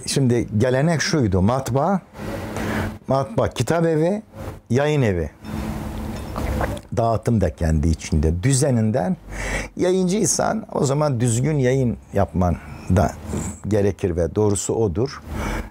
[0.07, 2.01] şimdi gelenek şuydu matbaa
[3.09, 4.23] matbaa kitap evi
[4.71, 5.31] yayın evi
[6.97, 9.17] dağıtım da kendi içinde düzeninden
[9.77, 12.57] yayıncıysan o zaman düzgün yayın yapman
[12.97, 13.13] da
[13.69, 15.23] gerekir ve doğrusu odur.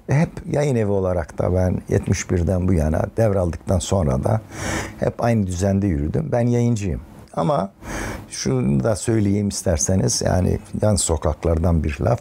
[0.07, 4.41] Hep yayın evi olarak da ben 71'den bu yana devraldıktan sonra da
[4.99, 6.29] hep aynı düzende yürüdüm.
[6.31, 7.01] Ben yayıncıyım.
[7.33, 7.71] Ama
[8.29, 12.19] şunu da söyleyeyim isterseniz yani yan sokaklardan bir laf.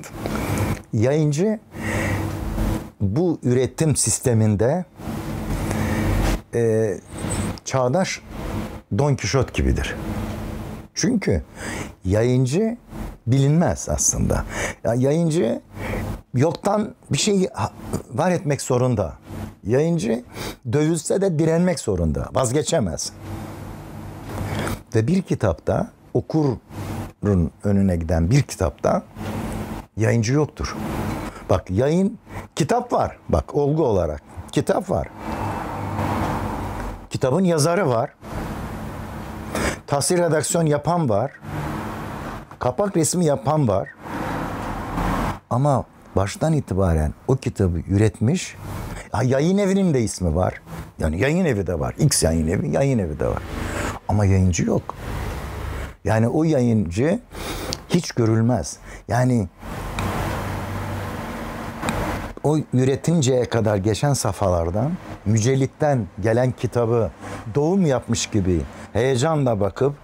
[0.92, 1.58] Yayıncı
[3.00, 4.84] bu üretim sisteminde
[6.54, 6.94] e,
[7.64, 8.20] çağdaş
[8.98, 9.96] Don Kişot gibidir.
[10.94, 11.42] Çünkü
[12.04, 12.76] yayıncı
[13.26, 14.44] bilinmez aslında.
[14.84, 15.60] Ya yayıncı
[16.34, 17.48] yoktan bir şey
[18.14, 19.14] var etmek zorunda.
[19.64, 20.24] Yayıncı
[20.72, 22.28] dövülse de direnmek zorunda.
[22.34, 23.12] Vazgeçemez.
[24.94, 29.02] Ve bir kitapta okurun önüne giden bir kitapta
[29.96, 30.76] yayıncı yoktur.
[31.50, 32.18] Bak yayın
[32.56, 33.16] kitap var.
[33.28, 34.22] Bak olgu olarak
[34.52, 35.08] kitap var.
[37.10, 38.10] Kitabın yazarı var.
[39.90, 41.32] Tahsil redaksiyon yapan var.
[42.58, 43.88] Kapak resmi yapan var.
[45.50, 45.84] Ama
[46.16, 48.56] baştan itibaren o kitabı üretmiş.
[49.12, 50.54] Ha, yayın evinin de ismi var.
[50.98, 51.94] Yani yayın evi de var.
[51.98, 53.42] X yayın evi, yayın evi de var.
[54.08, 54.94] Ama yayıncı yok.
[56.04, 57.20] Yani o yayıncı
[57.88, 58.76] hiç görülmez.
[59.08, 59.48] Yani
[62.44, 64.92] o üretinceye kadar geçen safhalardan
[65.26, 67.10] mücellitten gelen kitabı
[67.54, 68.60] doğum yapmış gibi
[68.92, 69.94] heyecanla bakıp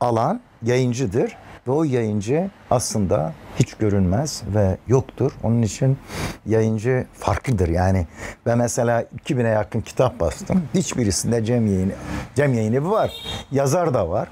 [0.00, 5.32] alan yayıncıdır ve o yayıncı aslında hiç görünmez ve yoktur.
[5.42, 5.98] Onun için
[6.46, 7.68] yayıncı farklıdır.
[7.68, 8.06] Yani
[8.46, 10.62] ben mesela 2000'e yakın kitap bastım.
[10.74, 11.92] Hiçbirisinde Cem Yayın,
[12.34, 13.12] Cem Yayın var.
[13.50, 14.28] Yazar da var.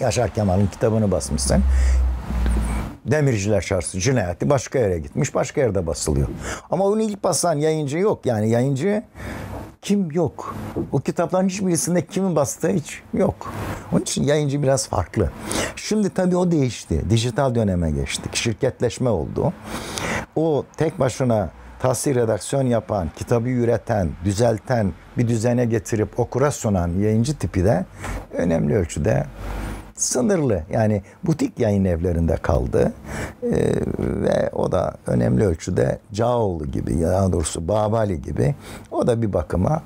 [0.00, 1.62] Yaşar Kemal'in kitabını basmışsın.
[3.04, 6.28] Demirciler Çarşısı cinayeti başka yere gitmiş, başka yerde basılıyor.
[6.70, 8.26] Ama onu ilk basan yayıncı yok.
[8.26, 9.02] Yani yayıncı
[9.82, 10.56] kim yok.
[10.92, 13.52] O kitapların hiçbirisinde kimin bastığı hiç yok.
[13.92, 15.30] Onun için yayıncı biraz farklı.
[15.76, 17.10] Şimdi tabii o değişti.
[17.10, 18.36] Dijital döneme geçtik.
[18.36, 19.52] Şirketleşme oldu.
[20.36, 27.38] O tek başına tahsil redaksiyon yapan, kitabı üreten, düzelten, bir düzene getirip okura sunan yayıncı
[27.38, 27.84] tipi de
[28.32, 29.26] önemli ölçüde
[30.04, 30.62] sınırlı.
[30.70, 32.92] Yani butik yayın evlerinde kaldı.
[33.42, 33.50] Ee,
[33.98, 38.54] ve o da önemli ölçüde Cağoğlu gibi, daha doğrusu Babali gibi
[38.90, 39.82] o da bir bakıma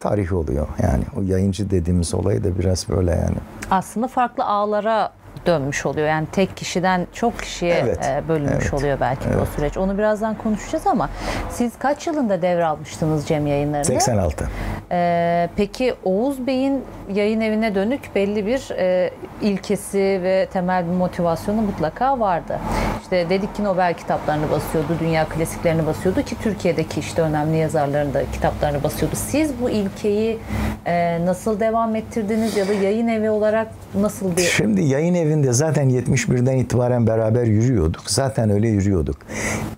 [0.00, 0.68] tarih oluyor.
[0.82, 3.36] Yani o yayıncı dediğimiz olay da biraz böyle yani.
[3.70, 5.10] Aslında farklı ağlara
[5.46, 6.08] dönmüş oluyor.
[6.08, 9.76] Yani tek kişiden çok kişiye Evet, e, bölünmüş evet, oluyor belki de o süreç.
[9.76, 11.10] Onu birazdan konuşacağız ama
[11.50, 13.84] siz kaç yılında devralmıştınız Cem yayınlarını?
[13.84, 14.48] 86.
[14.92, 16.84] Ee, peki Oğuz Bey'in
[17.14, 19.10] yayın evine dönük belli bir e,
[19.42, 22.58] ilkesi ve temel bir motivasyonu mutlaka vardı.
[23.02, 28.22] İşte dedik ki Nobel kitaplarını basıyordu, dünya klasiklerini basıyordu ki Türkiye'deki işte önemli yazarların da
[28.32, 29.16] kitaplarını basıyordu.
[29.16, 30.38] Siz bu ilkeyi
[30.86, 35.90] e, nasıl devam ettirdiniz ya da yayın evi olarak nasıl bir Şimdi yayın evinde zaten
[35.90, 38.02] 71'den itibaren beraber yürüyorduk.
[38.06, 39.16] Zaten öyle yürüyorduk.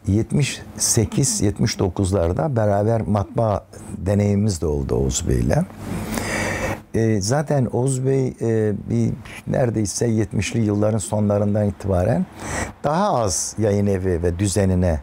[0.09, 3.67] 78-79'larda beraber matbaa
[3.99, 5.65] deneyimimiz de oldu Oğuz Bey'le.
[6.95, 9.11] E, zaten Oğuz Bey e, bir
[9.47, 12.27] neredeyse 70'li yılların sonlarından itibaren
[12.85, 15.01] daha az yayın evi ve düzenine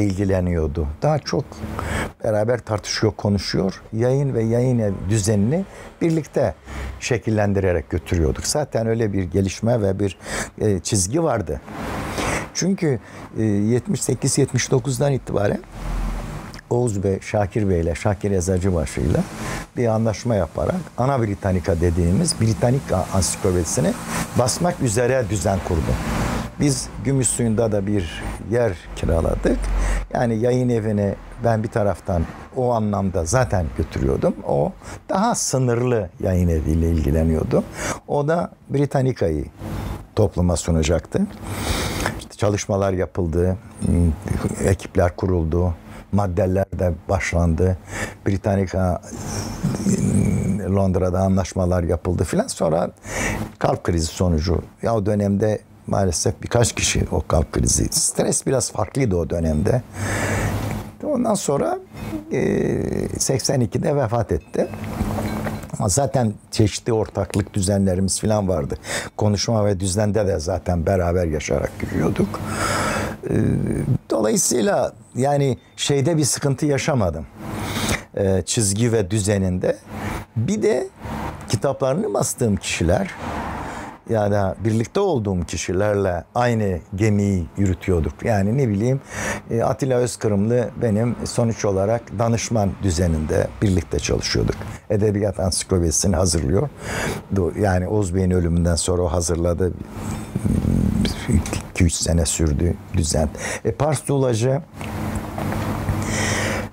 [0.00, 0.88] ilgileniyordu.
[1.02, 1.44] Daha çok
[2.24, 3.82] beraber tartışıyor, konuşuyor.
[3.92, 5.64] Yayın ve yayın ev düzenini
[6.00, 6.54] birlikte
[7.00, 8.46] şekillendirerek götürüyorduk.
[8.46, 10.18] Zaten öyle bir gelişme ve bir
[10.60, 11.60] e, çizgi vardı.
[12.54, 13.00] Çünkü
[13.38, 15.60] e, 78-79'dan itibaren
[16.70, 19.18] Oğuz Bey, Şakir Bey ile Şakir Eczacıbaşı ile
[19.76, 23.92] bir anlaşma yaparak Ana Britannica dediğimiz Britannica ansiklopedisini
[24.38, 25.92] basmak üzere düzen kurdu.
[26.62, 29.58] Biz Gümüşsuyu'nda da bir yer kiraladık.
[30.14, 31.14] Yani yayın evini
[31.44, 32.22] ben bir taraftan
[32.56, 34.34] o anlamda zaten götürüyordum.
[34.48, 34.72] O
[35.08, 37.64] daha sınırlı yayın eviyle ilgileniyordu.
[38.08, 39.44] O da Britannica'yı
[40.16, 41.26] topluma sunacaktı.
[42.18, 43.56] İşte çalışmalar yapıldı,
[44.64, 45.74] ekipler kuruldu,
[46.12, 47.78] maddeler de başlandı.
[48.26, 49.00] Britannica
[50.74, 52.46] Londra'da anlaşmalar yapıldı filan.
[52.46, 52.90] Sonra
[53.58, 57.88] kalp krizi sonucu ya o dönemde maalesef birkaç kişi o kalp krizi.
[57.90, 59.82] Stres biraz farklıydı o dönemde.
[61.04, 61.78] Ondan sonra
[62.32, 64.68] 82'de vefat etti.
[65.78, 68.74] Ama zaten çeşitli ortaklık düzenlerimiz falan vardı.
[69.16, 72.40] Konuşma ve düzende de zaten beraber yaşarak yürüyorduk.
[74.10, 77.26] Dolayısıyla yani şeyde bir sıkıntı yaşamadım.
[78.44, 79.76] Çizgi ve düzeninde.
[80.36, 80.88] Bir de
[81.48, 83.10] kitaplarını bastığım kişiler
[84.10, 88.24] ya da birlikte olduğum kişilerle aynı gemiyi yürütüyorduk.
[88.24, 89.00] Yani ne bileyim
[89.64, 94.56] Atilla Özkırımlı benim sonuç olarak danışman düzeninde birlikte çalışıyorduk.
[94.90, 96.68] Edebiyat ansiklopedisini hazırlıyor.
[97.60, 99.72] Yani Oğuz Bey'in ölümünden sonra o hazırladı.
[101.74, 103.28] 2-3 sene sürdü düzen.
[103.64, 104.62] E, Pars Dulacı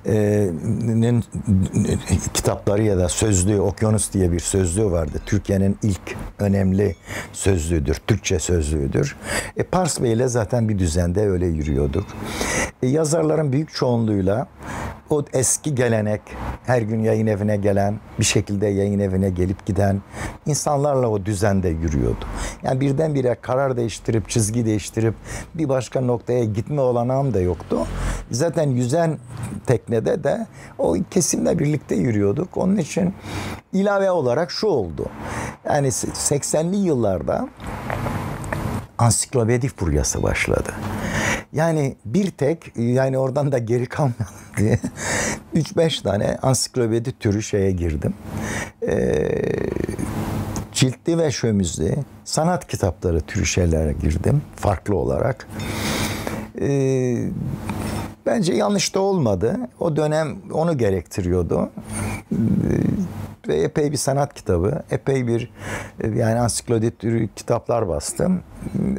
[0.06, 1.24] nin
[2.34, 5.22] kitapları ya da sözlüğü Okyanus diye bir sözlüğü vardı.
[5.26, 6.96] Türkiye'nin ilk önemli
[7.34, 7.96] sözlüğüdür.
[8.08, 9.16] Türkçe sözlüğüdür.
[9.58, 12.06] E, Pars Bey ile zaten bir düzende öyle yürüyorduk.
[12.84, 14.48] E, yazarların büyük çoğunluğuyla
[15.10, 16.22] o eski gelenek,
[16.66, 20.02] her gün yayın evine gelen, bir şekilde yayın evine gelip giden
[20.46, 22.26] insanlarla o düzende yürüyordu.
[22.64, 25.14] Yani birdenbire karar değiştirip, çizgi değiştirip
[25.56, 27.78] bir başka noktaya gitme olanağım da yoktu.
[28.32, 29.18] Zaten yüzen
[29.90, 30.48] teknede de
[30.78, 32.57] o kesimle birlikte yürüyorduk.
[32.57, 33.14] Onun için
[33.74, 35.06] ilave olarak şu oldu.
[35.66, 37.49] Yani 80'li yıllarda
[38.98, 40.72] ansiklopedi furyası başladı.
[41.53, 44.80] Yani bir tek yani oradan da geri kalmayalım diye
[45.56, 48.14] 3-5 tane ansiklopedi türü şeye girdim.
[48.88, 49.30] Ee,
[50.72, 51.95] ciltli ve şömüzlü
[52.26, 55.48] sanat kitapları türü şeylere girdim farklı olarak.
[56.61, 57.18] Ee,
[58.26, 59.57] bence yanlış da olmadı.
[59.80, 61.69] O dönem onu gerektiriyordu.
[62.31, 62.36] Ee,
[63.48, 65.52] ve epey bir sanat kitabı, epey bir
[66.15, 68.41] yani ansiklopedi türü kitaplar bastım.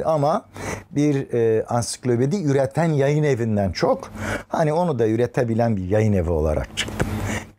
[0.05, 0.45] Ama
[0.91, 4.11] bir e, ansiklopedi üreten yayın evinden çok
[4.47, 7.07] hani onu da üretebilen bir yayın evi olarak çıktım.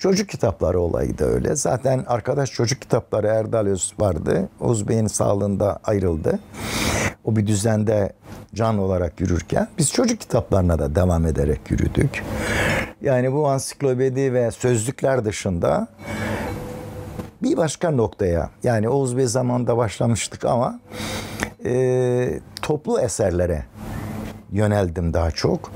[0.03, 1.57] Çocuk kitapları olayı da öyle.
[1.57, 4.49] Zaten arkadaş çocuk kitapları Erdal Öz vardı.
[4.61, 6.39] Oğuz Bey'in sağlığında ayrıldı.
[7.25, 8.13] O bir düzende
[8.55, 12.25] can olarak yürürken biz çocuk kitaplarına da devam ederek yürüdük.
[13.01, 15.89] Yani bu ansiklopedi ve sözlükler dışında
[17.43, 20.81] bir başka noktaya yani Oğuz Bey zamanında başlamıştık ama
[21.65, 23.65] e, toplu eserlere
[24.53, 25.73] yöneldim daha çok.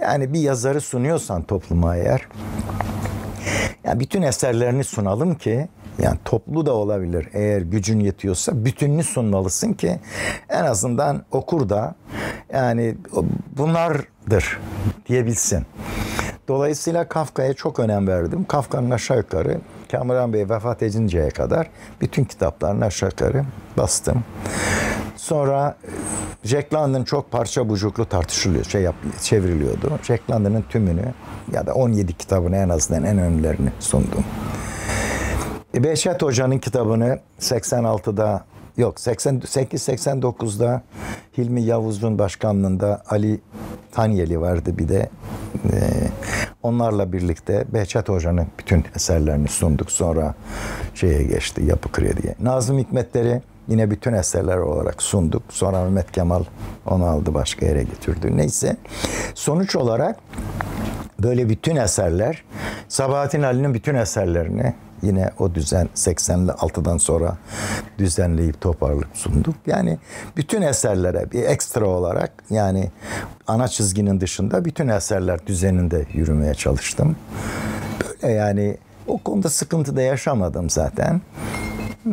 [0.00, 2.28] Yani bir yazarı sunuyorsan topluma eğer
[3.84, 5.68] yani bütün eserlerini sunalım ki
[6.02, 10.00] yani toplu da olabilir eğer gücün yetiyorsa bütününü sunmalısın ki
[10.48, 11.94] en azından okur da
[12.52, 12.96] yani
[13.56, 14.58] bunlardır
[15.08, 15.66] diyebilsin.
[16.48, 18.44] Dolayısıyla Kafka'ya çok önem verdim.
[18.44, 19.60] Kafka'nın aşağı yukarı
[19.92, 23.44] Kamuran Bey vefat edinceye kadar bütün kitaplarını aşağı yukarı
[23.76, 24.24] bastım.
[25.22, 25.76] Sonra
[26.44, 29.90] Jack London çok parça bucuklu tartışılıyor, şey yap, çevriliyordu.
[30.02, 31.04] Jack London'ın tümünü
[31.52, 34.24] ya da 17 kitabını en azından en önemlilerini sundum.
[35.74, 38.44] Behçet Hoca'nın kitabını 86'da
[38.76, 40.82] yok 88-89'da
[41.38, 43.40] Hilmi Yavuz'un başkanlığında Ali
[43.92, 45.10] Tanyeli vardı bir de.
[45.72, 45.78] Ee,
[46.62, 49.90] onlarla birlikte Behçet Hoca'nın bütün eserlerini sunduk.
[49.90, 50.34] Sonra
[50.94, 52.34] şeye geçti Yapı Kredi'ye.
[52.40, 53.42] Nazım Hikmetleri
[53.72, 55.42] yine bütün eserler olarak sunduk.
[55.48, 56.44] Sonra Mehmet Kemal
[56.86, 58.36] onu aldı başka yere getirdi.
[58.36, 58.76] Neyse
[59.34, 60.16] sonuç olarak
[61.22, 62.44] böyle bütün eserler
[62.88, 67.36] Sabahattin Ali'nin bütün eserlerini yine o düzen 86'dan sonra
[67.98, 69.54] düzenleyip toparlayıp sunduk.
[69.66, 69.98] Yani
[70.36, 72.90] bütün eserlere bir ekstra olarak yani
[73.46, 77.16] ana çizginin dışında bütün eserler düzeninde yürümeye çalıştım.
[78.22, 78.76] Böyle yani
[79.06, 81.20] O konuda sıkıntı da yaşamadım zaten.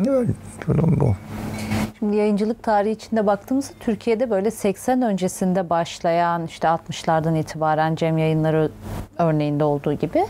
[0.08, 0.32] Öyle
[0.66, 1.14] durum bu.
[2.00, 8.70] Şimdi yayıncılık tarihi içinde baktığımızda Türkiye'de böyle 80 öncesinde başlayan işte 60'lardan itibaren Cem Yayınları
[9.18, 10.26] örneğinde olduğu gibi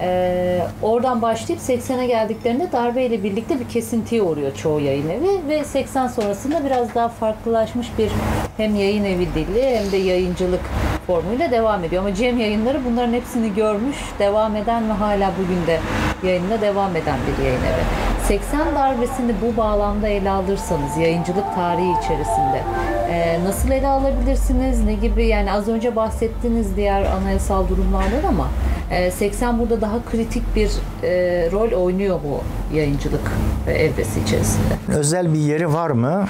[0.00, 6.08] e, oradan başlayıp 80'e geldiklerinde darbeyle birlikte bir kesintiye uğruyor çoğu yayın evi ve 80
[6.08, 8.10] sonrasında biraz daha farklılaşmış bir
[8.56, 10.62] hem yayın evi dili hem de yayıncılık
[11.06, 12.02] formuyla devam ediyor.
[12.02, 15.80] Ama Cem Yayınları bunların hepsini görmüş, devam eden ve hala bugün de
[16.28, 18.05] yayınına devam eden bir yayın evi.
[18.28, 22.62] 80 darbesini bu bağlamda ele alırsanız yayıncılık tarihi içerisinde
[23.10, 24.84] e, nasıl ele alabilirsiniz?
[24.84, 28.48] Ne gibi yani az önce bahsettiğiniz diğer anayasal durumlardan ama
[28.90, 30.70] e, 80 burada daha kritik bir
[31.02, 31.08] e,
[31.52, 32.40] rol oynuyor bu
[32.76, 33.32] yayıncılık
[33.68, 34.74] evresi içerisinde.
[34.88, 36.26] Özel bir yeri var mı?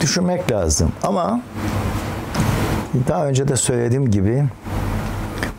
[0.00, 0.92] Düşünmek lazım.
[1.02, 1.40] Ama
[3.08, 4.44] daha önce de söylediğim gibi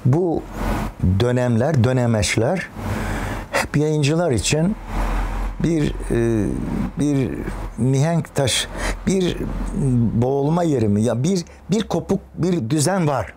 [0.05, 0.43] bu
[1.19, 2.67] dönemler, dönemeçler
[3.51, 4.75] hep yayıncılar için
[5.63, 6.47] bir e,
[6.99, 7.29] bir
[7.77, 8.67] mihenk taş,
[9.07, 9.37] bir
[10.13, 11.03] boğulma yeri mi?
[11.03, 13.33] Ya bir bir kopuk bir düzen var.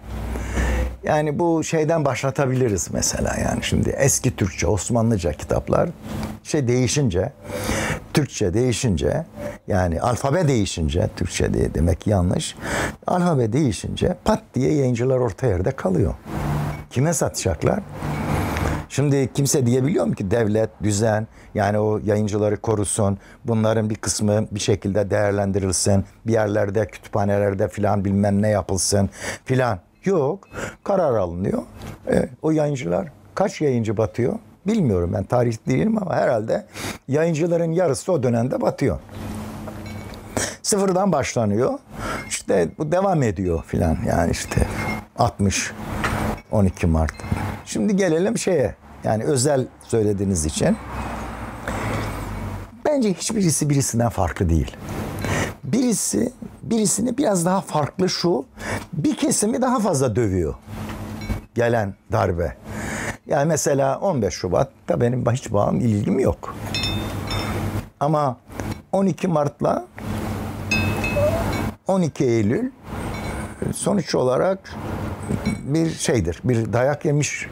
[1.02, 5.88] Yani bu şeyden başlatabiliriz mesela yani şimdi eski Türkçe, Osmanlıca kitaplar
[6.42, 7.32] şey değişince,
[8.14, 9.24] Türkçe değişince
[9.68, 12.56] yani alfabe değişince, Türkçe diye demek yanlış.
[13.06, 16.14] Alfabe değişince pat diye yayıncılar orta yerde kalıyor.
[16.90, 17.80] Kime satacaklar?
[18.90, 23.18] Şimdi kimse diyebiliyor mu ki devlet, düzen yani o yayıncıları korusun.
[23.44, 26.04] Bunların bir kısmı bir şekilde değerlendirilsin.
[26.26, 29.10] Bir yerlerde, kütüphanelerde filan bilmem ne yapılsın
[29.44, 29.78] filan.
[30.04, 30.48] Yok.
[30.84, 31.62] Karar alınıyor.
[32.10, 34.34] E, o yayıncılar kaç yayıncı batıyor?
[34.66, 36.66] Bilmiyorum ben tarih değilim ama herhalde
[37.08, 38.98] yayıncıların yarısı o dönemde batıyor.
[40.62, 41.78] Sıfırdan başlanıyor.
[42.28, 44.66] İşte bu devam ediyor filan yani işte
[45.18, 45.72] 60
[46.50, 47.14] 12 Mart.
[47.64, 48.74] Şimdi gelelim şeye
[49.04, 50.76] yani özel söylediğiniz için.
[52.84, 54.76] Bence hiçbirisi birisinden farklı değil.
[55.64, 56.32] Birisi
[56.62, 58.44] birisini biraz daha farklı şu
[58.92, 60.54] bir kesimi daha fazla dövüyor.
[61.54, 62.56] Gelen darbe.
[63.26, 66.54] Yani mesela 15 Şubat'ta benim hiç bağım ilgim yok.
[68.00, 68.36] Ama
[68.92, 69.86] 12 Mart'la
[71.86, 72.70] 12 Eylül
[73.74, 74.74] sonuç olarak
[75.62, 76.40] bir şeydir.
[76.44, 77.46] Bir dayak yemiş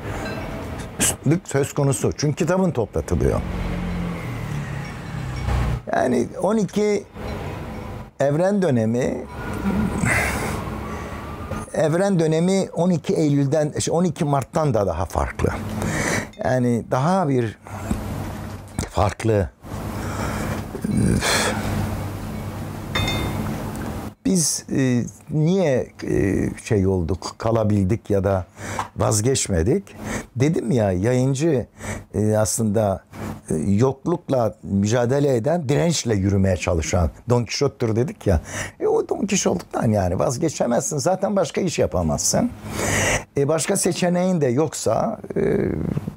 [1.45, 2.13] söz konusu.
[2.17, 3.41] Çünkü kitabın toplatılıyor.
[5.93, 7.05] Yani 12
[8.21, 9.25] evren dönemi
[11.75, 15.49] evren dönemi 12 Eylül'den 12 Mart'tan da daha farklı.
[16.45, 17.59] Yani daha bir
[18.91, 19.51] farklı
[24.29, 28.47] biz e, niye e, şey olduk, kalabildik ya da
[28.97, 29.83] vazgeçmedik?
[30.37, 31.67] Dedim ya yayıncı
[32.15, 33.05] e, aslında
[33.51, 38.41] e, yoklukla mücadele eden, dirençle yürümeye çalışan Don Quixote'tur dedik ya.
[38.81, 40.99] E, o Don Quixote'dan yani vazgeçemezsin.
[40.99, 42.51] Zaten başka iş yapamazsın.
[43.37, 45.41] E, başka seçeneğin de yoksa e,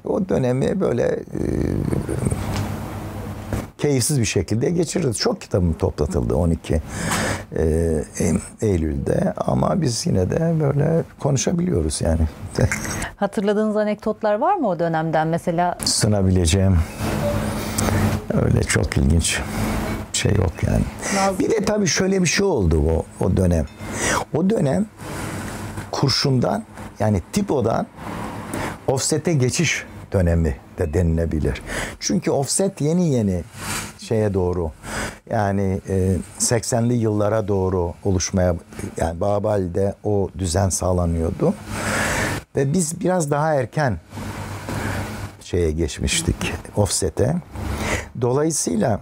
[0.04, 1.42] o dönemi böyle e,
[3.82, 5.18] keyifsiz bir şekilde geçiririz.
[5.18, 6.82] Çok kitabım toplatıldı 12
[7.58, 12.20] e, Eylül'de ama biz yine de böyle konuşabiliyoruz yani.
[13.16, 15.78] Hatırladığınız anekdotlar var mı o dönemden mesela?
[15.84, 16.78] Sunabileceğim
[18.42, 19.40] öyle çok ilginç
[20.12, 20.84] şey yok yani.
[21.14, 21.38] Nazım.
[21.38, 23.66] Bir de tabii şöyle bir şey oldu o, o dönem.
[24.34, 24.86] O dönem
[25.90, 26.64] kurşundan
[27.00, 27.86] yani tipodan
[28.86, 31.62] offset'e geçiş dönemi de denilebilir.
[32.00, 33.42] Çünkü offset yeni yeni
[34.08, 34.70] şeye doğru
[35.30, 38.56] yani e, 80'li yıllara doğru oluşmaya
[38.96, 41.54] yani Babal'de o düzen sağlanıyordu.
[42.56, 43.98] Ve biz biraz daha erken
[45.40, 47.34] şeye geçmiştik offset'e.
[48.20, 49.00] Dolayısıyla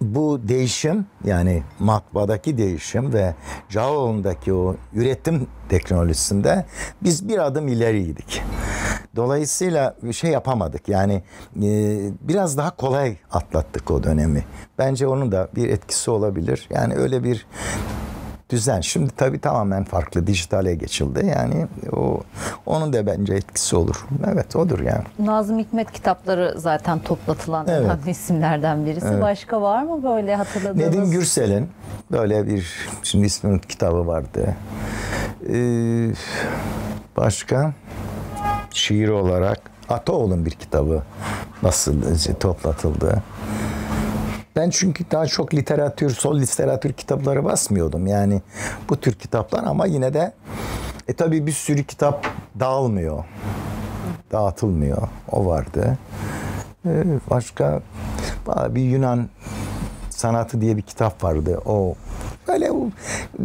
[0.00, 3.34] bu değişim yani matbaadaki değişim ve
[3.68, 6.64] Cao'ndaki o üretim teknolojisinde
[7.02, 8.42] biz bir adım ileriydik.
[9.16, 10.88] Dolayısıyla bir şey yapamadık.
[10.88, 11.22] Yani
[11.62, 14.44] e, biraz daha kolay atlattık o dönemi.
[14.78, 16.68] Bence onun da bir etkisi olabilir.
[16.70, 17.46] Yani öyle bir
[18.50, 18.80] düzen.
[18.80, 21.26] Şimdi tabii tamamen farklı dijitale geçildi.
[21.36, 22.20] Yani o
[22.66, 24.06] onun da bence etkisi olur.
[24.32, 25.04] Evet odur yani.
[25.18, 28.08] Nazım Hikmet kitapları zaten toplatılan evet.
[28.08, 29.06] isimlerden birisi.
[29.06, 29.22] Evet.
[29.22, 30.86] Başka var mı böyle hatırladığınız?
[30.86, 31.68] Nedim Gürsel'in
[32.12, 32.66] böyle bir
[33.02, 34.54] şimdi isminin kitabı vardı.
[35.48, 36.10] Ee,
[37.16, 37.72] başka
[38.70, 41.02] şiir olarak Ataoğlu'nun bir kitabı
[41.62, 41.94] nasıl
[42.40, 43.22] toplatıldı.
[44.56, 48.06] Ben çünkü daha çok literatür, sol literatür kitapları basmıyordum.
[48.06, 48.42] Yani
[48.88, 50.32] bu tür kitaplar ama yine de
[51.08, 52.26] e tabii bir sürü kitap
[52.60, 53.24] dağılmıyor.
[54.32, 55.08] dağıtılmıyor.
[55.32, 55.98] O vardı.
[56.86, 57.80] Ee, başka
[58.68, 59.28] bir Yunan
[60.20, 61.60] sanatı diye bir kitap vardı.
[61.66, 61.94] O
[62.48, 62.70] böyle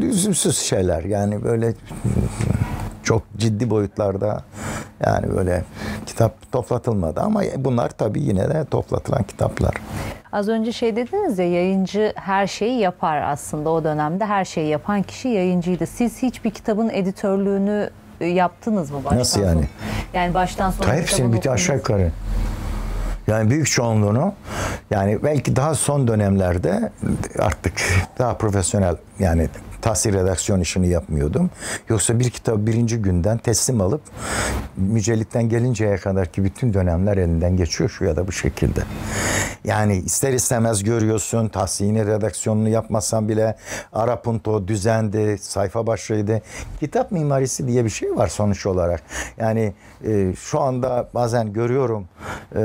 [0.02, 1.74] lüzumsuz şeyler yani böyle
[3.04, 4.44] çok ciddi boyutlarda
[5.06, 5.64] yani böyle
[6.06, 9.76] kitap toplatılmadı ama bunlar tabii yine de toplatılan kitaplar.
[10.32, 15.04] Az önce şey dediniz ya yayıncı her şeyi yapar aslında o dönemde her şeyi yapan
[15.04, 15.86] kişi yayıncıydı.
[15.88, 17.90] Siz hiçbir kitabın editörlüğünü
[18.22, 19.54] yaptınız mı baştan Nasıl yani?
[19.54, 20.20] Son?
[20.20, 22.12] Yani baştan sona Hepsini bir aşağı yukarı.
[23.28, 24.34] Yani büyük çoğunluğunu
[24.92, 26.92] yani belki daha son dönemlerde
[27.40, 27.74] artık
[28.20, 29.50] daha profesyonel yani
[29.86, 31.50] tahsil redaksiyon işini yapmıyordum.
[31.90, 34.02] Yoksa bir kitabı birinci günden teslim alıp
[34.78, 38.82] mücellitten gelinceye kadar ki bütün dönemler elinden geçiyor şu ya da bu şekilde.
[39.64, 43.56] Yani ister istemez görüyorsun tahsini redaksiyonunu yapmasan bile
[43.94, 46.42] ara punto düzendi, sayfa başlığıydı.
[46.80, 49.02] Kitap mimarisi diye bir şey var sonuç olarak.
[49.38, 49.74] Yani
[50.08, 52.08] e, şu anda bazen görüyorum
[52.56, 52.62] e,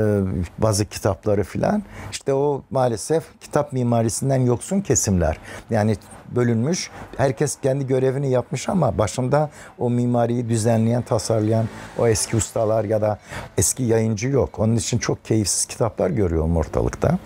[0.57, 1.83] bazı kitapları filan.
[2.11, 5.37] İşte o maalesef kitap mimarisinden yoksun kesimler.
[5.69, 5.95] Yani
[6.35, 6.89] bölünmüş.
[7.17, 11.65] Herkes kendi görevini yapmış ama başında o mimariyi düzenleyen, tasarlayan
[11.99, 13.19] o eski ustalar ya da
[13.57, 14.59] eski yayıncı yok.
[14.59, 17.17] Onun için çok keyifsiz kitaplar görüyorum ortalıkta.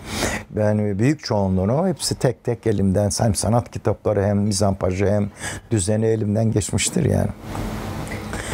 [0.56, 5.30] Yani büyük çoğunluğunu hepsi tek tek elimden hem sanat kitapları hem mizampajı hem
[5.70, 7.28] düzeni elimden geçmiştir yani.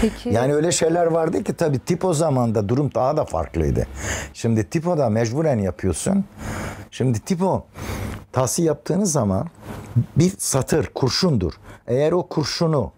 [0.01, 0.29] Peki.
[0.29, 3.87] Yani öyle şeyler vardı ki tabii tipo zamanda durum daha da farklıydı.
[4.35, 6.25] Şimdi tipo da mecburen yapıyorsun.
[6.91, 7.67] Şimdi tipo
[8.33, 9.47] tahsil yaptığınız zaman
[10.17, 11.53] bir satır kurşundur.
[11.87, 12.93] Eğer o kurşunu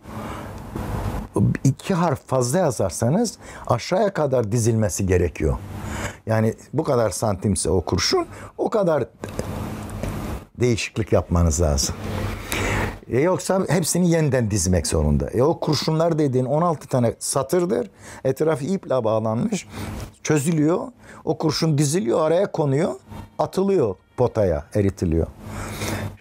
[1.64, 5.58] iki harf fazla yazarsanız aşağıya kadar dizilmesi gerekiyor.
[6.26, 8.26] Yani bu kadar santimse o kurşun
[8.58, 9.04] o kadar
[10.60, 11.94] değişiklik yapmanız lazım.
[13.08, 15.30] E yoksa hepsini yeniden dizmek zorunda.
[15.30, 17.90] E o kurşunlar dediğin 16 tane satırdır.
[18.24, 19.68] Etrafı iple bağlanmış.
[20.22, 20.80] Çözülüyor.
[21.24, 22.94] O kurşun diziliyor, araya konuyor.
[23.38, 25.26] Atılıyor potaya, eritiliyor.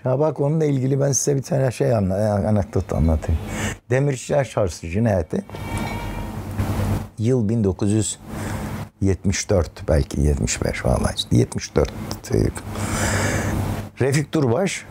[0.06, 2.16] Ya bak onunla ilgili ben size bir tane şey anla,
[2.48, 3.42] anekdot anlatayım.
[3.90, 5.44] Demirciler Çarşı cinayeti.
[7.18, 11.92] Yıl 1974 belki 75 vallahi işte 74.
[14.02, 14.86] Refik Durbaş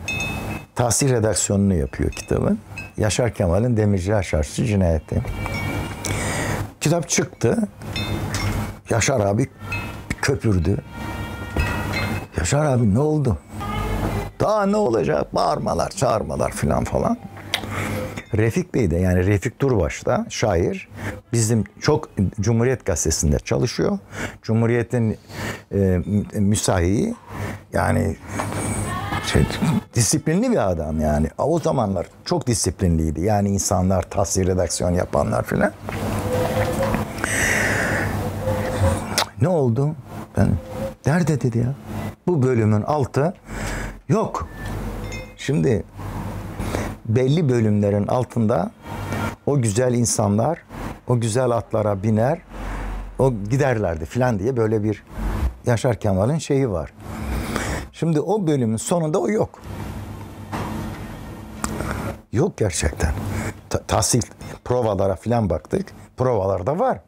[0.75, 2.59] tahsil redaksiyonunu yapıyor kitabın.
[2.97, 5.21] Yaşar Kemal'in Demirciler Çarşısı Cinayeti.
[6.81, 7.57] Kitap çıktı.
[8.89, 9.47] Yaşar abi
[10.21, 10.77] köpürdü.
[12.37, 13.37] Yaşar abi ne oldu?
[14.39, 15.35] Daha ne olacak?
[15.35, 17.17] Bağırmalar, çağırmalar filan falan.
[18.37, 20.89] Refik Bey de yani Refik Durbaş da şair.
[21.33, 23.99] Bizim çok Cumhuriyet Gazetesi'nde çalışıyor.
[24.41, 25.17] Cumhuriyet'in
[25.71, 26.01] e,
[26.33, 27.15] müsahiyi
[27.73, 28.15] yani
[29.25, 29.45] şey,
[29.93, 31.27] disiplinli bir adam yani.
[31.37, 33.21] O zamanlar çok disiplinliydi.
[33.21, 35.71] Yani insanlar tahsil redaksiyon yapanlar filan.
[39.41, 39.95] Ne oldu?
[40.37, 40.47] Ben
[41.05, 41.73] nerede dedi ya?
[42.27, 43.33] Bu bölümün altı
[44.09, 44.47] yok.
[45.37, 45.83] Şimdi
[47.05, 48.71] belli bölümlerin altında
[49.45, 50.59] o güzel insanlar
[51.07, 52.39] o güzel atlara biner
[53.19, 55.03] o giderlerdi filan diye böyle bir
[55.65, 56.93] Yaşar Kemal'in şeyi var.
[57.91, 59.61] Şimdi o bölümün sonunda o yok.
[62.31, 63.13] Yok gerçekten.
[63.69, 64.21] Ta- tahsil
[64.65, 65.87] provalara filan baktık.
[66.17, 66.99] Provalarda var.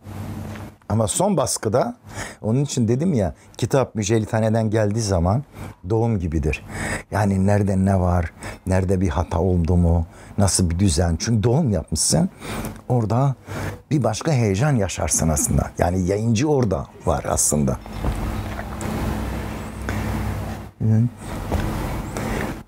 [0.89, 1.95] Ama son baskıda
[2.41, 5.43] onun için dedim ya kitap mücellithaneden geldiği zaman
[5.89, 6.65] doğum gibidir.
[7.11, 8.31] Yani nerede ne var,
[8.67, 10.05] nerede bir hata oldu mu,
[10.37, 11.17] nasıl bir düzen.
[11.19, 12.29] Çünkü doğum yapmışsın
[12.89, 13.35] orada
[13.91, 15.71] bir başka heyecan yaşarsın aslında.
[15.77, 17.77] Yani yayıncı orada var aslında.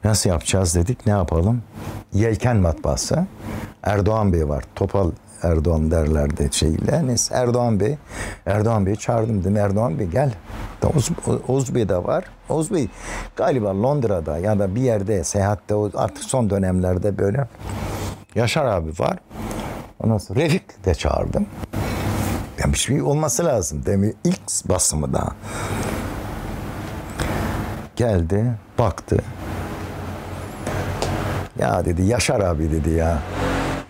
[0.03, 1.05] Nasıl yapacağız dedik.
[1.05, 1.63] Ne yapalım?
[2.13, 3.25] Yelken matbaası.
[3.83, 4.63] Erdoğan Bey var.
[4.75, 5.11] Topal
[5.43, 7.07] Erdoğan derlerdi şeyle.
[7.07, 7.97] Neyse Erdoğan Bey.
[8.45, 9.57] Erdoğan Bey'i çağırdım dedim.
[9.57, 10.31] Erdoğan Bey gel.
[10.83, 11.09] Oğuz,
[11.47, 12.23] Oğuz Bey de var.
[12.49, 12.89] Oğuz Bey
[13.35, 17.47] galiba Londra'da ya da bir yerde seyahatte artık son dönemlerde böyle.
[18.35, 19.17] Yaşar abi var.
[20.03, 21.45] Ondan sonra Refik de çağırdım.
[22.59, 23.85] Yani bir şey olması lazım.
[23.85, 25.35] Demin ilk basımı daha.
[27.95, 29.17] Geldi, baktı.
[31.59, 33.17] Ya dedi Yaşar abi dedi ya.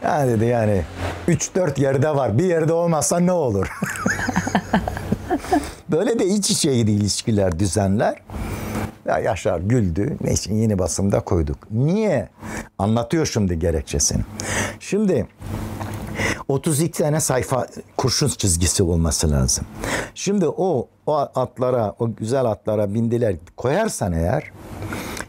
[0.04, 0.82] Ya dedi yani
[1.28, 2.38] 3-4 yerde var.
[2.38, 3.68] Bir yerde olmazsa ne olur?
[5.90, 8.22] Böyle de iç içeydi ilişkiler, düzenler.
[9.06, 10.18] Ya Yaşar güldü.
[10.22, 11.58] Neyse yeni basımda koyduk.
[11.72, 12.30] Niye?
[12.78, 14.22] Anlatıyor şimdi gerekçesini.
[14.80, 15.28] Şimdi
[16.48, 17.68] 32 tane sayfa
[17.98, 19.66] kurşun çizgisi olması lazım.
[20.16, 24.52] Şimdi o o atlara, o güzel atlara bindiler koyarsan eğer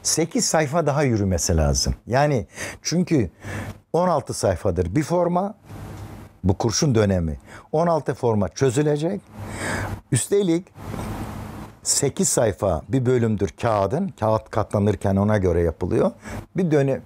[0.08, 1.94] 8 sayfa daha yürümesi lazım.
[2.06, 2.46] Yani
[2.82, 3.30] çünkü
[3.92, 5.54] 16 sayfadır bir forma
[6.44, 7.38] bu kurşun dönemi
[7.72, 9.20] 16 format çözülecek.
[10.12, 10.66] Üstelik
[11.88, 14.08] 8 sayfa bir bölümdür kağıdın.
[14.20, 16.10] Kağıt katlanırken ona göre yapılıyor.
[16.56, 17.02] Bir dönem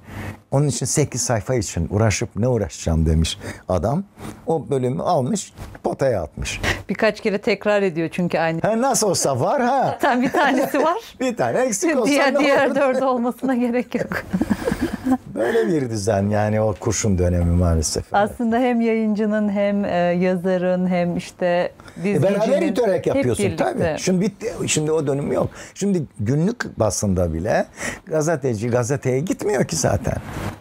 [0.51, 3.39] onun için 8 sayfa için uğraşıp ne uğraşacağım demiş
[3.69, 4.05] adam.
[4.47, 5.53] O bölümü almış
[5.85, 6.61] potaya atmış.
[6.89, 8.61] Birkaç kere tekrar ediyor çünkü aynı.
[8.61, 9.85] Ha, nasıl olsa var ha.
[9.93, 10.97] Zaten bir tanesi var.
[11.21, 14.11] bir tane eksik olsa diğer diğer dördü olmasına gerek yok.
[15.35, 18.05] Böyle bir düzen yani o kurşun dönemi maalesef.
[18.13, 23.97] Aslında hem yayıncının hem e, yazarın hem işte E dizicinin beraber iterek yapıyorsun tabii.
[23.99, 24.53] Şimdi bitti.
[24.67, 25.51] Şimdi o dönüm yok.
[25.75, 27.67] Şimdi günlük basında bile
[28.07, 30.17] gazeteci gazeteye gitmiyor ki zaten.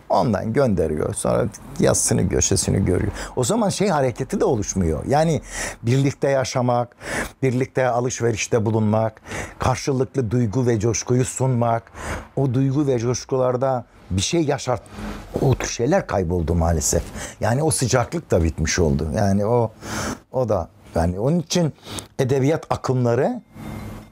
[0.09, 1.13] Ondan gönderiyor.
[1.13, 1.45] Sonra
[1.79, 3.11] yazısını köşesini görüyor.
[3.35, 5.05] O zaman şey hareketi de oluşmuyor.
[5.07, 5.41] Yani
[5.83, 6.95] birlikte yaşamak,
[7.43, 9.21] birlikte alışverişte bulunmak,
[9.59, 11.83] karşılıklı duygu ve coşkuyu sunmak,
[12.35, 14.81] o duygu ve coşkularda bir şey yaşart
[15.41, 17.03] o tür şeyler kayboldu maalesef.
[17.41, 19.07] Yani o sıcaklık da bitmiş oldu.
[19.15, 19.71] Yani o
[20.31, 21.73] o da yani onun için
[22.19, 23.41] edebiyat akımları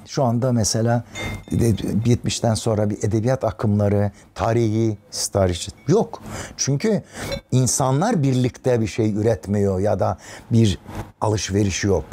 [0.09, 1.03] şu anda mesela
[1.51, 4.97] 70'ten sonra bir edebiyat akımları, tarihi,
[5.31, 6.21] tarihçi yok.
[6.57, 7.03] Çünkü
[7.51, 10.17] insanlar birlikte bir şey üretmiyor ya da
[10.51, 10.79] bir
[11.21, 12.05] alışveriş yok.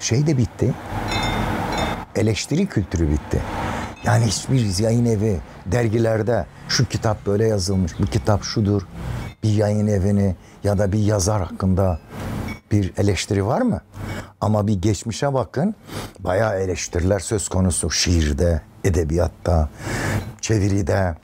[0.00, 0.74] Şey de bitti.
[2.16, 3.40] Eleştiri kültürü bitti.
[4.04, 8.82] Yani hiçbir yayın evi dergilerde şu kitap böyle yazılmış, bu kitap şudur.
[9.42, 11.98] Bir yayın evini ya da bir yazar hakkında
[12.72, 13.80] bir eleştiri var mı?
[14.40, 15.74] Ama bir geçmişe bakın.
[16.18, 19.68] Bayağı eleştiriler söz konusu şiirde, edebiyatta,
[20.40, 21.14] çeviride,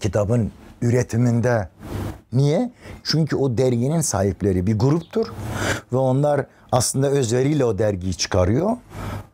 [0.00, 0.52] kitabın
[0.82, 1.68] üretiminde.
[2.32, 2.72] Niye?
[3.02, 5.26] Çünkü o derginin sahipleri bir gruptur
[5.92, 8.70] ve onlar aslında özveriyle o dergiyi çıkarıyor.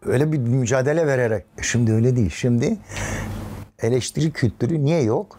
[0.07, 1.45] Öyle bir mücadele vererek.
[1.63, 2.31] Şimdi öyle değil.
[2.31, 2.77] Şimdi
[3.83, 5.39] eleştiri kültürü niye yok?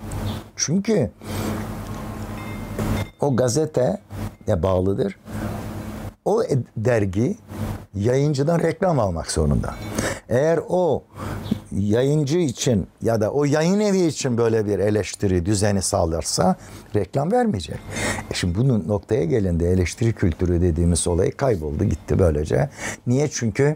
[0.56, 1.12] Çünkü
[3.20, 4.02] o gazete
[4.48, 5.20] ne bağlıdır?
[6.26, 6.44] O
[6.78, 7.38] dergi
[7.96, 9.76] yayıncıdan reklam almak zorunda.
[10.30, 11.04] Eğer o
[11.72, 16.56] yayıncı için ya da o yayın evi için böyle bir eleştiri düzeni sağlarsa
[16.96, 17.80] reklam vermeyecek.
[18.32, 22.70] E şimdi bunun noktaya gelindi eleştiri kültürü dediğimiz olay kayboldu gitti böylece.
[23.08, 23.28] Niye?
[23.28, 23.76] Çünkü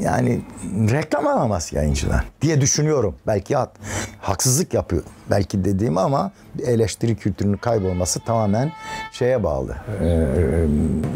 [0.00, 0.40] yani
[0.70, 3.14] reklam alamaz yayıncılar diye düşünüyorum.
[3.26, 3.70] Belki hat,
[4.20, 6.32] haksızlık yapıyor belki dediğim ama
[6.66, 8.72] eleştiri kültürünün kaybolması tamamen
[9.12, 9.76] şeye bağlı.
[10.00, 10.04] Ee,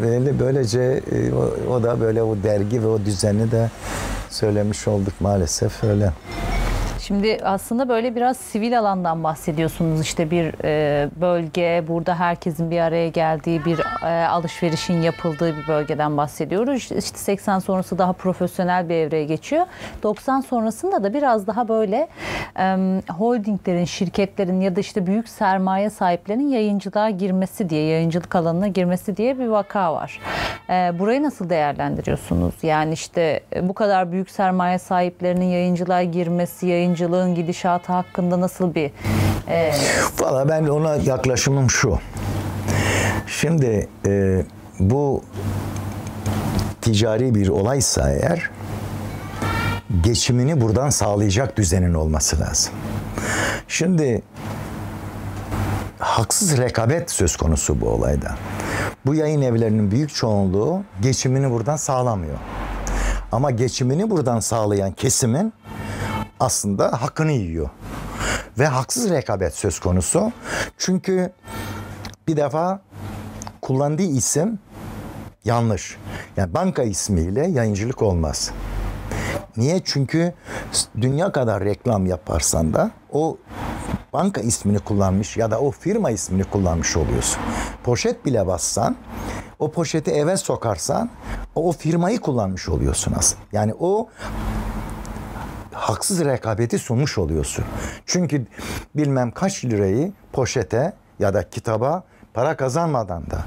[0.01, 3.69] böyle böylece e, o, o da böyle o dergi ve o düzeni de
[4.29, 6.13] söylemiş olduk maalesef öyle.
[7.07, 10.01] Şimdi aslında böyle biraz sivil alandan bahsediyorsunuz.
[10.01, 16.17] İşte bir e, bölge, burada herkesin bir araya geldiği bir e, alışverişin yapıldığı bir bölgeden
[16.17, 16.91] bahsediyoruz.
[16.91, 19.65] İşte 80 sonrası daha profesyonel bir evreye geçiyor.
[20.03, 22.07] 90 sonrasında da biraz daha böyle
[22.59, 29.17] e, holdinglerin, şirketlerin ya da işte büyük sermaye sahiplerinin yayıncılığa girmesi diye, yayıncılık alanına girmesi
[29.17, 30.19] diye bir vaka var.
[30.69, 32.55] E, burayı nasıl değerlendiriyorsunuz?
[32.63, 38.91] Yani işte e, bu kadar büyük sermaye sahiplerinin yayıncılığa girmesi, yayıncılığın gidişatı hakkında nasıl bir
[39.47, 39.73] e,
[40.19, 41.99] Valla ben ona yaklaşımım şu.
[43.27, 44.43] Şimdi e,
[44.79, 45.23] bu
[46.81, 48.49] ticari bir olaysa eğer
[50.03, 52.73] geçimini buradan sağlayacak düzenin olması lazım.
[53.67, 54.21] Şimdi
[55.99, 58.35] haksız rekabet söz konusu bu olayda.
[59.05, 62.37] Bu yayın evlerinin büyük çoğunluğu geçimini buradan sağlamıyor.
[63.31, 65.53] Ama geçimini buradan sağlayan kesimin
[66.43, 67.69] aslında hakkını yiyor.
[68.59, 70.31] Ve haksız rekabet söz konusu.
[70.77, 71.33] Çünkü
[72.27, 72.81] bir defa
[73.61, 74.59] kullandığı isim
[75.45, 75.97] yanlış.
[76.37, 78.51] Yani banka ismiyle yayıncılık olmaz.
[79.57, 79.81] Niye?
[79.85, 80.33] Çünkü
[81.01, 83.37] dünya kadar reklam yaparsan da o
[84.13, 87.39] banka ismini kullanmış ya da o firma ismini kullanmış oluyorsun.
[87.83, 88.95] Poşet bile bassan
[89.59, 91.09] o poşeti eve sokarsan
[91.55, 93.43] o firmayı kullanmış oluyorsun aslında.
[93.51, 94.09] Yani o
[95.83, 97.65] haksız rekabeti sunmuş oluyorsun.
[98.05, 98.45] Çünkü
[98.95, 102.03] bilmem kaç lirayı poşete ya da kitaba
[102.33, 103.45] para kazanmadan da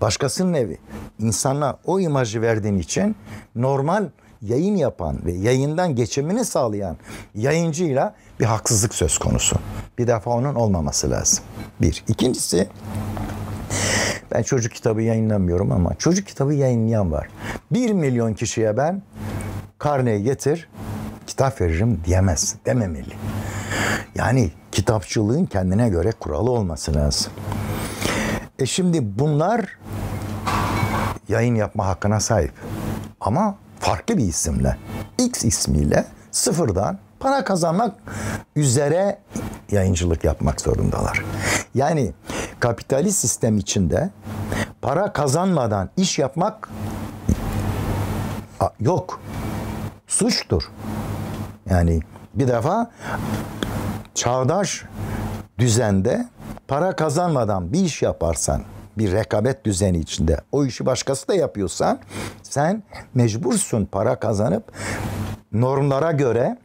[0.00, 0.78] başkasının evi
[1.18, 3.16] insana o imajı verdiğin için
[3.54, 4.08] normal
[4.42, 6.96] yayın yapan ve yayından geçimini sağlayan
[7.34, 9.56] yayıncıyla bir haksızlık söz konusu.
[9.98, 11.44] Bir defa onun olmaması lazım.
[11.80, 12.04] Bir.
[12.08, 12.68] İkincisi
[14.32, 17.28] ben çocuk kitabı yayınlamıyorum ama çocuk kitabı yayınlayan var.
[17.70, 19.02] Bir milyon kişiye ben
[19.78, 20.68] karneyi getir
[21.26, 23.14] kitap veririm diyemez, dememeli.
[24.14, 27.32] Yani kitapçılığın kendine göre kuralı olması lazım.
[28.58, 29.78] E şimdi bunlar
[31.28, 32.52] yayın yapma hakkına sahip.
[33.20, 34.76] Ama farklı bir isimle,
[35.18, 37.94] X ismiyle sıfırdan para kazanmak
[38.56, 39.18] üzere
[39.70, 41.24] yayıncılık yapmak zorundalar.
[41.74, 42.12] Yani
[42.60, 44.10] kapitalist sistem içinde
[44.82, 46.68] para kazanmadan iş yapmak
[48.80, 49.20] yok.
[50.06, 50.70] Suçtur.
[51.70, 52.00] Yani
[52.34, 52.90] bir defa
[54.14, 54.84] çağdaş
[55.58, 56.26] düzende
[56.68, 58.62] para kazanmadan bir iş yaparsan
[58.98, 61.98] bir rekabet düzeni içinde o işi başkası da yapıyorsan
[62.42, 62.82] sen
[63.14, 64.72] mecbursun para kazanıp
[65.52, 66.58] normlara göre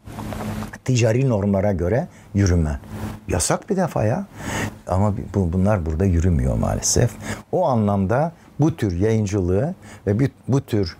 [0.85, 2.79] ticari normlara göre yürümen.
[3.27, 4.25] Yasak bir defa ya.
[4.87, 7.11] Ama bu, bunlar burada yürümüyor maalesef.
[7.51, 9.75] O anlamda bu tür yayıncılığı
[10.07, 10.97] ve bu, tür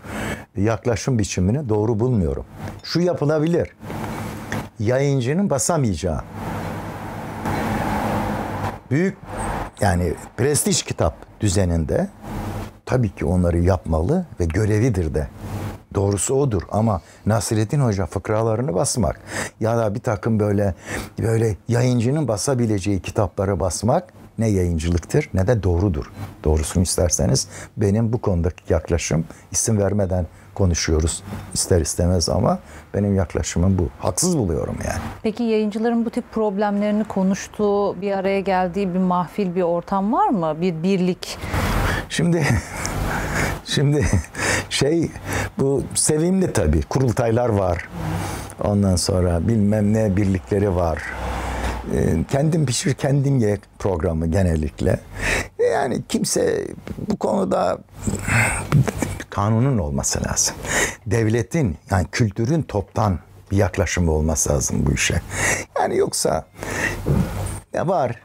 [0.56, 2.44] yaklaşım biçimini doğru bulmuyorum.
[2.82, 3.68] Şu yapılabilir.
[4.78, 6.20] Yayıncının basamayacağı
[8.90, 9.16] büyük
[9.80, 12.08] yani prestij kitap düzeninde
[12.86, 15.28] tabii ki onları yapmalı ve görevidir de.
[15.94, 19.20] Doğrusu odur ama Nasrettin Hoca fıkralarını basmak
[19.60, 20.74] ya da bir takım böyle
[21.18, 26.12] böyle yayıncının basabileceği kitapları basmak ne yayıncılıktır ne de doğrudur.
[26.44, 31.22] Doğrusunu isterseniz benim bu konudaki yaklaşım isim vermeden konuşuyoruz
[31.54, 32.58] ister istemez ama
[32.94, 33.88] benim yaklaşımım bu.
[33.98, 35.00] Haksız buluyorum yani.
[35.22, 40.60] Peki yayıncıların bu tip problemlerini konuştuğu, bir araya geldiği bir mahfil, bir ortam var mı?
[40.60, 41.38] Bir birlik?
[42.08, 42.46] Şimdi
[43.64, 44.06] şimdi
[44.70, 45.10] şey
[45.58, 46.82] bu sevimli tabii.
[46.82, 47.88] Kurultaylar var.
[48.64, 51.02] Ondan sonra bilmem ne birlikleri var.
[51.94, 55.00] Ee, kendim pişir kendim ye programı genellikle.
[55.72, 56.66] Yani kimse
[57.10, 57.78] bu konuda
[59.30, 60.54] kanunun olması lazım.
[61.06, 63.18] Devletin yani kültürün toptan
[63.50, 65.20] bir yaklaşımı olması lazım bu işe.
[65.78, 66.46] Yani yoksa
[67.72, 68.22] ya var.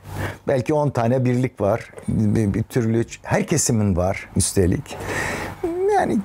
[0.47, 1.91] Belki 10 tane birlik var.
[2.07, 4.97] Bir, bir türlü her kesimin var üstelik.
[5.93, 6.17] Yani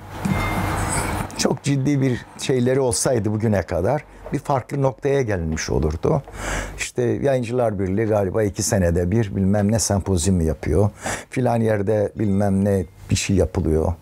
[1.38, 6.22] çok ciddi bir şeyleri olsaydı bugüne kadar bir farklı noktaya gelinmiş olurdu.
[6.78, 10.90] İşte Yayıncılar Birliği galiba iki senede bir bilmem ne sempozyum yapıyor.
[11.30, 13.94] Filan yerde bilmem ne bir şey yapılıyor.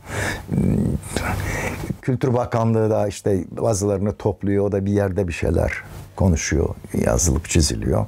[2.03, 4.65] Kültür Bakanlığı da işte bazılarını topluyor.
[4.65, 5.73] O da bir yerde bir şeyler
[6.17, 6.75] konuşuyor.
[7.05, 8.07] Yazılıp çiziliyor.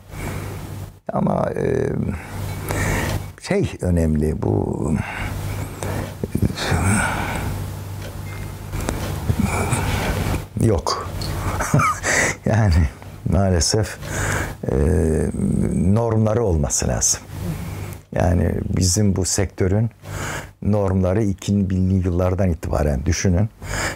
[1.13, 1.89] Ama e,
[3.41, 4.93] şey önemli bu
[10.61, 11.12] yok.
[12.47, 12.89] yani
[13.31, 13.99] maalesef
[14.71, 14.75] e,
[15.75, 17.21] normları olması lazım.
[18.15, 19.91] Yani bizim bu sektörün
[20.63, 23.49] normları 2000'li yıllardan itibaren düşünün.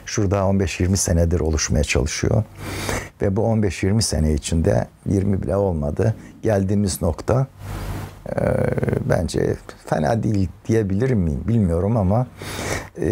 [0.06, 2.44] Şurada 15-20 senedir oluşmaya çalışıyor.
[3.22, 6.14] Ve bu 15-20 sene içinde 20 bile olmadı.
[6.42, 7.46] Geldiğimiz nokta
[8.40, 8.46] e,
[9.10, 12.26] bence fena değil diyebilir miyim bilmiyorum ama
[13.00, 13.08] e,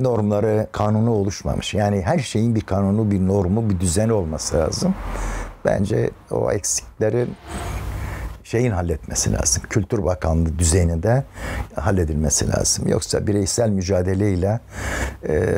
[0.00, 1.74] normları, kanunu oluşmamış.
[1.74, 4.94] Yani her şeyin bir kanunu, bir normu, bir düzeni olması lazım.
[5.64, 7.36] Bence o eksiklerin
[8.44, 9.62] şeyin halletmesi lazım.
[9.70, 11.24] Kültür Bakanlığı düzeyinde
[11.74, 12.88] halledilmesi lazım.
[12.88, 14.60] Yoksa bireysel mücadeleyle
[15.28, 15.54] e,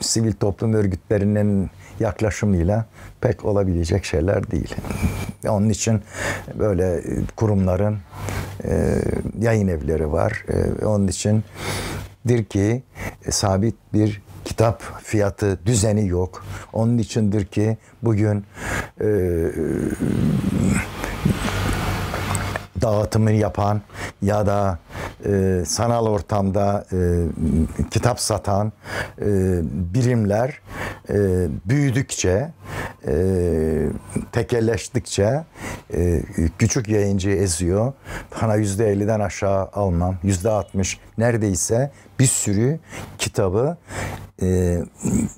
[0.00, 2.86] sivil toplum örgütlerinin yaklaşımıyla
[3.20, 4.74] pek olabilecek şeyler değil.
[5.48, 6.02] Onun için
[6.54, 7.02] böyle
[7.36, 7.98] kurumların
[8.64, 8.98] e,
[9.40, 10.44] yayın evleri var.
[10.48, 11.44] E, onun için
[12.28, 12.82] dir ki
[13.26, 16.44] e, sabit bir kitap fiyatı düzeni yok.
[16.72, 18.44] Onun içindir ki bugün
[19.00, 19.06] e,
[22.82, 23.80] dağıtımını yapan
[24.22, 24.78] ya da
[25.26, 26.98] e, sanal ortamda e,
[27.90, 28.72] kitap satan
[29.20, 29.26] e,
[29.94, 30.60] birimler
[31.10, 32.50] e, büyüdükçe
[33.06, 33.14] e,
[34.32, 35.44] tekelleştikçe
[35.94, 36.22] e,
[36.58, 37.92] küçük yayıncı eziyor.
[38.42, 40.16] Bana yüzde elliden aşağı almam.
[40.22, 42.78] Yüzde altmış neredeyse bir sürü
[43.18, 43.76] kitabı
[44.42, 44.78] e,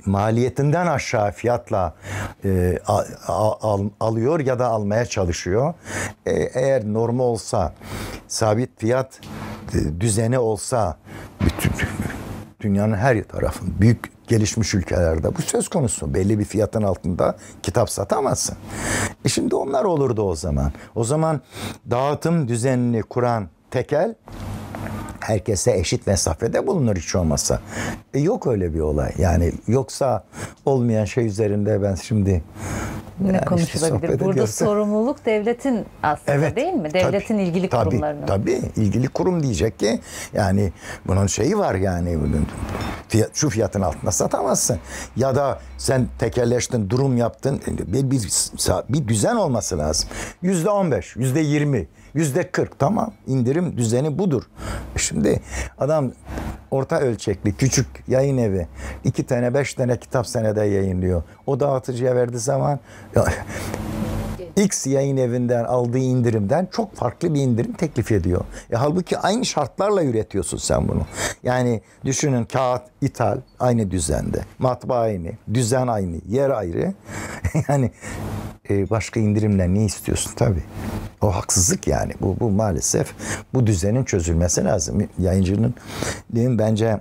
[0.06, 1.94] maliyetinden aşağı fiyatla
[2.44, 3.04] e, al,
[3.62, 5.74] al, alıyor ya da almaya çalışıyor.
[6.26, 7.72] E, eğer normal olsa,
[8.28, 9.20] sabit fiyat
[9.74, 10.96] e, düzeni olsa
[11.40, 11.72] bütün
[12.60, 16.14] dünyanın her tarafın büyük gelişmiş ülkelerde bu söz konusu.
[16.14, 18.56] Belli bir fiyatın altında kitap satamazsın.
[19.24, 20.72] E şimdi onlar olurdu o zaman.
[20.94, 21.40] O zaman
[21.90, 24.14] dağıtım düzenini kuran tekel
[25.28, 27.60] herkese eşit mesafede bulunur hiç olmazsa.
[28.14, 29.12] E yok öyle bir olay.
[29.18, 30.24] Yani yoksa
[30.64, 32.42] olmayan şey üzerinde ben şimdi
[33.20, 34.08] ne yani konuşulabilir?
[34.08, 34.64] Işte Burada ediyorsa...
[34.64, 36.94] sorumluluk devletin aslında evet, değil mi?
[36.94, 38.26] Devletin tabii, ilgili tabii, kurumlarının.
[38.26, 40.00] Tabii ilgili kurum diyecek ki
[40.34, 40.72] yani
[41.06, 42.18] bunun şeyi var yani
[43.08, 44.78] fiyat, şu fiyatın altında satamazsın.
[45.16, 48.28] Ya da sen tekelleştin, durum yaptın bir, bir,
[48.88, 50.08] bir düzen olması lazım.
[50.42, 51.86] Yüzde on beş, yüzde yirmi
[52.16, 54.42] Yüzde 40 tamam indirim düzeni budur.
[54.96, 55.40] Şimdi
[55.78, 56.12] adam
[56.70, 58.68] orta ölçekli küçük yayın evi
[59.04, 61.22] iki tane beş tane kitap senede yayınlıyor.
[61.46, 62.80] O dağıtıcıya verdiği zaman
[64.56, 68.44] X yayın evinden aldığı indirimden çok farklı bir indirim teklif ediyor.
[68.72, 71.06] E, halbuki aynı şartlarla üretiyorsun sen bunu.
[71.42, 74.40] Yani düşünün kağıt ithal aynı düzende.
[74.58, 75.28] Matbaa aynı.
[75.54, 76.16] Düzen aynı.
[76.28, 76.94] Yer ayrı.
[77.68, 77.90] yani
[78.70, 80.62] e, başka indirimle ne istiyorsun tabii.
[81.20, 82.12] O haksızlık yani.
[82.20, 83.14] Bu, bu maalesef
[83.54, 85.08] bu düzenin çözülmesi lazım.
[85.18, 85.74] Yayıncının
[86.34, 87.00] bence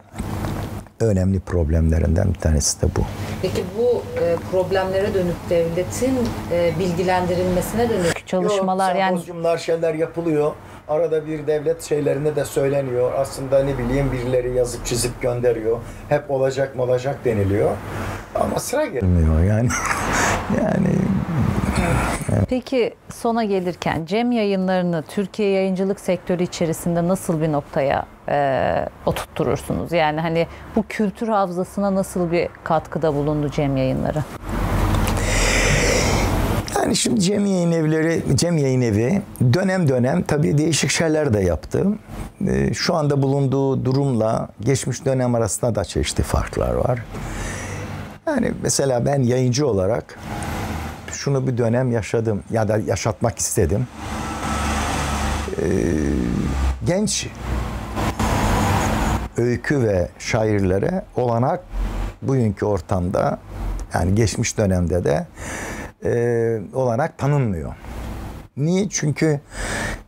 [1.00, 3.02] önemli problemlerinden bir tanesi de bu.
[3.42, 6.18] Peki bu e, problemlere dönük devletin
[6.52, 10.52] e, bilgilendirilmesine dönük çalışmalar Yok, yani sempozyumlar şeyler yapılıyor.
[10.88, 13.12] Arada bir devlet şeylerinde de söyleniyor.
[13.18, 15.78] Aslında ne bileyim birileri yazıp çizip gönderiyor.
[16.10, 17.72] Hep olacak mı olacak deniliyor.
[18.36, 19.70] Ama sıra gelmiyor yani.
[20.62, 20.96] yani
[22.50, 29.92] Peki sona gelirken Cem yayınlarını Türkiye yayıncılık sektörü içerisinde nasıl bir noktaya e, oturtturursunuz?
[29.92, 34.24] Yani hani bu kültür hafızasına nasıl bir katkıda bulundu Cem yayınları?
[36.76, 39.22] Yani şimdi Cem Yayın Evleri, Cem Yayın Evi
[39.54, 41.86] dönem dönem tabii değişik şeyler de yaptı.
[42.48, 47.00] E, şu anda bulunduğu durumla geçmiş dönem arasında da çeşitli farklar var.
[48.28, 50.20] Yani mesela ben yayıncı olarak
[51.16, 53.88] şunu bir dönem yaşadım ya da yaşatmak istedim.
[55.62, 55.66] Ee,
[56.86, 57.28] genç
[59.38, 61.64] öykü ve şairlere olanak
[62.22, 63.40] bugünkü ortamda
[63.94, 65.28] yani geçmiş dönemde de
[66.06, 67.76] e, olanak tanınmıyor.
[68.58, 68.90] Niye?
[68.90, 69.40] Çünkü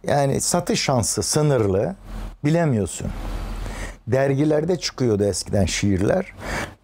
[0.07, 1.95] yani satış şansı sınırlı
[2.45, 3.07] bilemiyorsun.
[4.07, 6.33] Dergilerde çıkıyordu eskiden şiirler.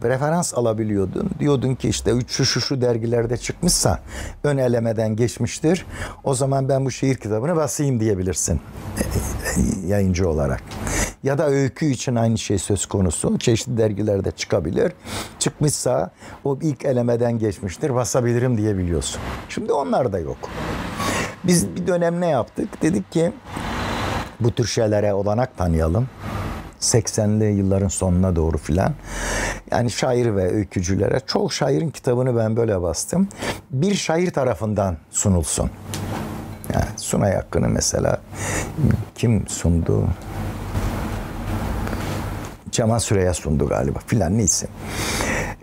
[0.04, 1.30] Referans alabiliyordun.
[1.40, 4.00] Diyordun ki işte şu şu şu dergilerde çıkmışsa
[4.44, 5.86] ön elemeden geçmiştir.
[6.24, 8.62] O zaman ben bu şiir kitabını basayım diyebilirsin
[9.86, 10.64] yayıncı olarak.
[11.24, 13.40] Ya da öykü için aynı şey söz konusu.
[13.40, 14.94] Çeşitli dergilerde çıkabilir.
[15.40, 16.12] Çıkmışsa
[16.44, 17.96] o ilk elemeden geçmiştir.
[17.96, 19.22] Basabilirim diyebiliyorsun.
[19.50, 20.38] Şimdi onlar da yok.
[21.44, 22.82] Biz bir dönem ne yaptık?
[22.82, 23.32] Dedik ki
[24.40, 26.08] bu tür şeylere olanak tanıyalım.
[26.84, 28.94] 80'li yılların sonuna doğru filan.
[29.72, 33.28] Yani şair ve öykücülere çok şairin kitabını ben böyle bastım.
[33.72, 35.70] Bir şair tarafından sunulsun.
[36.74, 38.22] Yani Sunay Hakkı'nı mesela
[39.16, 40.08] kim sundu?
[42.72, 44.68] Cemal Süreya sundu galiba filan neyse.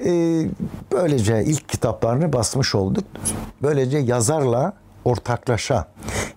[0.05, 0.47] Ee,
[0.93, 3.05] böylece ilk kitaplarını basmış olduk.
[3.63, 4.73] Böylece yazarla
[5.05, 5.87] ortaklaşa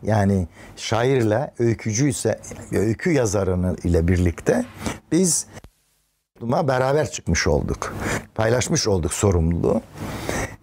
[0.04, 2.40] yani şairle öykücü ise
[2.72, 4.66] öykü yazarını ile birlikte
[5.12, 5.48] biz
[6.42, 7.96] beraber çıkmış olduk.
[8.36, 9.82] Paylaşmış olduk sorumluluğu.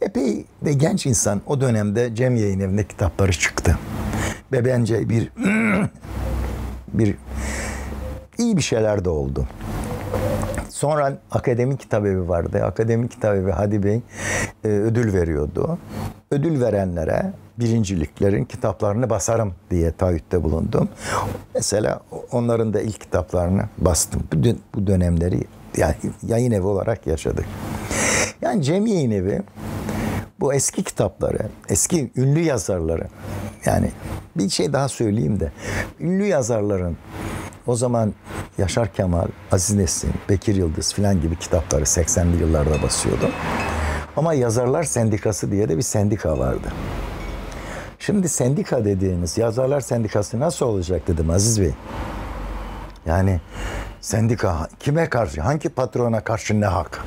[0.01, 3.79] Epey de genç insan o dönemde Cem Yayın Evi'nde kitapları çıktı.
[4.53, 5.31] Ve bence bir
[6.89, 7.15] bir
[8.39, 9.49] iyi bir şeyler de oldu.
[10.81, 12.65] Sonra akademik kitabevi vardı.
[12.65, 14.01] Akademik kitabevi Hadi Bey
[14.65, 15.79] e, ödül veriyordu.
[16.31, 20.89] Ödül verenlere birinciliklerin kitaplarını basarım diye taahhütte bulundum.
[21.55, 22.01] Mesela
[22.33, 24.23] onların da ilk kitaplarını bastım.
[24.75, 25.41] Bu dönemleri
[25.77, 25.95] yani
[26.27, 27.47] yayın evi olarak yaşadık.
[28.43, 29.43] Yani Cem Yayın Evi
[30.41, 33.07] bu eski kitapları, eski ünlü yazarları
[33.65, 33.91] yani
[34.37, 35.53] bir şey daha söyleyeyim de
[36.01, 36.97] ünlü yazarların
[37.71, 38.15] o zaman
[38.59, 43.31] Yaşar Kemal, Aziz Nesin, Bekir Yıldız filan gibi kitapları 80'li yıllarda basıyordu.
[44.17, 46.69] Ama Yazarlar Sendikası diye de bir sendika vardı.
[47.99, 51.73] Şimdi sendika dediğimiz yazarlar sendikası nasıl olacak dedim Aziz Bey.
[53.07, 53.41] Yani
[54.01, 57.05] sendika kime karşı, hangi patrona karşı ne hak?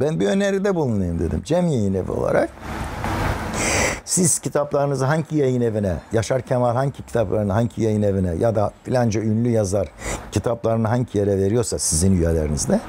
[0.00, 1.42] Ben bir öneride bulunayım dedim.
[1.44, 2.50] Cem Yayın Evi olarak
[4.08, 9.20] siz kitaplarınızı hangi yayın evine, Yaşar Kemal hangi kitaplarını hangi yayın evine ya da filanca
[9.20, 9.88] ünlü yazar
[10.32, 12.80] kitaplarını hangi yere veriyorsa sizin üyelerinizde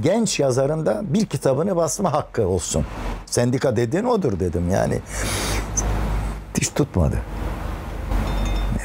[0.00, 2.86] genç yazarın da bir kitabını basma hakkı olsun.
[3.26, 4.98] Sendika dediğin odur dedim yani.
[6.60, 7.16] Hiç tutmadı.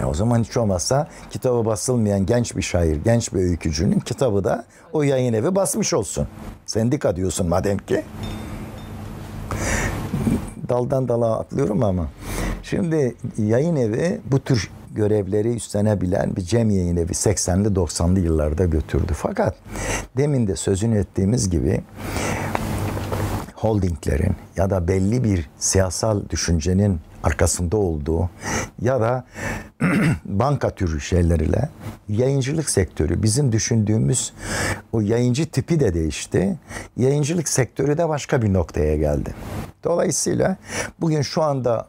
[0.01, 4.65] E o zaman hiç olmazsa kitabı basılmayan genç bir şair, genç bir öykücünün kitabı da
[4.93, 6.27] o yayın evi basmış olsun.
[6.65, 8.03] Sendika diyorsun madem ki
[10.69, 12.07] daldan dala atlıyorum ama.
[12.63, 19.13] Şimdi yayın evi bu tür görevleri üstlenebilen bir cem yayın evi 80'li 90'lı yıllarda götürdü.
[19.15, 19.55] Fakat
[20.17, 21.81] demin de sözünü ettiğimiz gibi
[23.55, 28.29] holdinglerin ya da belli bir siyasal düşüncenin arkasında olduğu
[28.81, 29.25] ya da
[30.25, 31.69] banka türü şeyleriyle
[32.09, 34.33] yayıncılık sektörü bizim düşündüğümüz
[34.91, 36.57] o yayıncı tipi de değişti.
[36.97, 39.33] Yayıncılık sektörü de başka bir noktaya geldi.
[39.83, 40.57] Dolayısıyla
[41.01, 41.87] bugün şu anda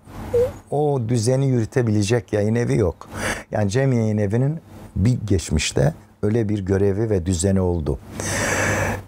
[0.70, 3.08] o düzeni yürütebilecek yayın evi yok.
[3.50, 4.60] Yani Cem Yayın Evi'nin
[4.96, 7.98] bir geçmişte öyle bir görevi ve düzeni oldu.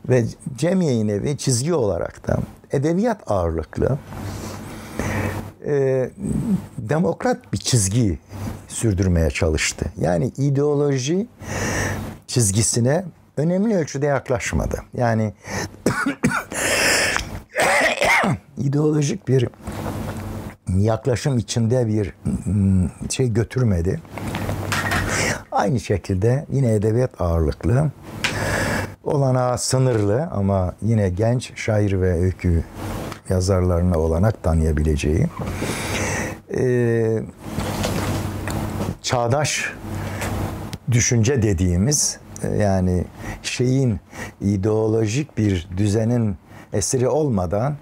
[0.08, 0.24] Ve
[0.56, 2.38] Cem Yayın Evi çizgi olarak da
[2.72, 3.98] edebiyat ağırlıklı
[5.66, 6.10] e,
[6.78, 8.18] demokrat bir çizgi
[8.68, 9.86] sürdürmeye çalıştı.
[10.00, 11.26] Yani ideoloji
[12.26, 13.04] çizgisine
[13.36, 14.82] önemli ölçüde yaklaşmadı.
[14.94, 15.32] Yani
[18.58, 19.48] ideolojik bir
[20.76, 22.12] yaklaşım içinde bir
[22.44, 24.00] mm, şey götürmedi.
[25.52, 27.90] Aynı şekilde yine edebiyat ağırlıklı,
[29.04, 32.64] olanağı sınırlı ama yine genç şair ve öykü
[33.30, 35.26] yazarlarına olanak tanıyabileceği
[36.56, 37.22] e,
[39.02, 39.72] çağdaş
[40.90, 43.04] düşünce dediğimiz e, yani
[43.42, 44.00] şeyin
[44.40, 46.36] ideolojik bir düzenin
[46.72, 47.76] esiri olmadan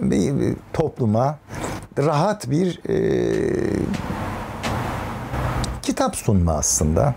[0.00, 1.38] bir, bir topluma
[1.98, 2.96] rahat bir e,
[5.82, 7.14] kitap sunma aslında.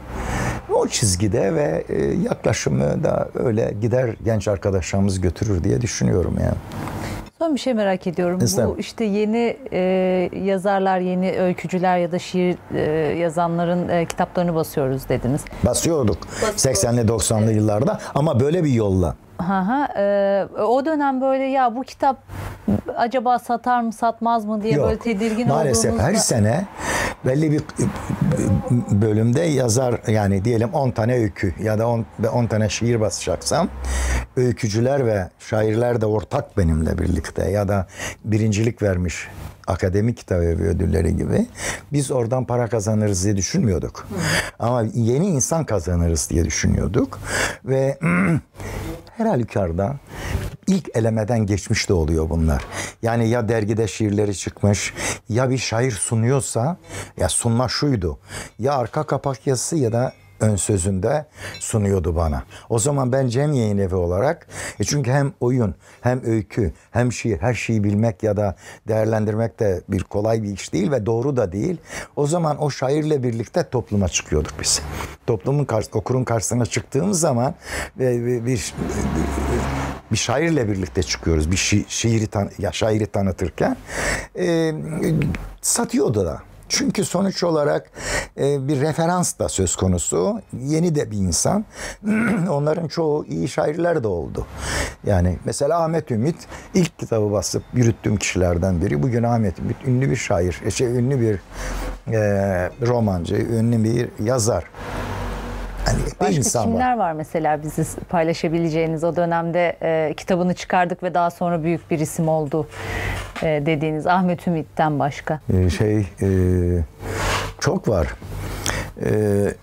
[0.73, 6.57] O çizgide ve e, yaklaşımı da öyle gider genç arkadaşlarımız götürür diye düşünüyorum yani.
[7.43, 8.39] Son bir şey merak ediyorum.
[8.43, 8.75] Estağfurullah.
[8.77, 9.79] Bu işte yeni e,
[10.43, 12.81] yazarlar, yeni öykücüler ya da şiir e,
[13.17, 15.41] yazanların e, kitaplarını basıyoruz dediniz.
[15.65, 16.17] Basıyorduk
[16.57, 19.15] 80'li 90'lı yıllarda ama böyle bir yolla.
[19.37, 19.87] Ha ha.
[20.01, 22.17] e, o dönem böyle ya bu kitap
[22.97, 24.85] acaba satar mı satmaz mı diye Yok.
[24.87, 26.65] böyle tedirgin Maalesef her olduğunuzda- sene
[27.25, 27.61] belli bir
[28.91, 33.69] bölümde yazar yani diyelim 10 tane öykü ya da 10, 10 tane şiir basacaksam
[34.35, 37.87] öykücüler ve şairler de ortak benimle birlikte ya da
[38.25, 39.27] birincilik vermiş
[39.67, 41.45] akademik kitap evi ödülleri gibi
[41.93, 44.07] biz oradan para kazanırız diye düşünmüyorduk.
[44.59, 47.19] Ama yeni insan kazanırız diye düşünüyorduk
[47.65, 47.97] ve
[49.17, 49.95] her halükarda
[50.73, 52.65] ilk elemeden geçmiş de oluyor bunlar.
[53.01, 54.93] Yani ya dergide şiirleri çıkmış
[55.29, 56.77] ya bir şair sunuyorsa
[57.17, 58.19] ya sunma şuydu.
[58.59, 61.25] Ya arka kapak yazısı ya da ön sözünde
[61.59, 62.43] sunuyordu bana.
[62.69, 64.47] O zaman ben Cem Yayın Evi olarak
[64.79, 68.55] e çünkü hem oyun hem öykü hem şiir her şeyi bilmek ya da
[68.87, 71.77] değerlendirmek de bir kolay bir iş değil ve doğru da değil.
[72.15, 74.81] O zaman o şairle birlikte topluma çıkıyorduk biz.
[75.27, 77.55] Toplumun karşı, okurun karşısına çıktığımız zaman
[77.99, 78.73] ve bir, bir
[80.13, 81.51] bir şairle birlikte çıkıyoruz.
[81.51, 83.77] Bir şi- şiiri tan ya şairi tanıtırken
[84.39, 84.73] e,
[85.61, 86.41] satıyordu da.
[86.69, 87.91] Çünkü sonuç olarak
[88.37, 90.41] e, bir referans da söz konusu.
[90.59, 91.65] Yeni de bir insan.
[92.49, 94.45] Onların çoğu iyi şairler de oldu.
[95.05, 96.35] Yani mesela Ahmet Ümit
[96.73, 99.03] ilk kitabı basıp yürüttüğüm kişilerden biri.
[99.03, 101.39] Bugün Ahmet Ümit ünlü bir şair, e, şey, ünlü bir
[102.13, 102.19] e,
[102.87, 104.63] romancı, ünlü bir yazar.
[105.87, 106.67] Bir Başka insan var.
[106.71, 111.99] kimler var mesela bizi paylaşabileceğiniz o dönemde e, kitabını çıkardık ve daha sonra büyük bir
[111.99, 112.67] isim oldu
[113.43, 115.39] e, dediğiniz Ahmet Ümit'ten başka.
[115.53, 116.27] Ee, şey e,
[117.59, 118.07] çok var.
[119.05, 119.09] Ee,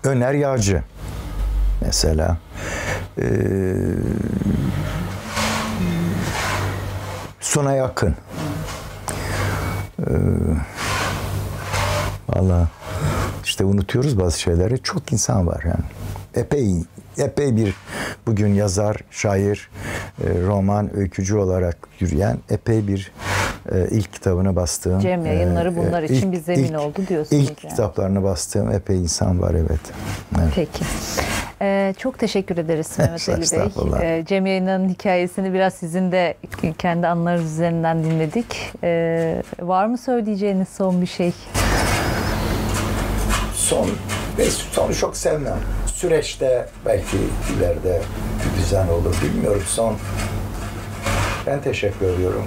[0.03, 0.83] Öner Yağcı
[1.85, 2.37] mesela.
[3.21, 3.23] Ee,
[7.39, 8.15] Suna Yakın.
[9.99, 10.03] Ee,
[12.29, 12.67] Valla
[13.43, 14.79] işte unutuyoruz bazı şeyleri.
[14.83, 15.85] Çok insan var yani.
[16.35, 16.75] Epey
[17.17, 17.73] epey bir
[18.27, 19.69] bugün yazar, şair,
[20.23, 23.11] e, roman, öykücü olarak yürüyen epey bir
[23.71, 24.99] e, ilk kitabını bastığım.
[24.99, 27.71] Cem Yayınları bunlar için ilk- bir zemin ilk- oldu diyorsunuz İlk yani.
[27.71, 29.79] kitaplarını bastığım epey insan var evet.
[30.39, 30.51] evet.
[30.55, 30.83] Peki.
[31.63, 33.41] Ee, çok teşekkür ederiz Mehmet Ali
[34.01, 34.19] Bey.
[34.19, 36.35] Ee, Cem Yayınları'nın hikayesini biraz sizin de
[36.77, 38.71] kendi anılarınız üzerinden dinledik.
[38.83, 41.33] Ee, var mı söyleyeceğiniz son bir şey?
[43.71, 43.87] Son
[44.37, 45.59] ve sonu çok sevmem.
[45.93, 47.17] Süreçte belki
[47.57, 48.01] ileride
[48.45, 49.97] bir düzen olur bilmiyorum son.
[51.47, 52.45] Ben teşekkür ediyorum.